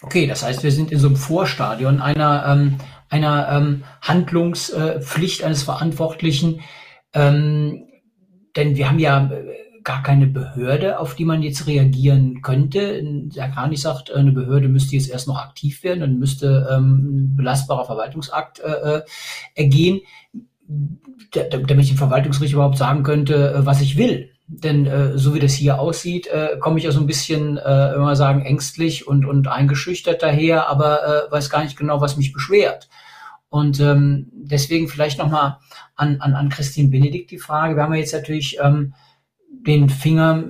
Okay, 0.01 0.27
das 0.27 0.43
heißt, 0.43 0.63
wir 0.63 0.71
sind 0.71 0.91
in 0.91 0.99
so 0.99 1.07
einem 1.07 1.17
Vorstadion 1.17 1.99
einer, 1.99 2.45
ähm, 2.47 2.77
einer 3.09 3.49
ähm, 3.51 3.83
Handlungspflicht 4.01 5.43
eines 5.43 5.63
Verantwortlichen, 5.63 6.61
ähm, 7.13 7.87
denn 8.55 8.75
wir 8.77 8.89
haben 8.89 8.99
ja 8.99 9.29
äh, 9.29 9.69
gar 9.83 10.03
keine 10.03 10.27
Behörde, 10.27 10.99
auf 10.99 11.15
die 11.15 11.25
man 11.25 11.41
jetzt 11.41 11.67
reagieren 11.67 12.41
könnte. 12.41 13.01
Der 13.03 13.49
gar 13.49 13.67
nicht 13.67 13.81
sagt, 13.81 14.11
eine 14.11 14.31
Behörde 14.31 14.69
müsste 14.69 14.95
jetzt 14.95 15.09
erst 15.09 15.27
noch 15.27 15.37
aktiv 15.37 15.83
werden 15.83 16.03
und 16.03 16.19
müsste 16.19 16.69
ähm, 16.71 17.31
ein 17.31 17.35
belastbarer 17.35 17.85
Verwaltungsakt 17.85 18.59
äh, 18.59 18.97
äh 18.97 19.01
ergehen, 19.55 20.01
damit 20.67 21.79
ich 21.79 21.89
dem 21.89 21.97
Verwaltungsgericht 21.97 22.53
überhaupt 22.53 22.77
sagen 22.77 23.03
könnte, 23.03 23.53
äh, 23.53 23.65
was 23.65 23.81
ich 23.81 23.97
will. 23.97 24.31
Denn 24.51 24.87
äh, 24.87 25.15
so 25.15 25.35
wie 25.35 25.39
das 25.39 25.53
hier 25.53 25.79
aussieht, 25.79 26.25
äh, 26.25 26.57
komme 26.59 26.79
ich 26.79 26.83
ja 26.83 26.91
so 26.91 26.99
ein 26.99 27.05
bisschen, 27.05 27.57
äh, 27.57 27.93
immer 27.93 28.15
sagen, 28.15 28.41
ängstlich 28.41 29.07
und, 29.07 29.23
und 29.23 29.47
eingeschüchtert 29.47 30.23
daher, 30.23 30.67
aber 30.67 31.03
äh, 31.03 31.31
weiß 31.31 31.51
gar 31.51 31.63
nicht 31.63 31.77
genau, 31.77 32.01
was 32.01 32.17
mich 32.17 32.33
beschwert. 32.33 32.89
Und 33.49 33.79
ähm, 33.79 34.27
deswegen 34.33 34.87
vielleicht 34.87 35.19
nochmal 35.19 35.59
an, 35.95 36.19
an, 36.19 36.33
an 36.33 36.49
Christine 36.49 36.89
Benedikt 36.89 37.29
die 37.29 37.37
Frage. 37.37 37.75
Wir 37.75 37.83
haben 37.83 37.93
ja 37.93 37.99
jetzt 37.99 38.13
natürlich 38.13 38.57
ähm, 38.59 38.95
den 39.51 39.87
Finger 39.87 40.43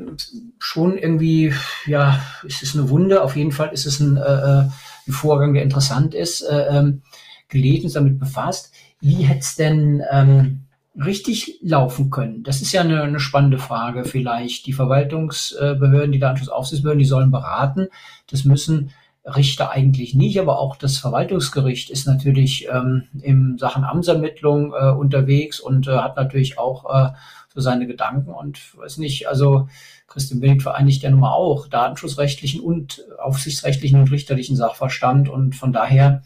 schon 0.60 0.98
irgendwie, 0.98 1.54
ja, 1.86 2.22
ist 2.44 2.64
es 2.64 2.78
eine 2.78 2.90
Wunde, 2.90 3.22
auf 3.22 3.36
jeden 3.36 3.52
Fall 3.52 3.70
ist 3.74 3.86
es 3.86 4.00
ein, 4.00 4.16
äh, 4.16 4.22
äh 4.22 4.70
ein 5.08 5.12
Vorgang, 5.12 5.54
der 5.54 5.64
interessant 5.64 6.14
ist, 6.14 6.42
äh, 6.42 6.68
ähm, 6.70 7.02
gelesen, 7.50 7.92
damit 7.92 8.20
befasst. 8.20 8.72
Wie 9.02 9.24
hätte 9.24 9.40
es 9.40 9.56
denn 9.56 10.04
ähm, 10.12 10.66
richtig 11.04 11.60
laufen 11.62 12.10
können? 12.10 12.44
Das 12.44 12.62
ist 12.62 12.72
ja 12.72 12.82
eine, 12.82 13.02
eine 13.04 13.20
spannende 13.20 13.58
Frage 13.58 14.06
vielleicht. 14.06 14.66
Die 14.66 14.74
Verwaltungsbehörden, 14.74 16.12
die 16.12 16.20
Datenschutzaufsichtsbehörden, 16.20 17.00
die 17.00 17.06
sollen 17.06 17.32
beraten. 17.32 17.88
Das 18.28 18.46
müssen 18.46 18.92
Richter 19.26 19.72
eigentlich 19.72 20.16
nicht, 20.16 20.40
aber 20.40 20.60
auch 20.60 20.76
das 20.76 20.98
Verwaltungsgericht 20.98 21.90
ist 21.90 22.08
natürlich 22.08 22.68
ähm, 22.72 23.04
in 23.22 23.58
Sachen 23.58 23.84
Amtsermittlung 23.84 24.74
äh, 24.74 24.92
unterwegs 24.92 25.60
und 25.60 25.88
äh, 25.88 25.98
hat 25.98 26.16
natürlich 26.16 26.58
auch 26.58 26.86
äh, 26.94 27.10
so 27.54 27.62
seine 27.62 27.86
Gedanken 27.88 28.32
und 28.32 28.78
weiß 28.78 28.98
nicht, 28.98 29.28
also 29.28 29.68
Christian 30.08 30.42
Wild 30.42 30.64
vereinigt 30.64 31.04
ja 31.04 31.12
nun 31.12 31.20
mal 31.20 31.34
auch 31.34 31.68
datenschutzrechtlichen 31.68 32.62
und 32.62 33.04
aufsichtsrechtlichen 33.20 34.00
und 34.00 34.12
richterlichen 34.12 34.56
Sachverstand 34.56 35.30
und 35.30 35.56
von 35.56 35.74
daher 35.74 36.24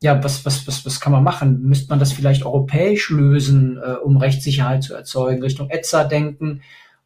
ja, 0.00 0.22
was, 0.22 0.44
was, 0.44 0.66
was, 0.66 0.86
was 0.86 1.00
kann 1.00 1.12
man 1.12 1.24
machen? 1.24 1.62
Müsste 1.62 1.88
man 1.90 1.98
das 1.98 2.12
vielleicht 2.12 2.44
europäisch 2.44 3.10
lösen, 3.10 3.78
äh, 3.78 3.94
um 3.94 4.16
Rechtssicherheit 4.16 4.84
zu 4.84 4.94
erzeugen, 4.94 5.42
Richtung 5.42 5.70
ETSA 5.70 6.04
denken? 6.04 6.62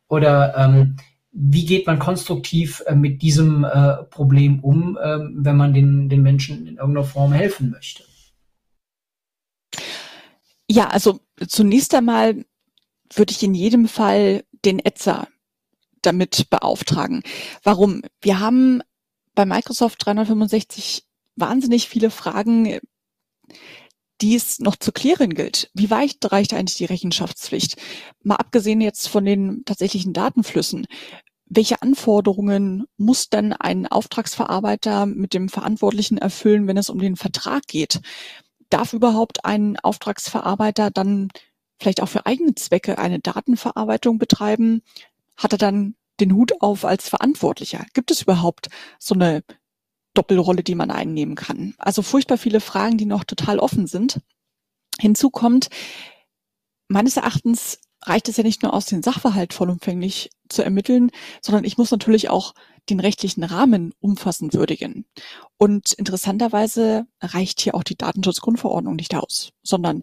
Oder 0.09 0.55
ähm, 0.57 0.97
wie 1.33 1.65
geht 1.65 1.87
man 1.87 1.99
konstruktiv 1.99 2.83
äh, 2.87 2.95
mit 2.95 3.23
diesem 3.23 3.65
äh, 3.65 4.05
Problem 4.05 4.61
um, 4.61 4.99
äh, 4.99 5.19
wenn 5.33 5.57
man 5.57 5.73
den, 5.73 6.11
den 6.11 6.23
Menschen 6.23 6.67
in 6.67 6.77
irgendeiner 6.77 7.07
Form 7.07 7.33
helfen 7.33 7.71
möchte? 7.71 8.05
Ja, 10.71 10.89
also 10.89 11.21
zunächst 11.49 11.95
einmal 11.95 12.45
würde 13.15 13.33
ich 13.33 13.43
in 13.43 13.55
jedem 13.55 13.89
Fall 13.89 14.45
den 14.65 14.79
ETSA 14.79 15.29
damit 16.03 16.51
beauftragen. 16.51 17.23
Warum? 17.63 18.03
Wir 18.21 18.41
haben 18.41 18.83
bei 19.35 19.47
Microsoft 19.47 20.05
365 20.05 21.07
wahnsinnig 21.37 21.89
viele 21.89 22.11
Fragen, 22.11 22.81
die 24.21 24.37
es 24.37 24.61
noch 24.61 24.77
zu 24.77 24.93
klären 24.93 25.35
gilt. 25.35 25.71
Wie 25.75 25.91
weit 25.91 26.17
reicht 26.31 26.55
eigentlich 26.55 26.77
die 26.77 26.85
Rechenschaftspflicht? 26.85 27.77
Mal 28.23 28.37
abgesehen 28.37 28.81
jetzt 28.81 29.09
von 29.09 29.25
den 29.25 29.65
tatsächlichen 29.65 30.13
Datenflüssen. 30.13 30.87
Welche 31.47 31.83
Anforderungen 31.83 32.85
muss 32.97 33.29
denn 33.29 33.53
ein 33.53 33.87
Auftragsverarbeiter 33.87 35.07
mit 35.07 35.35
dem 35.35 35.49
Verantwortlichen 35.49 36.19
erfüllen, 36.19 36.67
wenn 36.67 36.77
es 36.77 36.89
um 36.89 36.99
den 36.99 37.17
Vertrag 37.17 37.67
geht? 37.67 38.01
Darf 38.71 38.93
überhaupt 38.93 39.45
ein 39.45 39.77
Auftragsverarbeiter 39.79 40.91
dann 40.91 41.29
vielleicht 41.79 42.01
auch 42.01 42.09
für 42.09 42.25
eigene 42.25 42.55
Zwecke 42.55 42.99
eine 42.99 43.19
Datenverarbeitung 43.19 44.19
betreiben? 44.19 44.83
Hat 45.37 45.53
er 45.53 45.59
dann 45.59 45.97
den 46.21 46.33
Hut 46.33 46.53
auf 46.61 46.85
als 46.85 47.09
Verantwortlicher? 47.09 47.85
Gibt 47.93 48.11
es 48.13 48.23
überhaupt 48.23 48.69
so 48.99 49.15
eine 49.15 49.43
Doppelrolle, 50.15 50.63
die 50.63 50.75
man 50.75 50.91
einnehmen 50.91 51.35
kann? 51.35 51.75
Also 51.79 52.03
furchtbar 52.03 52.39
viele 52.39 52.61
Fragen, 52.61 52.99
die 52.99 53.07
noch 53.07 53.25
total 53.25 53.59
offen 53.59 53.87
sind. 53.87 54.21
Hinzu 55.01 55.31
kommt, 55.31 55.69
meines 56.89 57.17
Erachtens 57.17 57.79
reicht 58.03 58.29
es 58.29 58.37
ja 58.37 58.43
nicht 58.43 58.63
nur 58.63 58.75
aus, 58.75 58.87
den 58.87 59.03
Sachverhalt 59.03 59.53
vollumfänglich 59.53 60.31
zu 60.49 60.63
ermitteln, 60.63 61.11
sondern 61.41 61.65
ich 61.65 61.79
muss 61.79 61.91
natürlich 61.91 62.31
auch 62.31 62.55
den 62.91 63.01
rechtlichen 63.01 63.45
Rahmen 63.45 63.95
umfassend 64.01 64.55
würdigen. 64.55 65.07
Und 65.57 65.93
interessanterweise 65.93 67.07
reicht 67.21 67.61
hier 67.61 67.75
auch 67.75 67.85
die 67.85 67.97
Datenschutzgrundverordnung 67.97 68.97
nicht 68.97 69.15
aus, 69.15 69.51
sondern 69.63 70.03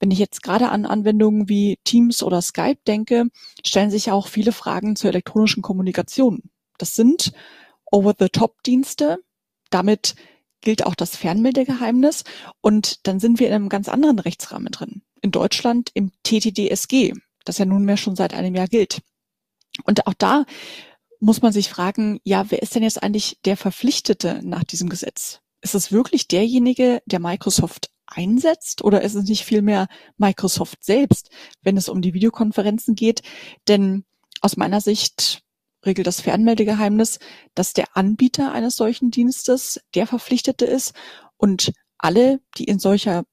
wenn 0.00 0.10
ich 0.10 0.18
jetzt 0.18 0.42
gerade 0.42 0.68
an 0.68 0.84
Anwendungen 0.84 1.48
wie 1.48 1.78
Teams 1.84 2.22
oder 2.22 2.42
Skype 2.42 2.80
denke, 2.86 3.28
stellen 3.64 3.90
sich 3.90 4.10
auch 4.10 4.26
viele 4.26 4.52
Fragen 4.52 4.96
zur 4.96 5.10
elektronischen 5.10 5.62
Kommunikation. 5.62 6.42
Das 6.78 6.94
sind 6.94 7.32
Over-the-Top-Dienste. 7.90 9.20
Damit 9.76 10.14
gilt 10.62 10.86
auch 10.86 10.94
das 10.94 11.16
Fernmeldegeheimnis. 11.16 12.24
Und 12.62 13.06
dann 13.06 13.20
sind 13.20 13.38
wir 13.38 13.48
in 13.48 13.52
einem 13.52 13.68
ganz 13.68 13.90
anderen 13.90 14.18
Rechtsrahmen 14.18 14.72
drin. 14.72 15.02
In 15.20 15.32
Deutschland 15.32 15.90
im 15.92 16.12
TTDSG, 16.22 17.12
das 17.44 17.58
ja 17.58 17.66
nunmehr 17.66 17.98
schon 17.98 18.16
seit 18.16 18.32
einem 18.32 18.54
Jahr 18.54 18.68
gilt. 18.68 19.02
Und 19.84 20.06
auch 20.06 20.14
da 20.14 20.46
muss 21.20 21.42
man 21.42 21.52
sich 21.52 21.68
fragen, 21.68 22.20
ja, 22.24 22.50
wer 22.50 22.62
ist 22.62 22.74
denn 22.74 22.84
jetzt 22.84 23.02
eigentlich 23.02 23.38
der 23.44 23.58
Verpflichtete 23.58 24.40
nach 24.42 24.64
diesem 24.64 24.88
Gesetz? 24.88 25.40
Ist 25.60 25.74
es 25.74 25.92
wirklich 25.92 26.26
derjenige, 26.26 27.02
der 27.04 27.20
Microsoft 27.20 27.90
einsetzt 28.06 28.82
oder 28.82 29.02
ist 29.02 29.14
es 29.14 29.28
nicht 29.28 29.44
vielmehr 29.44 29.88
Microsoft 30.16 30.82
selbst, 30.82 31.28
wenn 31.60 31.76
es 31.76 31.90
um 31.90 32.00
die 32.00 32.14
Videokonferenzen 32.14 32.94
geht? 32.94 33.20
Denn 33.68 34.06
aus 34.40 34.56
meiner 34.56 34.80
Sicht 34.80 35.42
regelt 35.86 36.06
das 36.06 36.20
Fernmeldegeheimnis, 36.20 37.18
dass 37.54 37.72
der 37.72 37.96
Anbieter 37.96 38.52
eines 38.52 38.76
solchen 38.76 39.10
Dienstes 39.10 39.80
der 39.94 40.06
Verpflichtete 40.06 40.64
ist 40.64 40.92
und 41.36 41.72
alle, 41.98 42.40
die 42.58 42.64
in 42.64 42.78
solcher 42.78 43.24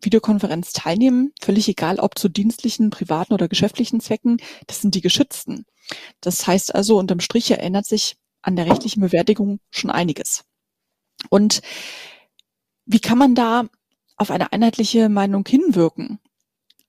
Videokonferenz 0.00 0.72
teilnehmen, 0.72 1.32
völlig 1.40 1.68
egal 1.68 2.00
ob 2.00 2.18
zu 2.18 2.28
dienstlichen, 2.28 2.90
privaten 2.90 3.32
oder 3.32 3.48
geschäftlichen 3.48 4.00
Zwecken, 4.00 4.38
das 4.66 4.80
sind 4.80 4.94
die 4.94 5.00
Geschützten. 5.00 5.64
Das 6.20 6.46
heißt 6.46 6.74
also, 6.74 6.98
unterm 6.98 7.20
Strich 7.20 7.50
erinnert 7.50 7.86
sich 7.86 8.16
an 8.42 8.56
der 8.56 8.66
rechtlichen 8.66 9.00
Bewertung 9.00 9.60
schon 9.70 9.90
einiges. 9.90 10.44
Und 11.30 11.62
wie 12.84 13.00
kann 13.00 13.18
man 13.18 13.34
da 13.34 13.66
auf 14.16 14.30
eine 14.30 14.52
einheitliche 14.52 15.08
Meinung 15.08 15.44
hinwirken? 15.46 16.18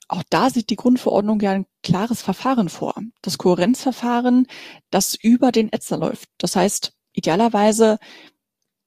Auch 0.07 0.23
da 0.29 0.49
sieht 0.49 0.69
die 0.69 0.75
Grundverordnung 0.75 1.39
ja 1.39 1.51
ein 1.51 1.65
klares 1.81 2.21
Verfahren 2.21 2.69
vor. 2.69 2.95
Das 3.21 3.37
Kohärenzverfahren, 3.37 4.47
das 4.89 5.15
über 5.15 5.51
den 5.51 5.71
Etzer 5.71 5.97
läuft. 5.97 6.29
Das 6.37 6.55
heißt, 6.55 6.93
idealerweise 7.13 7.99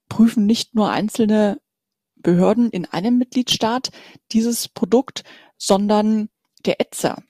prüfen 0.09 0.47
nicht 0.47 0.75
nur 0.75 0.91
einzelne 0.91 1.61
Behörden 2.17 2.71
in 2.71 2.87
einem 2.87 3.19
Mitgliedstaat 3.19 3.91
dieses 4.33 4.69
Produkt, 4.69 5.25
sondern 5.57 6.29
der 6.64 6.81
Etzer 6.81 7.23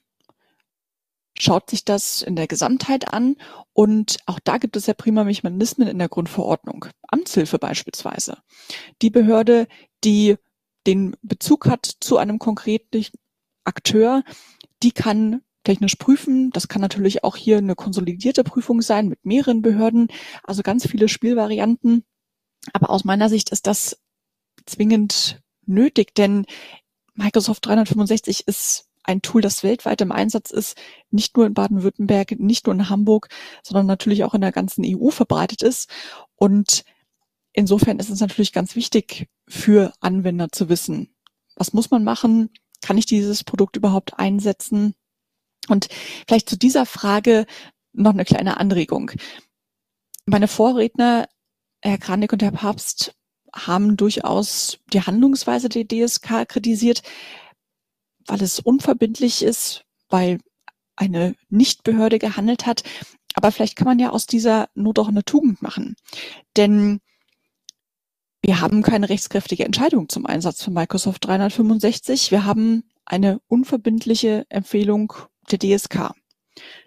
schaut 1.39 1.69
sich 1.69 1.85
das 1.85 2.21
in 2.21 2.35
der 2.35 2.47
Gesamtheit 2.47 3.13
an 3.13 3.35
und 3.73 4.17
auch 4.25 4.39
da 4.39 4.57
gibt 4.57 4.75
es 4.75 4.87
ja 4.87 4.93
prima 4.93 5.23
Mechanismen 5.23 5.87
in 5.87 5.99
der 5.99 6.09
Grundverordnung. 6.09 6.87
Amtshilfe 7.07 7.59
beispielsweise. 7.59 8.39
Die 9.01 9.09
Behörde, 9.09 9.67
die 10.03 10.37
den 10.87 11.15
Bezug 11.21 11.67
hat 11.67 11.85
zu 11.99 12.17
einem 12.17 12.39
konkreten 12.39 13.05
Akteur, 13.67 14.23
die 14.83 14.91
kann 14.91 15.41
technisch 15.63 15.95
prüfen. 15.95 16.51
Das 16.51 16.67
kann 16.67 16.81
natürlich 16.81 17.23
auch 17.23 17.35
hier 17.35 17.57
eine 17.57 17.75
konsolidierte 17.75 18.43
Prüfung 18.43 18.81
sein 18.81 19.09
mit 19.09 19.25
mehreren 19.25 19.61
Behörden, 19.61 20.07
also 20.43 20.63
ganz 20.63 20.87
viele 20.87 21.09
Spielvarianten. 21.09 22.05
Aber 22.73 22.89
aus 22.89 23.03
meiner 23.03 23.29
Sicht 23.29 23.49
ist 23.49 23.67
das 23.67 23.99
zwingend 24.65 25.41
nötig, 25.65 26.15
denn 26.15 26.45
Microsoft 27.15 27.65
365 27.65 28.47
ist 28.47 28.85
ein 29.03 29.21
Tool, 29.21 29.41
das 29.41 29.63
weltweit 29.63 30.01
im 30.01 30.11
Einsatz 30.11 30.51
ist, 30.51 30.77
nicht 31.11 31.35
nur 31.35 31.45
in 31.45 31.53
Baden-Württemberg, 31.53 32.39
nicht 32.39 32.65
nur 32.65 32.75
in 32.75 32.89
Hamburg, 32.89 33.29
sondern 33.63 33.85
natürlich 33.85 34.23
auch 34.23 34.33
in 34.33 34.41
der 34.41 34.51
ganzen 34.51 34.83
EU 34.85 35.09
verbreitet 35.09 35.63
ist. 35.63 35.89
Und 36.35 36.83
insofern 37.53 37.99
ist 37.99 38.09
es 38.09 38.19
natürlich 38.19 38.53
ganz 38.53 38.75
wichtig 38.75 39.27
für 39.47 39.93
Anwender 40.01 40.49
zu 40.51 40.69
wissen, 40.69 41.13
was 41.55 41.73
muss 41.73 41.89
man 41.89 42.03
machen? 42.03 42.51
Kann 42.81 42.97
ich 42.97 43.05
dieses 43.05 43.43
Produkt 43.43 43.75
überhaupt 43.75 44.19
einsetzen? 44.19 44.95
Und 45.67 45.87
vielleicht 46.27 46.49
zu 46.49 46.57
dieser 46.57 46.85
Frage 46.85 47.45
noch 47.93 48.13
eine 48.13 48.25
kleine 48.25 48.57
Anregung. 48.57 49.11
Meine 50.25 50.47
Vorredner, 50.47 51.27
Herr 51.81 51.97
Kranik 51.97 52.33
und 52.33 52.43
Herr 52.43 52.51
Papst, 52.51 53.15
haben 53.53 53.97
durchaus 53.97 54.79
die 54.93 55.01
Handlungsweise 55.01 55.69
der 55.69 55.87
DSK 55.87 56.47
kritisiert, 56.47 57.01
weil 58.25 58.41
es 58.41 58.59
unverbindlich 58.59 59.41
ist, 59.41 59.85
weil 60.09 60.39
eine 60.95 61.35
Nichtbehörde 61.49 62.19
gehandelt 62.19 62.65
hat. 62.65 62.83
Aber 63.33 63.51
vielleicht 63.51 63.75
kann 63.75 63.87
man 63.87 63.99
ja 63.99 64.09
aus 64.09 64.25
dieser 64.25 64.69
Not 64.73 64.99
auch 64.99 65.07
eine 65.07 65.23
Tugend 65.23 65.61
machen. 65.61 65.95
Denn 66.55 66.99
wir 68.47 68.61
haben 68.61 68.81
keine 68.81 69.09
rechtskräftige 69.09 69.65
Entscheidung 69.65 70.07
zum 70.07 70.25
Einsatz 70.25 70.63
von 70.63 70.73
Microsoft 70.73 71.25
365. 71.25 72.31
Wir 72.31 72.45
haben 72.45 72.85
eine 73.05 73.41
unverbindliche 73.49 74.45
Empfehlung 74.47 75.11
der 75.51 75.59
DSK. 75.59 76.13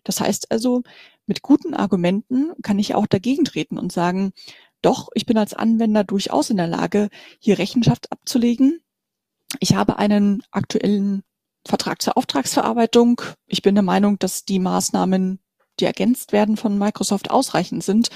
Das 0.02 0.22
heißt 0.22 0.50
also, 0.50 0.82
mit 1.26 1.42
guten 1.42 1.74
Argumenten 1.74 2.52
kann 2.62 2.78
ich 2.78 2.94
auch 2.94 3.06
dagegen 3.06 3.44
treten 3.44 3.78
und 3.78 3.92
sagen, 3.92 4.32
doch, 4.80 5.10
ich 5.14 5.26
bin 5.26 5.36
als 5.36 5.52
Anwender 5.52 6.02
durchaus 6.02 6.48
in 6.48 6.56
der 6.56 6.66
Lage, 6.66 7.10
hier 7.38 7.58
Rechenschaft 7.58 8.10
abzulegen. 8.10 8.80
Ich 9.58 9.74
habe 9.74 9.98
einen 9.98 10.42
aktuellen 10.52 11.24
Vertrag 11.68 12.00
zur 12.00 12.16
Auftragsverarbeitung. 12.16 13.20
Ich 13.46 13.60
bin 13.60 13.74
der 13.74 13.84
Meinung, 13.84 14.18
dass 14.18 14.46
die 14.46 14.60
Maßnahmen, 14.60 15.40
die 15.78 15.84
ergänzt 15.84 16.32
werden 16.32 16.56
von 16.56 16.78
Microsoft, 16.78 17.30
ausreichend 17.30 17.84
sind. 17.84 18.08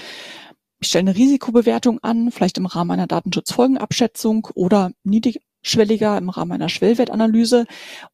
Ich 0.85 0.89
stelle 0.89 1.09
eine 1.09 1.17
Risikobewertung 1.17 1.97
an, 2.03 2.29
vielleicht 2.29 2.59
im 2.59 2.67
Rahmen 2.67 2.91
einer 2.91 3.07
Datenschutzfolgenabschätzung 3.07 4.49
oder 4.53 4.91
niedrigschwelliger 5.03 6.15
im 6.15 6.29
Rahmen 6.29 6.51
einer 6.51 6.69
Schwellwertanalyse 6.69 7.65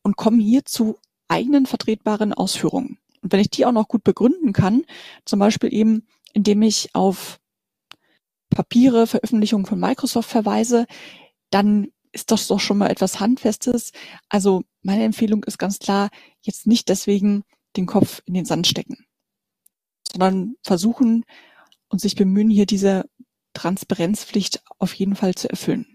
und 0.04 0.16
komme 0.16 0.42
hier 0.42 0.64
zu 0.64 0.98
eigenen 1.28 1.66
vertretbaren 1.66 2.32
Ausführungen. 2.34 2.98
Und 3.22 3.34
wenn 3.34 3.42
ich 3.42 3.50
die 3.50 3.66
auch 3.66 3.74
noch 3.74 3.90
gut 3.90 4.06
begründen 4.06 4.54
kann, 4.54 4.86
zum 5.26 5.40
Beispiel 5.40 5.74
eben, 5.74 6.08
indem 6.32 6.62
ich 6.62 6.96
auf 6.96 7.42
Papiere, 8.50 9.06
Veröffentlichungen 9.06 9.66
von 9.66 9.78
Microsoft 9.78 10.30
verweise, 10.30 10.86
dann 11.50 11.90
ist 12.14 12.32
das 12.32 12.48
doch 12.48 12.62
schon 12.62 12.78
mal 12.78 12.90
etwas 12.90 13.20
Handfestes. 13.20 13.92
Also 14.30 14.64
meine 14.82 15.04
Empfehlung 15.04 15.44
ist 15.44 15.58
ganz 15.58 15.78
klar, 15.78 16.10
jetzt 16.40 16.68
nicht 16.68 16.88
deswegen 16.88 17.44
den 17.76 17.86
Kopf 17.86 18.22
in 18.24 18.34
den 18.34 18.46
Sand 18.46 18.66
stecken, 18.66 19.06
sondern 20.14 20.56
versuchen 20.64 21.26
und 21.92 22.00
sich 22.00 22.16
bemühen, 22.16 22.50
hier 22.50 22.66
diese 22.66 23.06
Transparenzpflicht 23.54 24.62
auf 24.80 24.94
jeden 24.94 25.16
Fall 25.16 25.36
zu 25.36 25.50
erfüllen. 25.50 25.86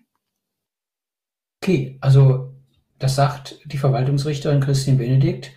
Okay, 1.63 1.99
also 2.01 2.53
das 2.99 3.17
sagt 3.17 3.59
die 3.65 3.79
Verwaltungsrichterin 3.79 4.61
Christine 4.61 4.99
Benedikt 4.99 5.51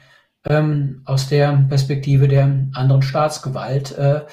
ähm, 0.45 1.01
aus 1.05 1.27
der 1.27 1.65
Perspektive 1.69 2.27
der 2.27 2.67
anderen 2.73 3.01
Staatsgewalt. 3.01 3.97
Äh, 3.97 4.25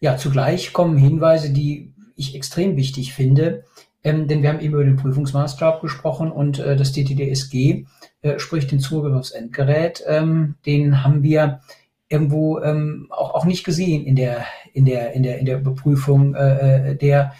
ja, 0.00 0.16
zugleich 0.16 0.72
kommen 0.72 0.98
Hinweise, 0.98 1.52
die 1.52 1.94
ich 2.16 2.34
extrem 2.34 2.76
wichtig 2.76 3.14
finde, 3.14 3.64
ähm, 4.04 4.28
denn 4.28 4.42
wir 4.42 4.50
haben 4.50 4.60
eben 4.60 4.74
über 4.74 4.84
den 4.84 4.96
Prüfungsmaßstab 4.96 5.80
gesprochen 5.80 6.30
und 6.30 6.58
äh, 6.58 6.76
das 6.76 6.92
DTDSG 6.92 7.86
äh, 8.22 8.38
spricht 8.38 8.70
den 8.70 8.80
Zugriff 8.80 9.14
aufs 9.14 9.32
Endgerät. 9.32 10.02
Ähm, 10.06 10.56
den 10.64 11.02
haben 11.02 11.22
wir 11.22 11.60
irgendwo 12.08 12.60
ähm, 12.60 13.08
auch, 13.10 13.34
auch 13.34 13.44
nicht 13.44 13.64
gesehen 13.64 14.04
in 14.04 14.16
der, 14.16 14.44
in 14.72 14.84
der, 14.84 15.12
in 15.12 15.22
der, 15.22 15.38
in 15.38 15.46
der 15.46 15.58
Überprüfung 15.58 16.34
äh, 16.34 16.90
äh 16.90 16.96
der 16.96 17.32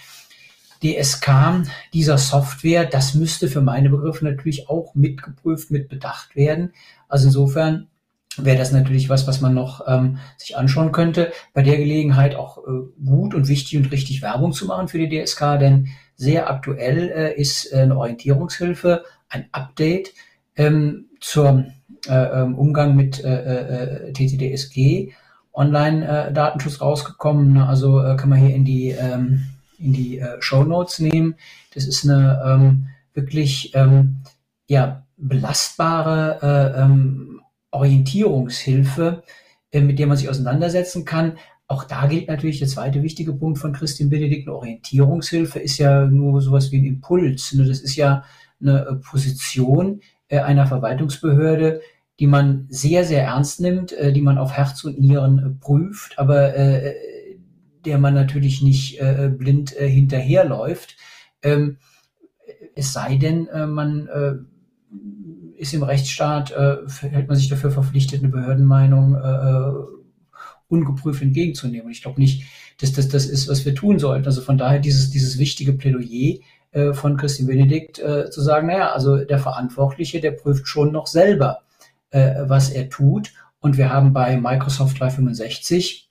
DSK 0.83 1.65
dieser 1.93 2.19
Software. 2.19 2.85
Das 2.85 3.15
müsste 3.15 3.49
für 3.49 3.61
meine 3.61 3.91
Begriffe 3.91 4.25
natürlich 4.25 4.69
auch 4.69 4.95
mitgeprüft, 4.95 5.71
mit 5.71 5.89
bedacht 5.89 6.37
werden. 6.37 6.73
Also 7.09 7.27
insofern 7.27 7.89
wäre 8.37 8.59
das 8.59 8.73
natürlich 8.73 9.09
was, 9.09 9.27
was 9.27 9.41
man 9.41 9.55
noch 9.55 9.87
ähm, 9.87 10.19
sich 10.37 10.57
anschauen 10.57 10.93
könnte. 10.93 11.33
Bei 11.55 11.63
der 11.63 11.79
Gelegenheit 11.79 12.35
auch 12.35 12.59
äh, 12.59 12.71
gut 13.05 13.35
und 13.35 13.49
wichtig 13.49 13.79
und 13.79 13.91
richtig 13.91 14.23
Werbung 14.23 14.53
zu 14.53 14.67
machen 14.67 14.89
für 14.89 14.99
die 14.99 15.09
DSK, 15.09 15.59
denn 15.59 15.89
sehr 16.17 16.51
aktuell 16.51 17.11
äh, 17.11 17.41
ist 17.41 17.73
äh, 17.73 17.79
eine 17.79 17.97
Orientierungshilfe 17.97 19.05
ein 19.29 19.49
Update 19.53 20.13
ähm, 20.57 21.07
zur 21.21 21.67
äh, 22.09 22.43
ähm, 22.43 22.55
Umgang 22.57 22.97
mit 22.97 23.23
äh, 23.25 24.09
äh, 24.09 24.13
TTDSG 24.13 25.13
Online-Datenschutz 25.53 26.81
rausgekommen. 26.81 27.55
Ne? 27.55 27.67
Also 27.67 28.03
äh, 28.03 28.17
kann 28.17 28.29
man 28.29 28.39
hier 28.39 28.55
in 28.55 28.65
die 28.65 28.91
ähm, 28.91 29.47
in 29.79 29.93
die 29.93 30.19
äh, 30.19 30.41
Show 30.41 30.65
Notes 30.65 30.99
nehmen. 30.99 31.37
Das 31.75 31.87
ist 31.87 32.05
eine 32.05 32.43
ähm, 32.45 32.89
wirklich 33.15 33.75
ähm, 33.75 34.19
ja 34.69 35.05
belastbare 35.17 36.39
äh, 36.43 36.83
ähm, 36.83 37.41
Orientierungshilfe, 37.71 39.23
äh, 39.71 39.81
mit 39.81 39.99
der 39.99 40.07
man 40.07 40.17
sich 40.17 40.29
auseinandersetzen 40.29 41.05
kann. 41.05 41.39
Auch 41.69 41.85
da 41.85 42.07
gilt 42.07 42.29
natürlich 42.29 42.61
der 42.61 42.69
zweite 42.69 43.03
wichtige 43.03 43.33
Punkt 43.33 43.59
von 43.59 43.73
Christian 43.73 44.09
Benedikt. 44.09 44.47
Eine 44.47 44.57
Orientierungshilfe 44.57 45.59
ist 45.59 45.79
ja 45.79 46.05
nur 46.07 46.41
sowas 46.41 46.71
wie 46.71 46.79
ein 46.79 46.85
Impuls. 46.85 47.53
Ne? 47.55 47.65
Das 47.65 47.81
ist 47.81 47.97
ja 47.97 48.25
eine 48.61 48.87
äh, 48.87 48.95
Position 48.95 50.01
äh, 50.01 50.16
einer 50.31 50.67
Verwaltungsbehörde, 50.67 51.81
die 52.19 52.27
man 52.27 52.67
sehr, 52.71 53.05
sehr 53.05 53.23
ernst 53.23 53.61
nimmt, 53.61 53.93
äh, 53.93 54.13
die 54.13 54.23
man 54.23 54.39
auf 54.39 54.53
Herz 54.53 54.85
und 54.85 54.99
Nieren 54.99 55.39
äh, 55.39 55.51
prüft, 55.61 56.19
aber 56.19 56.57
äh, 56.57 56.95
der 57.85 57.99
man 57.99 58.15
natürlich 58.15 58.63
nicht 58.63 59.01
äh, 59.01 59.31
blind 59.37 59.77
äh, 59.79 59.89
hinterherläuft. 59.89 60.97
Ähm, 61.43 61.77
es 62.75 62.93
sei 62.93 63.17
denn, 63.17 63.47
äh, 63.49 63.67
man 63.67 64.09
äh, 64.09 64.35
ist 65.57 65.75
im 65.75 65.83
Rechtsstaat, 65.83 66.51
äh, 66.53 66.77
hält 67.01 67.29
man 67.29 67.37
sich 67.37 67.49
dafür 67.49 67.71
verpflichtet, 67.71 68.21
eine 68.21 68.33
Behördenmeinung 68.33 69.15
äh, 69.15 69.73
ungeprüft 70.69 71.23
entgegenzunehmen. 71.23 71.91
Ich 71.91 72.03
glaube 72.03 72.21
nicht, 72.21 72.45
dass 72.81 72.93
das 72.93 73.09
das 73.09 73.27
ist, 73.27 73.49
was 73.49 73.65
wir 73.65 73.75
tun 73.75 73.99
sollten. 73.99 74.27
Also 74.27 74.41
von 74.41 74.59
daher 74.59 74.81
dieses, 74.81 75.11
dieses 75.11 75.39
wichtige 75.39 75.73
Plädoyer 75.73 76.39
äh, 76.73 76.93
von 76.93 77.17
Christian 77.17 77.49
Benedikt 77.49 77.99
äh, 77.99 78.31
zu 78.31 78.41
sagen, 78.41 78.69
naja, 78.69 78.93
also 78.93 79.25
der 79.25 79.39
Verantwortliche, 79.39 80.21
der 80.21 80.33
prüft 80.33 80.69
schon 80.69 80.93
noch 80.93 81.07
selber, 81.07 81.63
äh, 82.11 82.35
was 82.47 82.71
er 82.71 82.89
tut. 82.89 83.33
Und 83.61 83.77
wir 83.77 83.93
haben 83.93 84.13
bei 84.13 84.37
Microsoft 84.37 85.01
365, 85.01 86.09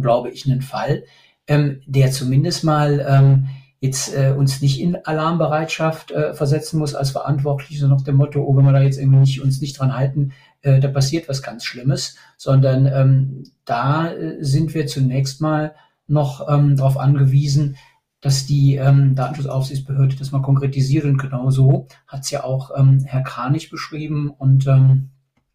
glaube 0.00 0.30
ich, 0.30 0.46
einen 0.46 0.62
Fall, 0.62 1.04
ähm, 1.46 1.80
der 1.86 2.10
zumindest 2.10 2.64
mal 2.64 3.04
ähm, 3.08 3.48
jetzt 3.80 4.14
äh, 4.14 4.34
uns 4.36 4.60
nicht 4.60 4.80
in 4.80 4.96
Alarmbereitschaft 5.04 6.10
äh, 6.10 6.34
versetzen 6.34 6.78
muss 6.78 6.94
als 6.94 7.10
Verantwortliche, 7.10 7.80
so 7.80 7.88
nach 7.88 8.02
dem 8.02 8.16
Motto, 8.16 8.42
oh, 8.42 8.56
wenn 8.56 8.64
wir 8.64 8.72
da 8.72 8.82
jetzt 8.82 8.98
irgendwie 8.98 9.20
nicht, 9.20 9.40
uns 9.40 9.60
nicht 9.60 9.78
dran 9.78 9.94
halten, 9.96 10.32
äh, 10.62 10.80
da 10.80 10.88
passiert 10.88 11.28
was 11.28 11.42
ganz 11.42 11.64
Schlimmes, 11.64 12.16
sondern 12.36 12.86
ähm, 12.86 13.44
da 13.64 14.10
äh, 14.10 14.42
sind 14.42 14.74
wir 14.74 14.86
zunächst 14.86 15.40
mal 15.40 15.74
noch 16.08 16.48
ähm, 16.48 16.76
darauf 16.76 16.96
angewiesen, 16.96 17.76
dass 18.20 18.46
die 18.46 18.76
ähm, 18.76 19.14
Datenschutzaufsichtsbehörde 19.14 20.16
das 20.16 20.32
mal 20.32 20.42
konkretisiert 20.42 21.04
und 21.04 21.18
genau 21.18 21.50
so 21.50 21.86
hat 22.06 22.22
es 22.22 22.30
ja 22.30 22.44
auch 22.44 22.72
ähm, 22.76 23.04
Herr 23.06 23.22
Kranich 23.22 23.70
beschrieben 23.70 24.30
und 24.30 24.66
ähm, 24.66 25.10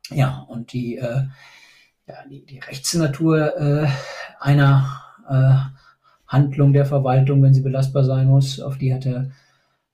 ja, 0.09 0.45
und 0.47 0.73
die, 0.73 0.97
äh, 0.97 1.23
ja, 2.07 2.15
die, 2.29 2.45
die 2.45 2.59
Rechtsnatur 2.59 3.57
äh, 3.57 3.87
einer 4.39 5.01
äh, 5.29 5.55
Handlung 6.27 6.73
der 6.73 6.85
Verwaltung, 6.85 7.41
wenn 7.43 7.53
sie 7.53 7.61
belastbar 7.61 8.03
sein 8.03 8.27
muss, 8.27 8.59
auf 8.59 8.77
die 8.77 8.93
hatte 8.93 9.31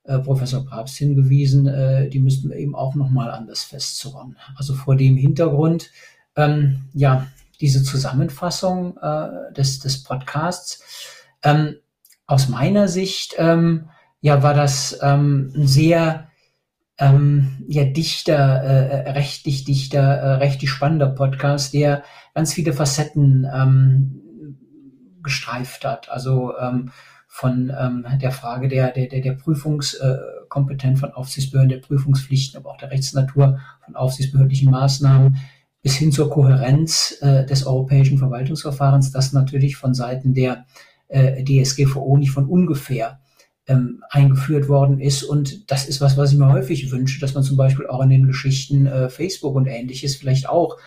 äh, 0.04 0.18
Professor 0.18 0.64
Papst 0.64 0.96
hingewiesen, 0.96 1.66
äh, 1.66 2.08
die 2.08 2.20
müssten 2.20 2.50
wir 2.50 2.56
eben 2.56 2.74
auch 2.74 2.94
nochmal 2.94 3.30
anders 3.30 3.62
festzurren. 3.62 4.36
Also 4.56 4.74
vor 4.74 4.96
dem 4.96 5.16
Hintergrund, 5.16 5.90
ähm, 6.36 6.82
ja, 6.94 7.26
diese 7.60 7.82
Zusammenfassung 7.82 8.96
äh, 8.96 9.52
des, 9.52 9.80
des 9.80 10.02
Podcasts. 10.02 10.82
Ähm, 11.42 11.76
aus 12.30 12.48
meiner 12.48 12.86
Sicht, 12.86 13.34
ähm, 13.38 13.88
ja, 14.20 14.42
war 14.44 14.54
das 14.54 15.00
ähm, 15.02 15.52
ein 15.56 15.66
sehr 15.66 16.28
ähm, 16.96 17.64
ja, 17.66 17.84
dichter, 17.84 18.36
äh, 18.36 19.10
rechtlich 19.10 19.64
dichter, 19.64 20.00
äh, 20.00 20.34
rechtlich 20.34 20.70
spannender 20.70 21.08
Podcast, 21.08 21.74
der 21.74 22.04
ganz 22.32 22.52
viele 22.52 22.72
Facetten 22.72 23.48
ähm, 23.52 24.56
gestreift 25.24 25.84
hat. 25.84 26.08
Also 26.08 26.56
ähm, 26.56 26.92
von 27.26 27.72
ähm, 27.76 28.06
der 28.22 28.30
Frage 28.30 28.68
der, 28.68 28.92
der, 28.92 29.08
der, 29.08 29.22
der 29.22 29.32
Prüfungskompetenz 29.32 30.98
äh, 30.98 31.00
von 31.00 31.12
Aufsichtsbehörden, 31.12 31.70
der 31.70 31.78
Prüfungspflichten, 31.78 32.60
aber 32.60 32.70
auch 32.70 32.78
der 32.78 32.92
Rechtsnatur 32.92 33.58
von 33.84 33.96
aufsichtsbehördlichen 33.96 34.70
Maßnahmen 34.70 35.36
bis 35.82 35.96
hin 35.96 36.12
zur 36.12 36.30
Kohärenz 36.30 37.18
äh, 37.22 37.44
des 37.44 37.66
europäischen 37.66 38.18
Verwaltungsverfahrens, 38.18 39.10
das 39.10 39.32
natürlich 39.32 39.76
von 39.76 39.94
Seiten 39.94 40.32
der 40.32 40.66
äh, 41.10 41.44
DSGVO 41.44 42.16
nicht 42.16 42.30
von 42.30 42.46
ungefähr 42.46 43.20
ähm, 43.66 44.02
eingeführt 44.10 44.68
worden 44.68 45.00
ist. 45.00 45.22
Und 45.22 45.70
das 45.70 45.86
ist 45.86 46.00
was, 46.00 46.16
was 46.16 46.32
ich 46.32 46.38
mir 46.38 46.50
häufig 46.50 46.90
wünsche, 46.90 47.20
dass 47.20 47.34
man 47.34 47.42
zum 47.42 47.56
Beispiel 47.56 47.86
auch 47.86 48.02
in 48.02 48.10
den 48.10 48.26
Geschichten 48.26 48.86
äh, 48.86 49.08
Facebook 49.10 49.54
und 49.54 49.66
ähnliches 49.66 50.16
vielleicht 50.16 50.48
auch 50.48 50.78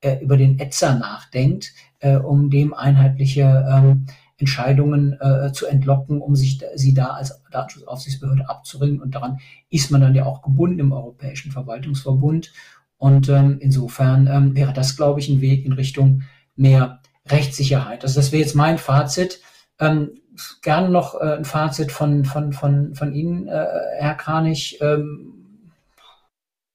äh, 0.00 0.18
über 0.22 0.36
den 0.36 0.58
Etzer 0.58 0.98
nachdenkt, 0.98 1.74
äh, 1.98 2.16
um 2.16 2.50
dem 2.50 2.72
einheitliche 2.72 3.66
ähm, 3.70 4.06
Entscheidungen 4.38 5.18
äh, 5.20 5.52
zu 5.52 5.66
entlocken, 5.66 6.22
um 6.22 6.34
sich 6.34 6.60
sie 6.74 6.94
da 6.94 7.08
als 7.08 7.42
Datenschutzaufsichtsbehörde 7.50 8.48
abzuringen. 8.48 9.00
Und 9.00 9.14
daran 9.14 9.38
ist 9.68 9.90
man 9.90 10.00
dann 10.00 10.14
ja 10.14 10.24
auch 10.24 10.40
gebunden 10.40 10.78
im 10.78 10.92
Europäischen 10.92 11.52
Verwaltungsverbund. 11.52 12.52
Und 12.96 13.28
ähm, 13.28 13.58
insofern 13.60 14.26
ähm, 14.26 14.56
wäre 14.56 14.72
das, 14.72 14.96
glaube 14.96 15.20
ich, 15.20 15.28
ein 15.28 15.42
Weg 15.42 15.66
in 15.66 15.72
Richtung 15.72 16.22
mehr 16.56 17.00
Rechtssicherheit. 17.26 18.02
Also 18.02 18.18
das 18.18 18.32
wäre 18.32 18.42
jetzt 18.42 18.54
mein 18.54 18.78
Fazit. 18.78 19.40
Ähm, 19.80 20.20
gerne 20.62 20.90
noch 20.90 21.14
äh, 21.20 21.36
ein 21.36 21.44
Fazit 21.44 21.90
von, 21.90 22.24
von, 22.24 22.52
von, 22.52 22.94
von 22.94 23.12
Ihnen, 23.12 23.48
äh, 23.48 23.66
Herr 23.98 24.14
Kranich. 24.14 24.78
Ähm, 24.80 25.72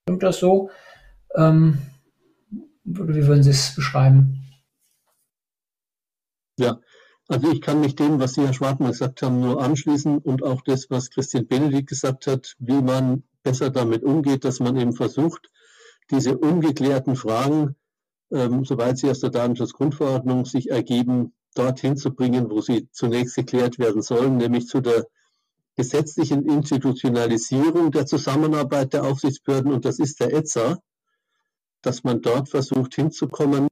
stimmt 0.03 0.24
das 0.24 0.39
so? 0.39 0.70
Ähm, 1.36 1.80
wie 2.84 3.28
würden 3.28 3.43
Sie 3.43 3.51
es 3.51 3.76
beschreiben? 3.76 4.41
Ja, 6.60 6.80
also 7.28 7.51
ich 7.51 7.62
kann 7.62 7.82
mich 7.82 7.95
dem, 7.95 8.20
was 8.20 8.34
Sie, 8.34 8.45
Herr 8.45 8.53
Schwartmann, 8.53 8.91
gesagt 8.91 9.22
haben, 9.22 9.39
nur 9.39 9.62
anschließen 9.62 10.20
und 10.20 10.43
auch 10.43 10.62
das, 10.62 10.89
was 10.89 11.10
Christian 11.10 11.47
Benedikt 11.47 11.89
gesagt 11.89 12.28
hat, 12.28 12.56
wie 12.60 12.82
man 12.82 13.24
besser 13.43 13.70
damit 13.70 14.03
umgeht, 14.03 14.45
dass 14.45 14.60
man 14.60 14.78
eben 14.78 14.93
versucht, 14.93 15.51
diese 16.12 16.38
ungeklärten 16.38 17.16
Fragen, 17.16 17.76
ähm, 18.32 18.64
soweit 18.64 18.97
sie 18.97 19.10
aus 19.10 19.20
der 19.20 19.32
Datenschutzgrundverordnung 19.32 20.45
sich 20.45 20.70
ergeben, 20.70 21.34
dorthin 21.56 21.97
zu 21.97 22.14
bringen, 22.14 22.49
wo 22.49 22.62
sie 22.62 22.89
zunächst 22.91 23.36
geklärt 23.36 23.80
werden 23.80 24.01
sollen, 24.01 24.38
nämlich 24.38 24.68
zu 24.68 24.82
der 24.82 25.08
gesetzlichen 25.76 26.45
Institutionalisierung 26.45 27.91
der 27.91 28.06
Zusammenarbeit 28.06 28.93
der 28.93 29.03
Aufsichtsbehörden. 29.03 29.72
Und 29.72 29.86
das 29.86 29.99
ist 29.99 30.20
der 30.20 30.34
ETSA, 30.34 30.80
dass 31.82 32.03
man 32.03 32.22
dort 32.22 32.49
versucht 32.49 32.95
hinzukommen 32.95 33.68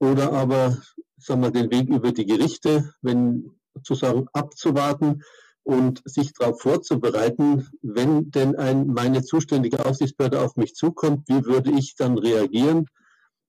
oder 0.00 0.32
aber 0.32 0.78
sagen 1.16 1.42
wir, 1.42 1.50
den 1.50 1.70
Weg 1.70 1.88
über 1.88 2.12
die 2.12 2.26
Gerichte, 2.26 2.92
wenn 3.00 3.52
sozusagen 3.74 4.26
abzuwarten 4.32 5.22
und 5.62 6.02
sich 6.04 6.32
darauf 6.32 6.60
vorzubereiten, 6.60 7.68
wenn 7.82 8.30
denn 8.30 8.56
ein, 8.56 8.88
meine 8.88 9.22
zuständige 9.22 9.86
Aufsichtsbehörde 9.86 10.40
auf 10.40 10.56
mich 10.56 10.74
zukommt, 10.74 11.28
wie 11.28 11.44
würde 11.44 11.70
ich 11.70 11.94
dann 11.94 12.18
reagieren, 12.18 12.86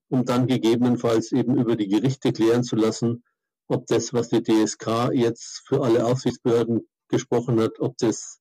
um 0.09 0.25
dann 0.25 0.45
gegebenenfalls 0.45 1.31
eben 1.31 1.57
über 1.57 1.75
die 1.75 1.87
Gerichte 1.87 2.31
klären 2.31 2.63
zu 2.63 2.75
lassen, 2.75 3.23
ob 3.67 3.87
das, 3.87 4.13
was 4.13 4.29
die 4.29 4.43
DSK 4.43 5.11
jetzt 5.13 5.63
für 5.65 5.83
alle 5.83 6.05
Aufsichtsbehörden 6.05 6.81
gesprochen 7.07 7.59
hat, 7.59 7.79
ob 7.79 7.97
das 7.97 8.39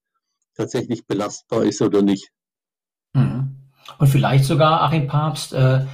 tatsächlich 0.57 1.07
belastbar 1.07 1.65
ist 1.65 1.81
oder 1.83 2.03
nicht. 2.03 2.31
Mhm. 3.15 3.57
Und 3.99 4.07
vielleicht 4.09 4.45
sogar, 4.45 4.83
Achim 4.83 5.07
Papst, 5.07 5.53
äh, 5.53 5.85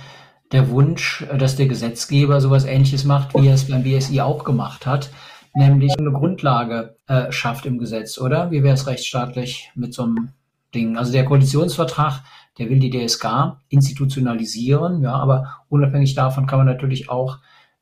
der 0.52 0.70
Wunsch, 0.70 1.26
dass 1.38 1.56
der 1.56 1.66
Gesetzgeber 1.66 2.40
sowas 2.40 2.64
ähnliches 2.64 3.04
macht, 3.04 3.34
wie 3.34 3.48
er 3.48 3.54
es 3.54 3.68
beim 3.68 3.82
BSI 3.82 4.20
auch 4.20 4.44
gemacht 4.44 4.86
hat, 4.86 5.10
nämlich 5.54 5.98
eine 5.98 6.12
Grundlage 6.12 6.96
äh, 7.06 7.30
schafft 7.32 7.66
im 7.66 7.78
Gesetz, 7.78 8.18
oder? 8.18 8.50
Wie 8.50 8.62
wäre 8.62 8.74
es 8.74 8.86
rechtsstaatlich 8.86 9.70
mit 9.74 9.92
so 9.92 10.04
einem 10.04 10.30
Ding? 10.74 10.96
Also 10.96 11.12
der 11.12 11.24
Koalitionsvertrag, 11.24 12.22
der 12.58 12.70
will 12.70 12.78
die 12.78 12.90
DSK 12.90 13.58
institutionalisieren, 13.68 15.02
ja, 15.02 15.14
aber 15.14 15.58
unabhängig 15.68 16.14
davon 16.14 16.46
kann 16.46 16.58
man 16.58 16.66
natürlich 16.66 17.10
auch 17.10 17.38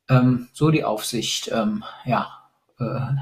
ähm, 0.09 0.49
so 0.53 0.71
die 0.71 0.83
Aufsicht 0.83 1.51
ähm, 1.51 1.83
ja, 2.05 2.49
äh, 2.79 3.15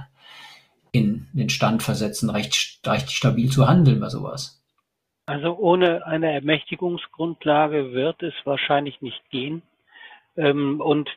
in 0.92 1.28
den 1.34 1.50
Stand 1.50 1.84
versetzen, 1.84 2.30
recht, 2.30 2.80
recht 2.86 3.12
stabil 3.12 3.50
zu 3.50 3.68
handeln 3.68 4.00
bei 4.00 4.10
sowas. 4.10 4.64
Also 5.26 5.58
ohne 5.58 6.06
eine 6.06 6.32
Ermächtigungsgrundlage 6.32 7.94
wird 7.94 8.22
es 8.22 8.34
wahrscheinlich 8.44 9.02
nicht 9.02 9.30
gehen. 9.30 9.64
Ähm, 10.38 10.80
und 10.80 11.10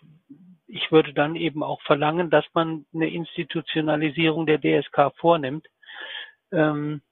ich 0.66 0.90
würde 0.90 1.12
dann 1.12 1.36
eben 1.36 1.62
auch 1.62 1.80
verlangen, 1.82 2.30
dass 2.30 2.44
man 2.54 2.86
eine 2.94 3.08
Institutionalisierung 3.08 4.46
der 4.46 4.60
DSK 4.60 5.12
vornimmt. 5.16 5.66
Ähm, 6.52 7.02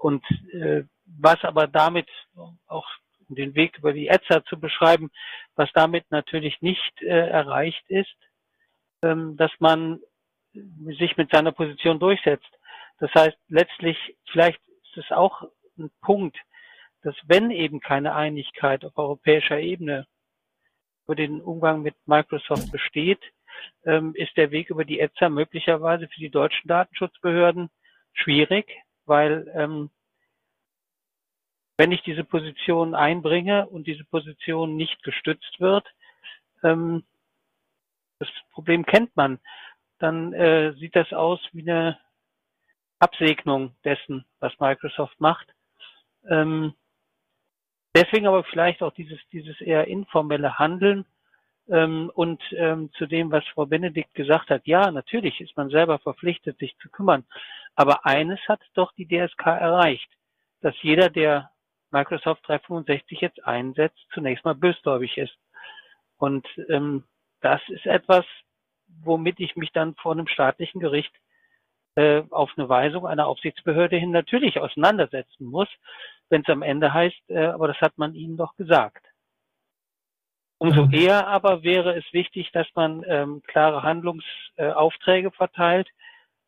und 0.00 0.24
äh, 0.52 0.84
was 1.06 1.42
aber 1.44 1.66
damit 1.66 2.08
auch 2.66 2.86
den 3.28 3.54
Weg 3.54 3.78
über 3.78 3.92
die 3.92 4.08
ETSA 4.08 4.44
zu 4.44 4.58
beschreiben, 4.58 5.10
was 5.54 5.70
damit 5.74 6.10
natürlich 6.10 6.60
nicht 6.60 7.02
äh, 7.02 7.28
erreicht 7.28 7.84
ist, 7.88 8.16
ähm, 9.02 9.36
dass 9.36 9.50
man 9.58 10.00
sich 10.98 11.16
mit 11.16 11.30
seiner 11.30 11.52
Position 11.52 11.98
durchsetzt. 11.98 12.48
Das 12.98 13.12
heißt, 13.14 13.36
letztlich, 13.48 13.98
vielleicht 14.30 14.60
ist 14.68 15.04
es 15.04 15.10
auch 15.10 15.42
ein 15.78 15.90
Punkt, 16.00 16.36
dass 17.02 17.14
wenn 17.26 17.50
eben 17.50 17.80
keine 17.80 18.14
Einigkeit 18.14 18.84
auf 18.84 18.96
europäischer 18.96 19.58
Ebene 19.58 20.06
über 21.04 21.14
den 21.14 21.40
Umgang 21.40 21.82
mit 21.82 21.94
Microsoft 22.06 22.72
besteht, 22.72 23.20
ähm, 23.84 24.14
ist 24.14 24.36
der 24.36 24.50
Weg 24.50 24.70
über 24.70 24.84
die 24.84 25.00
ETSA 25.00 25.28
möglicherweise 25.28 26.08
für 26.08 26.20
die 26.20 26.30
deutschen 26.30 26.68
Datenschutzbehörden 26.68 27.70
schwierig, 28.12 28.66
weil 29.04 29.50
ähm, 29.54 29.90
wenn 31.76 31.92
ich 31.92 32.02
diese 32.02 32.24
Position 32.24 32.94
einbringe 32.94 33.66
und 33.66 33.86
diese 33.86 34.04
Position 34.04 34.76
nicht 34.76 35.02
gestützt 35.02 35.60
wird, 35.60 35.86
ähm, 36.62 37.04
das 38.18 38.28
Problem 38.52 38.86
kennt 38.86 39.14
man, 39.16 39.38
dann 39.98 40.32
äh, 40.32 40.72
sieht 40.74 40.96
das 40.96 41.12
aus 41.12 41.40
wie 41.52 41.62
eine 41.62 41.98
Absegnung 42.98 43.74
dessen, 43.84 44.24
was 44.40 44.58
Microsoft 44.58 45.20
macht. 45.20 45.46
Ähm, 46.28 46.74
deswegen 47.94 48.26
aber 48.26 48.44
vielleicht 48.44 48.82
auch 48.82 48.92
dieses, 48.92 49.18
dieses 49.32 49.60
eher 49.60 49.86
informelle 49.86 50.58
Handeln 50.58 51.04
ähm, 51.68 52.10
und 52.14 52.42
ähm, 52.52 52.90
zu 52.92 53.06
dem, 53.06 53.30
was 53.30 53.44
Frau 53.48 53.66
Benedikt 53.66 54.14
gesagt 54.14 54.48
hat. 54.48 54.66
Ja, 54.66 54.90
natürlich 54.90 55.40
ist 55.40 55.56
man 55.56 55.68
selber 55.68 55.98
verpflichtet, 55.98 56.58
sich 56.58 56.76
zu 56.78 56.88
kümmern. 56.88 57.24
Aber 57.74 58.06
eines 58.06 58.40
hat 58.48 58.60
doch 58.74 58.92
die 58.92 59.06
DSK 59.06 59.46
erreicht, 59.46 60.08
dass 60.62 60.74
jeder, 60.82 61.10
der 61.10 61.50
Microsoft 61.90 62.46
365 62.46 63.20
jetzt 63.20 63.44
einsetzt, 63.44 63.98
zunächst 64.12 64.44
mal 64.44 64.54
bösgläubig 64.54 65.16
ist. 65.18 65.36
Und 66.18 66.46
ähm, 66.68 67.04
das 67.40 67.60
ist 67.68 67.86
etwas, 67.86 68.24
womit 69.02 69.40
ich 69.40 69.56
mich 69.56 69.72
dann 69.72 69.94
vor 69.96 70.12
einem 70.12 70.26
staatlichen 70.26 70.80
Gericht 70.80 71.12
äh, 71.96 72.22
auf 72.30 72.50
eine 72.56 72.68
Weisung 72.68 73.06
einer 73.06 73.26
Aufsichtsbehörde 73.26 73.96
hin 73.96 74.10
natürlich 74.10 74.58
auseinandersetzen 74.58 75.46
muss, 75.46 75.68
wenn 76.28 76.42
es 76.42 76.48
am 76.48 76.62
Ende 76.62 76.92
heißt, 76.92 77.30
äh, 77.30 77.46
aber 77.46 77.68
das 77.68 77.80
hat 77.80 77.96
man 77.98 78.14
ihnen 78.14 78.36
doch 78.36 78.54
gesagt. 78.56 79.04
Umso 80.58 80.88
eher 80.90 81.26
aber 81.26 81.62
wäre 81.62 81.96
es 81.96 82.04
wichtig, 82.12 82.50
dass 82.52 82.66
man 82.74 83.04
ähm, 83.06 83.42
klare 83.46 83.82
Handlungsaufträge 83.82 85.28
äh, 85.28 85.32
verteilt 85.32 85.88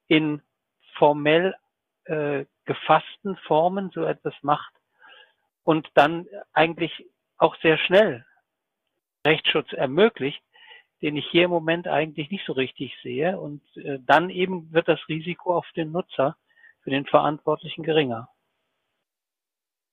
in 0.06 0.40
formell 0.94 1.54
äh, 2.04 2.46
gefassten 2.64 3.36
Formen 3.46 3.90
so 3.90 4.04
etwas 4.04 4.34
macht 4.40 4.77
und 5.68 5.86
dann 5.92 6.24
eigentlich 6.54 7.04
auch 7.36 7.54
sehr 7.60 7.76
schnell 7.76 8.24
Rechtsschutz 9.26 9.70
ermöglicht, 9.74 10.40
den 11.02 11.14
ich 11.14 11.26
hier 11.30 11.44
im 11.44 11.50
Moment 11.50 11.86
eigentlich 11.86 12.30
nicht 12.30 12.46
so 12.46 12.54
richtig 12.54 12.94
sehe. 13.02 13.38
Und 13.38 13.60
äh, 13.76 13.98
dann 14.06 14.30
eben 14.30 14.72
wird 14.72 14.88
das 14.88 14.98
Risiko 15.10 15.54
auf 15.54 15.66
den 15.76 15.92
Nutzer, 15.92 16.36
für 16.80 16.88
den 16.88 17.04
Verantwortlichen 17.04 17.82
geringer. 17.82 18.30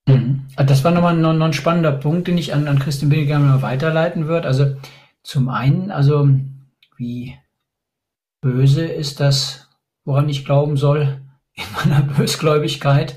Mhm. 0.06 0.46
Das 0.56 0.82
war 0.82 0.92
nochmal 0.92 1.14
noch, 1.14 1.34
noch 1.34 1.44
ein 1.44 1.52
spannender 1.52 1.92
Punkt, 1.92 2.26
den 2.26 2.38
ich 2.38 2.54
an, 2.54 2.68
an 2.68 2.78
Christian 2.78 3.10
Binnig 3.10 3.26
gerne 3.26 3.60
weiterleiten 3.60 4.28
würde. 4.28 4.48
Also 4.48 4.76
zum 5.22 5.50
einen, 5.50 5.90
also 5.90 6.26
wie 6.96 7.36
böse 8.40 8.86
ist 8.86 9.20
das, 9.20 9.68
woran 10.06 10.30
ich 10.30 10.46
glauben 10.46 10.78
soll 10.78 11.20
in 11.52 11.64
meiner 11.74 12.00
Bösgläubigkeit. 12.16 13.14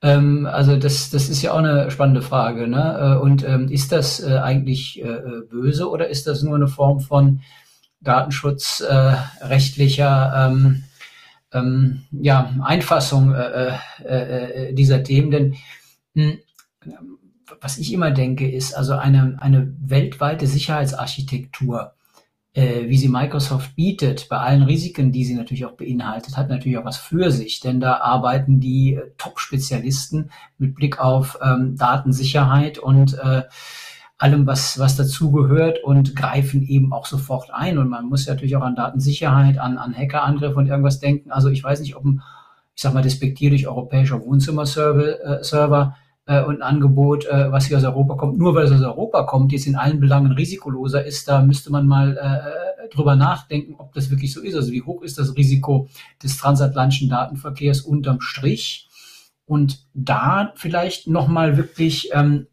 Ähm, 0.00 0.46
also 0.46 0.76
das, 0.76 1.10
das 1.10 1.28
ist 1.28 1.42
ja 1.42 1.52
auch 1.52 1.58
eine 1.58 1.90
spannende 1.90 2.22
Frage. 2.22 2.68
Ne? 2.68 2.98
Äh, 3.00 3.16
und 3.20 3.44
ähm, 3.46 3.68
ist 3.68 3.92
das 3.92 4.20
äh, 4.20 4.38
eigentlich 4.38 5.02
äh, 5.02 5.08
äh, 5.08 5.42
böse 5.48 5.90
oder 5.90 6.08
ist 6.08 6.26
das 6.26 6.42
nur 6.42 6.54
eine 6.54 6.68
Form 6.68 7.00
von 7.00 7.42
datenschutzrechtlicher 8.00 10.32
äh, 10.34 10.46
ähm, 10.46 10.84
ähm, 11.52 12.04
ja, 12.12 12.54
Einfassung 12.62 13.34
äh, 13.34 13.72
äh, 14.04 14.72
dieser 14.72 15.02
Themen? 15.02 15.30
Denn 15.30 15.56
mh, 16.14 16.24
hm, 16.24 16.38
was 17.60 17.78
ich 17.78 17.92
immer 17.92 18.10
denke, 18.10 18.50
ist 18.50 18.74
also 18.74 18.94
eine, 18.94 19.36
eine 19.40 19.74
weltweite 19.80 20.46
Sicherheitsarchitektur 20.46 21.92
wie 22.58 22.96
sie 22.96 23.08
Microsoft 23.08 23.76
bietet, 23.76 24.28
bei 24.28 24.38
allen 24.38 24.62
Risiken, 24.62 25.12
die 25.12 25.24
sie 25.24 25.34
natürlich 25.34 25.64
auch 25.64 25.72
beinhaltet, 25.72 26.36
hat 26.36 26.48
natürlich 26.48 26.78
auch 26.78 26.84
was 26.84 26.96
für 26.96 27.30
sich, 27.30 27.60
denn 27.60 27.78
da 27.78 27.98
arbeiten 27.98 28.58
die 28.58 28.94
äh, 28.94 29.10
Top-Spezialisten 29.16 30.30
mit 30.58 30.74
Blick 30.74 30.98
auf 30.98 31.38
ähm, 31.42 31.76
Datensicherheit 31.76 32.78
und 32.78 33.18
äh, 33.18 33.42
allem, 34.18 34.46
was, 34.46 34.78
was 34.78 34.96
dazugehört 34.96 35.84
und 35.84 36.16
greifen 36.16 36.66
eben 36.66 36.92
auch 36.92 37.06
sofort 37.06 37.50
ein. 37.52 37.78
Und 37.78 37.88
man 37.88 38.06
muss 38.06 38.26
natürlich 38.26 38.56
auch 38.56 38.62
an 38.62 38.74
Datensicherheit, 38.74 39.58
an, 39.58 39.78
an 39.78 39.96
Hackerangriffe 39.96 40.56
und 40.56 40.66
irgendwas 40.66 40.98
denken. 40.98 41.30
Also 41.30 41.50
ich 41.50 41.62
weiß 41.62 41.80
nicht, 41.80 41.94
ob 41.94 42.04
ein, 42.04 42.22
ich 42.74 42.82
sag 42.82 42.92
mal, 42.94 43.02
despektierlich 43.02 43.68
europäischer 43.68 44.20
Wohnzimmerserver 44.20 45.22
äh, 45.40 45.94
äh, 46.28 46.42
und 46.44 46.56
ein 46.56 46.62
Angebot, 46.62 47.26
äh, 47.26 47.50
was 47.50 47.64
hier 47.64 47.78
aus 47.78 47.84
Europa 47.84 48.14
kommt, 48.14 48.38
nur 48.38 48.54
weil 48.54 48.66
es 48.66 48.72
aus 48.72 48.82
Europa 48.82 49.22
kommt, 49.24 49.50
jetzt 49.50 49.66
in 49.66 49.76
allen 49.76 49.98
Belangen 49.98 50.32
risikoloser 50.32 51.04
ist, 51.04 51.26
da 51.26 51.40
müsste 51.40 51.72
man 51.72 51.86
mal 51.86 52.16
äh, 52.16 52.88
drüber 52.94 53.16
nachdenken, 53.16 53.74
ob 53.78 53.94
das 53.94 54.10
wirklich 54.10 54.32
so 54.32 54.42
ist. 54.42 54.54
Also 54.54 54.70
wie 54.70 54.82
hoch 54.82 55.02
ist 55.02 55.18
das 55.18 55.34
Risiko 55.36 55.88
des 56.22 56.36
transatlantischen 56.36 57.08
Datenverkehrs 57.08 57.80
unterm 57.80 58.20
Strich? 58.20 58.88
Und 59.46 59.86
da 59.94 60.52
vielleicht 60.56 61.08
nochmal 61.08 61.56
wirklich 61.56 62.10
ähm, 62.12 62.46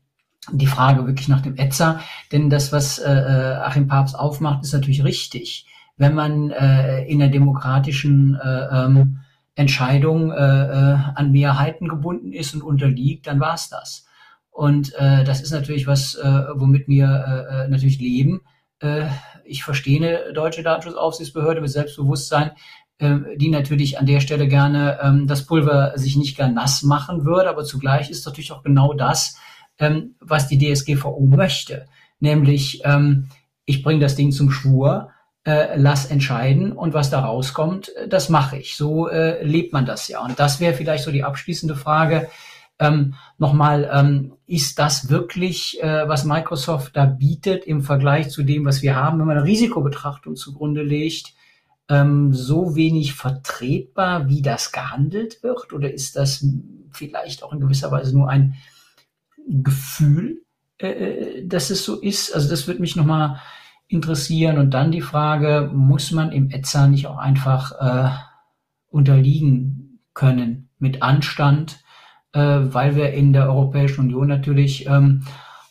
die 0.54 0.68
Frage 0.68 1.06
wirklich 1.06 1.28
nach 1.28 1.42
dem 1.42 1.58
Etzer, 1.58 2.00
denn 2.32 2.50
das, 2.50 2.72
was 2.72 3.00
äh, 3.00 3.12
äh, 3.12 3.56
Achim 3.56 3.88
Papst 3.88 4.18
aufmacht, 4.18 4.64
ist 4.64 4.74
natürlich 4.74 5.04
richtig. 5.04 5.68
Wenn 5.98 6.16
man 6.16 6.52
äh, 6.52 7.04
in 7.06 7.20
der 7.20 7.28
demokratischen 7.28 8.40
äh, 8.42 8.86
ähm, 8.86 9.20
Entscheidung 9.56 10.32
äh, 10.32 10.36
äh, 10.36 10.98
an 11.16 11.32
Mehrheiten 11.32 11.88
gebunden 11.88 12.34
ist 12.34 12.54
und 12.54 12.62
unterliegt, 12.62 13.28
dann 13.28 13.40
war's 13.40 13.70
das. 13.70 14.06
Und 14.52 14.94
äh, 14.96 15.24
das 15.24 15.42
ist 15.42 15.52
natürlich 15.52 15.88
was, 15.88 16.16
äh, 16.16 16.44
womit 16.56 16.88
wir 16.88 17.06
äh, 17.06 17.66
äh, 17.66 17.68
natürlich 17.68 18.00
leben. 18.00 18.42
Äh, 18.80 19.08
ich 19.44 19.64
verstehe 19.64 19.98
eine 19.98 20.34
deutsche 20.34 20.64
Datenschutzaufsichtsbehörde 20.64 21.62
mit 21.62 21.72
Selbstbewusstsein, 21.72 22.52
äh, 22.98 23.18
die 23.36 23.50
natürlich 23.50 24.00
an 24.00 24.06
der 24.06 24.20
Stelle 24.22 24.48
gerne 24.48 25.00
ähm, 25.02 25.28
das 25.28 25.46
Pulver 25.46 25.98
sich 25.98 26.16
nicht 26.16 26.38
gar 26.38 26.50
nass 26.50 26.84
machen 26.84 27.26
würde, 27.26 27.50
aber 27.50 27.64
zugleich 27.64 28.10
ist 28.10 28.26
natürlich 28.26 28.52
auch 28.52 28.64
genau 28.64 28.94
das, 28.94 29.38
ähm, 29.80 30.16
was 30.20 30.48
die 30.48 30.58
DSGVO 30.58 31.26
möchte. 31.26 31.88
Nämlich, 32.20 32.82
ähm, 32.86 33.28
ich 33.66 33.84
bringe 33.84 34.00
das 34.00 34.16
Ding 34.16 34.32
zum 34.32 34.52
Schwur, 34.52 35.10
äh, 35.46 35.78
lass 35.78 36.08
entscheiden 36.08 36.72
und 36.72 36.94
was 36.94 37.10
da 37.10 37.20
rauskommt, 37.20 37.96
äh, 37.96 38.08
das 38.08 38.30
mache 38.30 38.58
ich. 38.58 38.76
So 38.76 39.08
äh, 39.08 39.44
lebt 39.44 39.74
man 39.74 39.86
das 39.86 40.08
ja. 40.08 40.24
Und 40.24 40.40
das 40.40 40.60
wäre 40.60 40.74
vielleicht 40.74 41.04
so 41.04 41.12
die 41.12 41.24
abschließende 41.24 41.76
Frage. 41.76 42.30
Ähm, 42.80 43.14
Nochmal, 43.38 43.90
ähm, 43.94 44.34
ist 44.48 44.80
das 44.80 45.10
wirklich, 45.10 45.82
äh, 45.84 46.08
was 46.08 46.26
Microsoft 46.26 46.96
da 46.96 47.06
bietet 47.06 47.66
im 47.66 47.82
Vergleich 47.82 48.30
zu 48.30 48.44
dem, 48.44 48.66
was 48.66 48.82
wir 48.82 48.96
haben, 48.96 49.20
wenn 49.20 49.28
man 49.28 49.38
eine 49.38 49.46
Risikobetrachtung 49.46 50.36
zugrunde 50.36 50.82
legt, 50.82 51.34
ähm, 51.90 52.34
so 52.34 52.76
wenig 52.76 53.14
vertretbar, 53.14 54.28
wie 54.28 54.42
das 54.42 54.72
gehandelt 54.72 55.44
wird? 55.44 55.74
Oder 55.74 55.94
ist 55.94 56.16
das 56.16 56.46
vielleicht 56.92 57.44
auch 57.44 57.54
in 57.54 57.60
gewisser 57.60 57.92
Weise 57.92 58.18
nur 58.18 58.30
ein 58.30 58.56
Gefühl, 59.48 60.42
äh, 60.80 60.88
äh 60.88 61.48
dass 61.48 61.70
es 61.70 61.86
so 61.86 62.00
ist? 62.00 62.34
Also 62.34 62.50
das 62.50 62.68
würde 62.68 62.82
mich 62.82 62.96
nochmal 62.96 63.40
interessieren. 63.88 64.58
Und 64.58 64.74
dann 64.74 64.92
die 64.92 65.02
Frage, 65.02 65.70
muss 65.74 66.12
man 66.12 66.32
im 66.32 66.50
ETSA 66.50 66.88
nicht 66.88 67.08
auch 67.08 67.18
einfach 67.18 67.72
äh, 67.80 68.10
unterliegen 68.88 70.00
können 70.14 70.70
mit 70.80 71.02
Anstand, 71.02 71.84
äh, 72.34 72.40
weil 72.40 72.96
wir 72.96 73.14
in 73.14 73.34
der 73.34 73.48
Europäischen 73.48 74.02
Union 74.02 74.28
natürlich 74.28 74.88
ähm, 74.88 75.24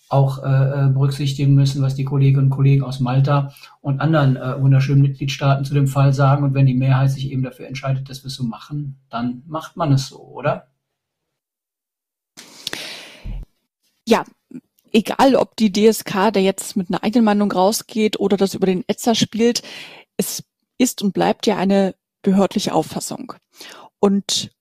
auch 0.08 0.44
äh, 0.44 0.46
äh, 0.46 0.88
berücksichtigen 0.90 1.54
müssen, 1.54 1.82
was 1.82 1.94
die 1.94 2.04
Kolleginnen 2.04 2.44
und 2.44 2.50
Kollegen 2.50 2.84
aus 2.84 3.00
Malta 3.00 3.52
und 3.80 4.00
anderen 4.00 4.36
äh, 4.36 4.60
wunderschönen 4.60 5.02
Mitgliedstaaten 5.02 5.64
zu 5.64 5.74
dem 5.74 5.88
Fall 5.88 6.12
sagen. 6.12 6.44
Und 6.44 6.54
wenn 6.54 6.66
die 6.66 6.74
Mehrheit 6.74 7.10
sich 7.10 7.30
eben 7.32 7.42
dafür 7.42 7.66
entscheidet, 7.66 8.08
dass 8.08 8.22
wir 8.22 8.28
es 8.28 8.34
so 8.34 8.44
machen, 8.44 9.00
dann 9.10 9.42
macht 9.46 9.76
man 9.76 9.92
es 9.92 10.08
so, 10.08 10.20
oder? 10.20 10.68
Ja, 14.06 14.24
egal 14.94 15.34
ob 15.34 15.56
die 15.56 15.72
DSK 15.72 16.32
da 16.32 16.40
jetzt 16.40 16.76
mit 16.76 16.88
einer 16.88 17.02
eigenen 17.02 17.24
Meinung 17.24 17.52
rausgeht 17.52 18.18
oder 18.18 18.36
das 18.36 18.54
über 18.54 18.66
den 18.66 18.84
Etzer 18.86 19.14
spielt, 19.14 19.62
es 20.16 20.44
ist 20.78 21.02
und 21.02 21.12
bleibt 21.12 21.46
ja 21.46 21.56
eine 21.56 21.94
behördliche 22.22 22.72
Auffassung. 22.72 23.34
Und 23.98 24.52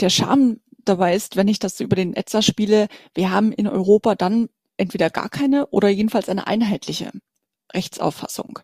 der 0.00 0.08
Charme 0.08 0.60
dabei 0.84 1.14
ist, 1.14 1.36
wenn 1.36 1.48
ich 1.48 1.58
das 1.58 1.80
über 1.80 1.96
den 1.96 2.14
Etzer 2.14 2.42
spiele, 2.42 2.88
wir 3.14 3.30
haben 3.30 3.52
in 3.52 3.66
Europa 3.66 4.14
dann 4.14 4.48
entweder 4.76 5.10
gar 5.10 5.28
keine 5.28 5.66
oder 5.66 5.88
jedenfalls 5.88 6.28
eine 6.28 6.46
einheitliche 6.46 7.10
Rechtsauffassung. 7.72 8.60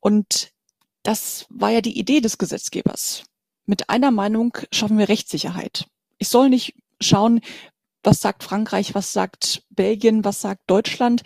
Und 0.00 0.50
das 1.04 1.46
war 1.48 1.70
ja 1.70 1.80
die 1.80 1.98
Idee 1.98 2.20
des 2.20 2.38
Gesetzgebers. 2.38 3.24
Mit 3.66 3.88
einer 3.88 4.10
Meinung 4.10 4.56
schaffen 4.72 4.98
wir 4.98 5.08
Rechtssicherheit. 5.08 5.86
Ich 6.18 6.28
soll 6.28 6.48
nicht 6.48 6.74
schauen, 7.00 7.40
was 8.08 8.22
sagt 8.22 8.42
Frankreich, 8.42 8.94
was 8.94 9.12
sagt 9.12 9.64
Belgien, 9.68 10.24
was 10.24 10.40
sagt 10.40 10.62
Deutschland. 10.66 11.20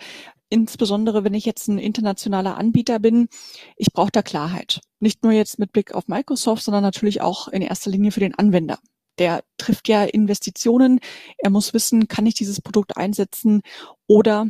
Insbesondere 0.49 1.23
wenn 1.23 1.33
ich 1.33 1.45
jetzt 1.45 1.69
ein 1.69 1.77
internationaler 1.77 2.57
Anbieter 2.57 2.99
bin, 2.99 3.29
ich 3.77 3.93
brauche 3.93 4.11
da 4.11 4.21
Klarheit. 4.21 4.81
Nicht 4.99 5.23
nur 5.23 5.31
jetzt 5.31 5.59
mit 5.59 5.71
Blick 5.71 5.93
auf 5.93 6.09
Microsoft, 6.09 6.61
sondern 6.61 6.83
natürlich 6.83 7.21
auch 7.21 7.47
in 7.47 7.61
erster 7.61 7.89
Linie 7.89 8.11
für 8.11 8.19
den 8.19 8.35
Anwender. 8.35 8.79
Der 9.17 9.45
trifft 9.57 9.87
ja 9.87 10.03
Investitionen. 10.03 10.99
Er 11.37 11.51
muss 11.51 11.73
wissen, 11.73 12.09
kann 12.09 12.25
ich 12.25 12.33
dieses 12.33 12.59
Produkt 12.59 12.97
einsetzen 12.97 13.61
oder 14.05 14.49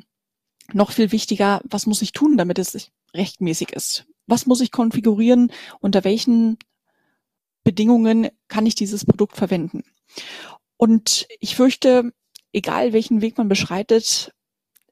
noch 0.72 0.90
viel 0.90 1.12
wichtiger, 1.12 1.62
was 1.66 1.86
muss 1.86 2.02
ich 2.02 2.14
tun, 2.14 2.36
damit 2.36 2.58
es 2.58 2.90
rechtmäßig 3.14 3.74
ist? 3.74 4.08
Was 4.26 4.48
muss 4.48 4.60
ich 4.60 4.72
konfigurieren? 4.72 5.52
Unter 5.82 6.04
welchen 6.04 6.58
Bedingungen 7.64 8.30
kann 8.48 8.66
ich 8.66 8.74
dieses 8.74 9.06
Produkt 9.06 9.38
verwenden? 9.38 9.84
Und 10.78 11.28
ich 11.40 11.56
fürchte, 11.56 12.12
egal 12.54 12.94
welchen 12.94 13.22
Weg 13.22 13.38
man 13.38 13.50
beschreitet, 13.50 14.34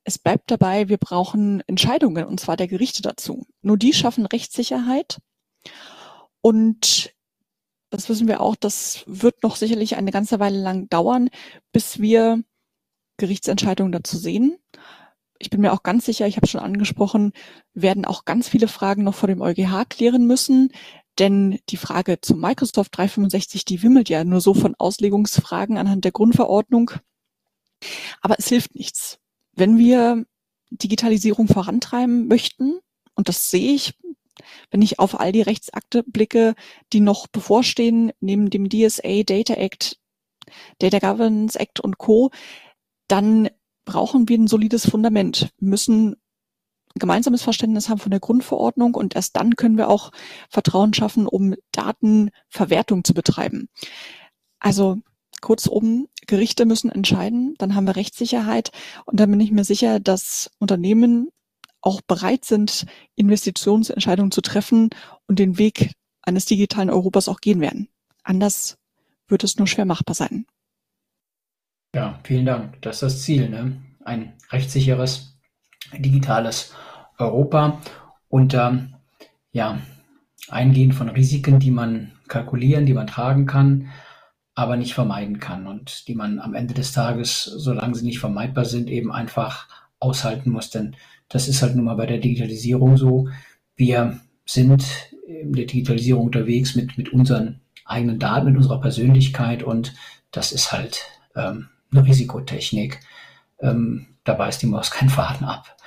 es 0.03 0.17
bleibt 0.17 0.49
dabei, 0.49 0.89
wir 0.89 0.97
brauchen 0.97 1.61
Entscheidungen, 1.67 2.25
und 2.25 2.39
zwar 2.39 2.57
der 2.57 2.67
Gerichte 2.67 3.01
dazu. 3.01 3.45
Nur 3.61 3.77
die 3.77 3.93
schaffen 3.93 4.25
Rechtssicherheit. 4.25 5.19
Und 6.41 7.13
das 7.91 8.09
wissen 8.09 8.27
wir 8.27 8.41
auch, 8.41 8.55
das 8.55 9.03
wird 9.05 9.43
noch 9.43 9.55
sicherlich 9.55 9.95
eine 9.95 10.11
ganze 10.11 10.39
Weile 10.39 10.59
lang 10.59 10.89
dauern, 10.89 11.29
bis 11.71 11.99
wir 11.99 12.43
Gerichtsentscheidungen 13.17 13.91
dazu 13.91 14.17
sehen. 14.17 14.57
Ich 15.37 15.49
bin 15.49 15.61
mir 15.61 15.73
auch 15.73 15.83
ganz 15.83 16.05
sicher, 16.05 16.25
ich 16.27 16.37
habe 16.37 16.47
schon 16.47 16.61
angesprochen, 16.61 17.33
werden 17.73 18.05
auch 18.05 18.25
ganz 18.25 18.47
viele 18.47 18.67
Fragen 18.67 19.03
noch 19.03 19.15
vor 19.15 19.27
dem 19.27 19.41
EuGH 19.41 19.85
klären 19.89 20.25
müssen, 20.25 20.71
denn 21.19 21.59
die 21.69 21.77
Frage 21.77 22.21
zu 22.21 22.35
Microsoft 22.35 22.97
365, 22.97 23.65
die 23.65 23.83
wimmelt 23.83 24.09
ja 24.09 24.23
nur 24.23 24.41
so 24.41 24.53
von 24.53 24.75
Auslegungsfragen 24.77 25.77
anhand 25.77 26.05
der 26.05 26.11
Grundverordnung. 26.11 26.91
Aber 28.21 28.35
es 28.37 28.47
hilft 28.47 28.75
nichts. 28.75 29.19
Wenn 29.53 29.77
wir 29.77 30.25
Digitalisierung 30.69 31.47
vorantreiben 31.47 32.27
möchten, 32.27 32.79
und 33.15 33.27
das 33.27 33.51
sehe 33.51 33.73
ich, 33.73 33.93
wenn 34.69 34.81
ich 34.81 34.99
auf 34.99 35.19
all 35.19 35.31
die 35.31 35.41
Rechtsakte 35.41 36.03
blicke, 36.03 36.55
die 36.93 37.01
noch 37.01 37.27
bevorstehen, 37.27 38.11
neben 38.19 38.49
dem 38.49 38.69
DSA, 38.69 39.23
Data 39.23 39.53
Act, 39.53 39.99
Data 40.79 40.99
Governance 40.99 41.59
Act 41.59 41.79
und 41.79 41.97
Co., 41.97 42.31
dann 43.07 43.49
brauchen 43.85 44.29
wir 44.29 44.37
ein 44.37 44.47
solides 44.47 44.89
Fundament, 44.89 45.49
müssen 45.59 46.15
gemeinsames 46.95 47.41
Verständnis 47.41 47.89
haben 47.89 47.99
von 47.99 48.11
der 48.11 48.19
Grundverordnung 48.19 48.95
und 48.95 49.15
erst 49.15 49.35
dann 49.35 49.55
können 49.55 49.77
wir 49.77 49.89
auch 49.89 50.11
Vertrauen 50.49 50.93
schaffen, 50.93 51.27
um 51.27 51.55
Datenverwertung 51.71 53.03
zu 53.03 53.13
betreiben. 53.13 53.69
Also 54.59 54.97
kurzum, 55.41 56.07
Gerichte 56.27 56.65
müssen 56.65 56.91
entscheiden, 56.91 57.55
dann 57.57 57.75
haben 57.75 57.85
wir 57.85 57.95
Rechtssicherheit 57.95 58.71
und 59.05 59.19
dann 59.19 59.31
bin 59.31 59.39
ich 59.39 59.51
mir 59.51 59.63
sicher, 59.63 59.99
dass 59.99 60.51
Unternehmen 60.59 61.29
auch 61.81 62.01
bereit 62.01 62.45
sind, 62.45 62.85
Investitionsentscheidungen 63.15 64.31
zu 64.31 64.41
treffen 64.41 64.89
und 65.27 65.39
den 65.39 65.57
Weg 65.57 65.93
eines 66.21 66.45
digitalen 66.45 66.89
Europas 66.89 67.27
auch 67.27 67.41
gehen 67.41 67.59
werden. 67.59 67.89
Anders 68.23 68.77
wird 69.27 69.43
es 69.43 69.57
nur 69.57 69.67
schwer 69.67 69.85
machbar 69.85 70.15
sein. 70.15 70.45
Ja, 71.95 72.19
vielen 72.23 72.45
Dank. 72.45 72.81
Das 72.81 72.97
ist 72.97 73.01
das 73.01 73.21
Ziel, 73.23 73.49
ne? 73.49 73.81
Ein 74.05 74.33
rechtssicheres, 74.51 75.37
digitales 75.97 76.73
Europa 77.17 77.81
unter 78.29 78.87
ja, 79.51 79.79
Eingehen 80.49 80.91
von 80.91 81.09
Risiken, 81.09 81.59
die 81.59 81.71
man 81.71 82.13
kalkulieren, 82.27 82.85
die 82.85 82.93
man 82.93 83.07
tragen 83.07 83.45
kann, 83.45 83.89
aber 84.55 84.77
nicht 84.77 84.93
vermeiden 84.93 85.39
kann 85.39 85.67
und 85.67 86.07
die 86.07 86.15
man 86.15 86.39
am 86.39 86.53
Ende 86.53 86.73
des 86.73 86.91
Tages, 86.91 87.43
solange 87.43 87.95
sie 87.95 88.05
nicht 88.05 88.19
vermeidbar 88.19 88.65
sind, 88.65 88.89
eben 88.89 89.11
einfach 89.11 89.67
aushalten 89.99 90.49
muss. 90.49 90.69
Denn 90.69 90.95
das 91.29 91.47
ist 91.47 91.61
halt 91.61 91.75
nun 91.75 91.85
mal 91.85 91.95
bei 91.95 92.05
der 92.05 92.17
Digitalisierung 92.17 92.97
so. 92.97 93.29
Wir 93.75 94.19
sind 94.45 94.85
in 95.25 95.53
der 95.53 95.65
Digitalisierung 95.65 96.25
unterwegs 96.25 96.75
mit, 96.75 96.97
mit 96.97 97.13
unseren 97.13 97.61
eigenen 97.85 98.19
Daten, 98.19 98.47
mit 98.47 98.57
unserer 98.57 98.81
Persönlichkeit 98.81 99.63
und 99.63 99.93
das 100.31 100.51
ist 100.51 100.71
halt 100.71 101.05
ähm, 101.35 101.69
eine 101.91 102.05
Risikotechnik. 102.05 102.99
Ähm, 103.59 104.07
da 104.23 104.33
beißt 104.33 104.61
die 104.61 104.67
Maus 104.67 104.91
keinen 104.91 105.09
Faden 105.09 105.47
ab. 105.47 105.77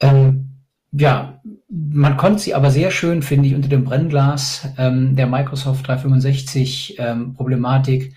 Ähm, 0.00 0.49
ja, 0.92 1.40
man 1.68 2.16
konnte 2.16 2.40
sie 2.40 2.54
aber 2.54 2.70
sehr 2.70 2.90
schön, 2.90 3.22
finde 3.22 3.48
ich, 3.48 3.54
unter 3.54 3.68
dem 3.68 3.84
Brennglas 3.84 4.68
ähm, 4.76 5.14
der 5.14 5.26
Microsoft 5.26 5.86
365 5.86 6.96
ähm, 6.98 7.34
Problematik 7.34 8.14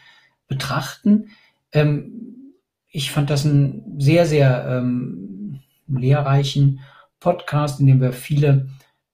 betrachten. 0.47 1.29
Ähm, 1.71 2.53
ich 2.89 3.11
fand 3.11 3.29
das 3.29 3.45
einen 3.45 3.99
sehr, 3.99 4.25
sehr 4.25 4.65
ähm, 4.67 5.61
lehrreichen 5.87 6.79
Podcast, 7.19 7.79
in 7.79 7.87
dem 7.87 8.01
wir 8.01 8.11
viele 8.11 8.69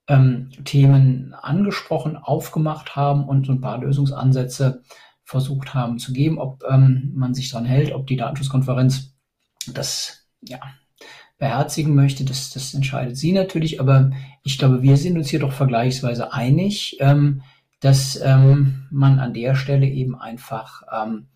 ähm, 0.07 0.49
Themen 0.63 1.33
angesprochen, 1.33 2.17
aufgemacht 2.17 2.95
haben 2.95 3.25
und 3.25 3.45
so 3.45 3.51
ein 3.51 3.61
paar 3.61 3.79
Lösungsansätze 3.79 4.83
versucht 5.23 5.73
haben 5.73 5.99
zu 5.99 6.11
geben, 6.11 6.39
ob 6.39 6.63
ähm, 6.67 7.11
man 7.13 7.33
sich 7.33 7.51
dran 7.51 7.65
hält, 7.65 7.93
ob 7.93 8.07
die 8.07 8.17
Datenschutzkonferenz 8.17 9.13
das 9.67 10.27
ja, 10.41 10.59
beherzigen 11.39 11.95
möchte, 11.95 12.25
das, 12.25 12.51
das 12.51 12.73
entscheidet 12.73 13.17
sie 13.17 13.31
natürlich. 13.31 13.79
Aber 13.79 14.11
ich 14.43 14.59
glaube, 14.59 14.83
wir 14.83 14.97
sind 14.97 15.17
uns 15.17 15.29
hier 15.29 15.39
doch 15.39 15.53
vergleichsweise 15.53 16.33
einig, 16.33 16.97
ähm, 16.99 17.41
dass 17.79 18.19
ähm, 18.21 18.87
man 18.91 19.19
an 19.19 19.33
der 19.33 19.55
Stelle 19.55 19.87
eben 19.87 20.19
einfach 20.19 20.83
ähm, 20.91 21.27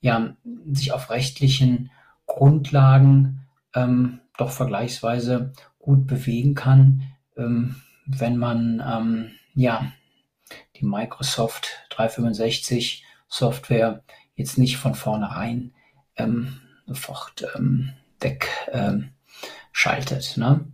ja, 0.00 0.34
sich 0.72 0.92
auf 0.92 1.10
rechtlichen 1.10 1.90
Grundlagen 2.26 3.46
ähm, 3.74 4.20
doch 4.38 4.50
vergleichsweise 4.50 5.52
gut 5.78 6.06
bewegen 6.06 6.54
kann, 6.54 7.02
ähm, 7.36 7.76
wenn 8.06 8.36
man 8.36 8.82
ähm, 8.86 9.30
ja 9.54 9.92
die 10.76 10.84
Microsoft 10.84 11.86
365 11.90 13.04
Software 13.28 14.02
jetzt 14.36 14.58
nicht 14.58 14.76
von 14.76 14.94
vornherein 14.94 15.72
ähm, 16.16 16.60
sofort 16.86 17.44
ähm, 17.56 17.90
weg 18.20 18.48
ähm, 18.72 19.10
schaltet. 19.72 20.36
Ne? 20.36 20.66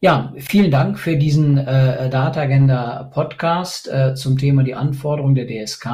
Ja, 0.00 0.32
vielen 0.38 0.70
Dank 0.70 0.98
für 0.98 1.16
diesen 1.16 1.58
äh, 1.58 2.10
Data 2.10 2.40
Agenda 2.40 3.04
Podcast 3.04 3.88
äh, 3.88 4.14
zum 4.14 4.36
Thema 4.36 4.64
die 4.64 4.74
Anforderungen 4.74 5.34
der 5.34 5.46
DSK 5.46 5.86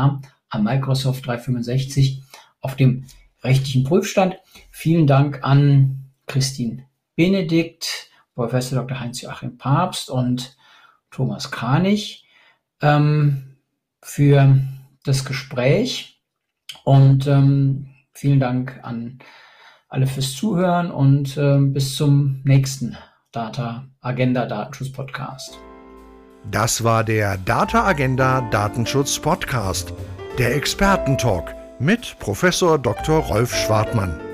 an 0.49 0.65
Microsoft 0.65 1.27
365 1.27 2.23
auf 2.61 2.75
dem 2.77 3.05
rechtlichen 3.43 3.85
Prüfstand. 3.85 4.37
Vielen 4.71 5.07
Dank 5.07 5.41
an 5.43 6.11
Christine 6.27 6.87
Benedikt, 7.17 8.11
Professor 8.35 8.79
Dr. 8.81 9.01
Heinz-Joachim 9.01 9.59
Papst 9.59 10.09
und 10.09 10.57
Thomas 11.11 11.51
Kranich 11.51 12.25
ähm, 12.81 13.57
für 14.03 14.59
das 15.05 15.25
Gespräch 15.25 16.23
und 16.85 17.27
ähm, 17.27 17.91
vielen 18.13 18.41
Dank 18.41 18.81
an 18.83 19.19
alle 19.89 20.07
fürs 20.07 20.35
Zuhören 20.35 20.91
und 20.91 21.37
äh, 21.37 21.59
bis 21.59 21.97
zum 21.97 22.41
nächsten 22.45 22.97
Data 23.33 23.85
Agenda 24.01 24.47
Datenschutz 24.47 24.93
Podcast. 24.93 25.59
Das 26.51 26.85
war 26.85 27.05
der 27.05 27.37
Data 27.39 27.85
Agenda 27.87 28.43
Datenschutz 28.51 29.19
Podcast, 29.19 29.93
der 30.39 30.55
Expertentalk 30.57 31.55
mit 31.79 32.17
Professor 32.21 32.79
Dr. 32.79 33.19
Rolf 33.19 33.55
Schwartmann. 33.55 34.28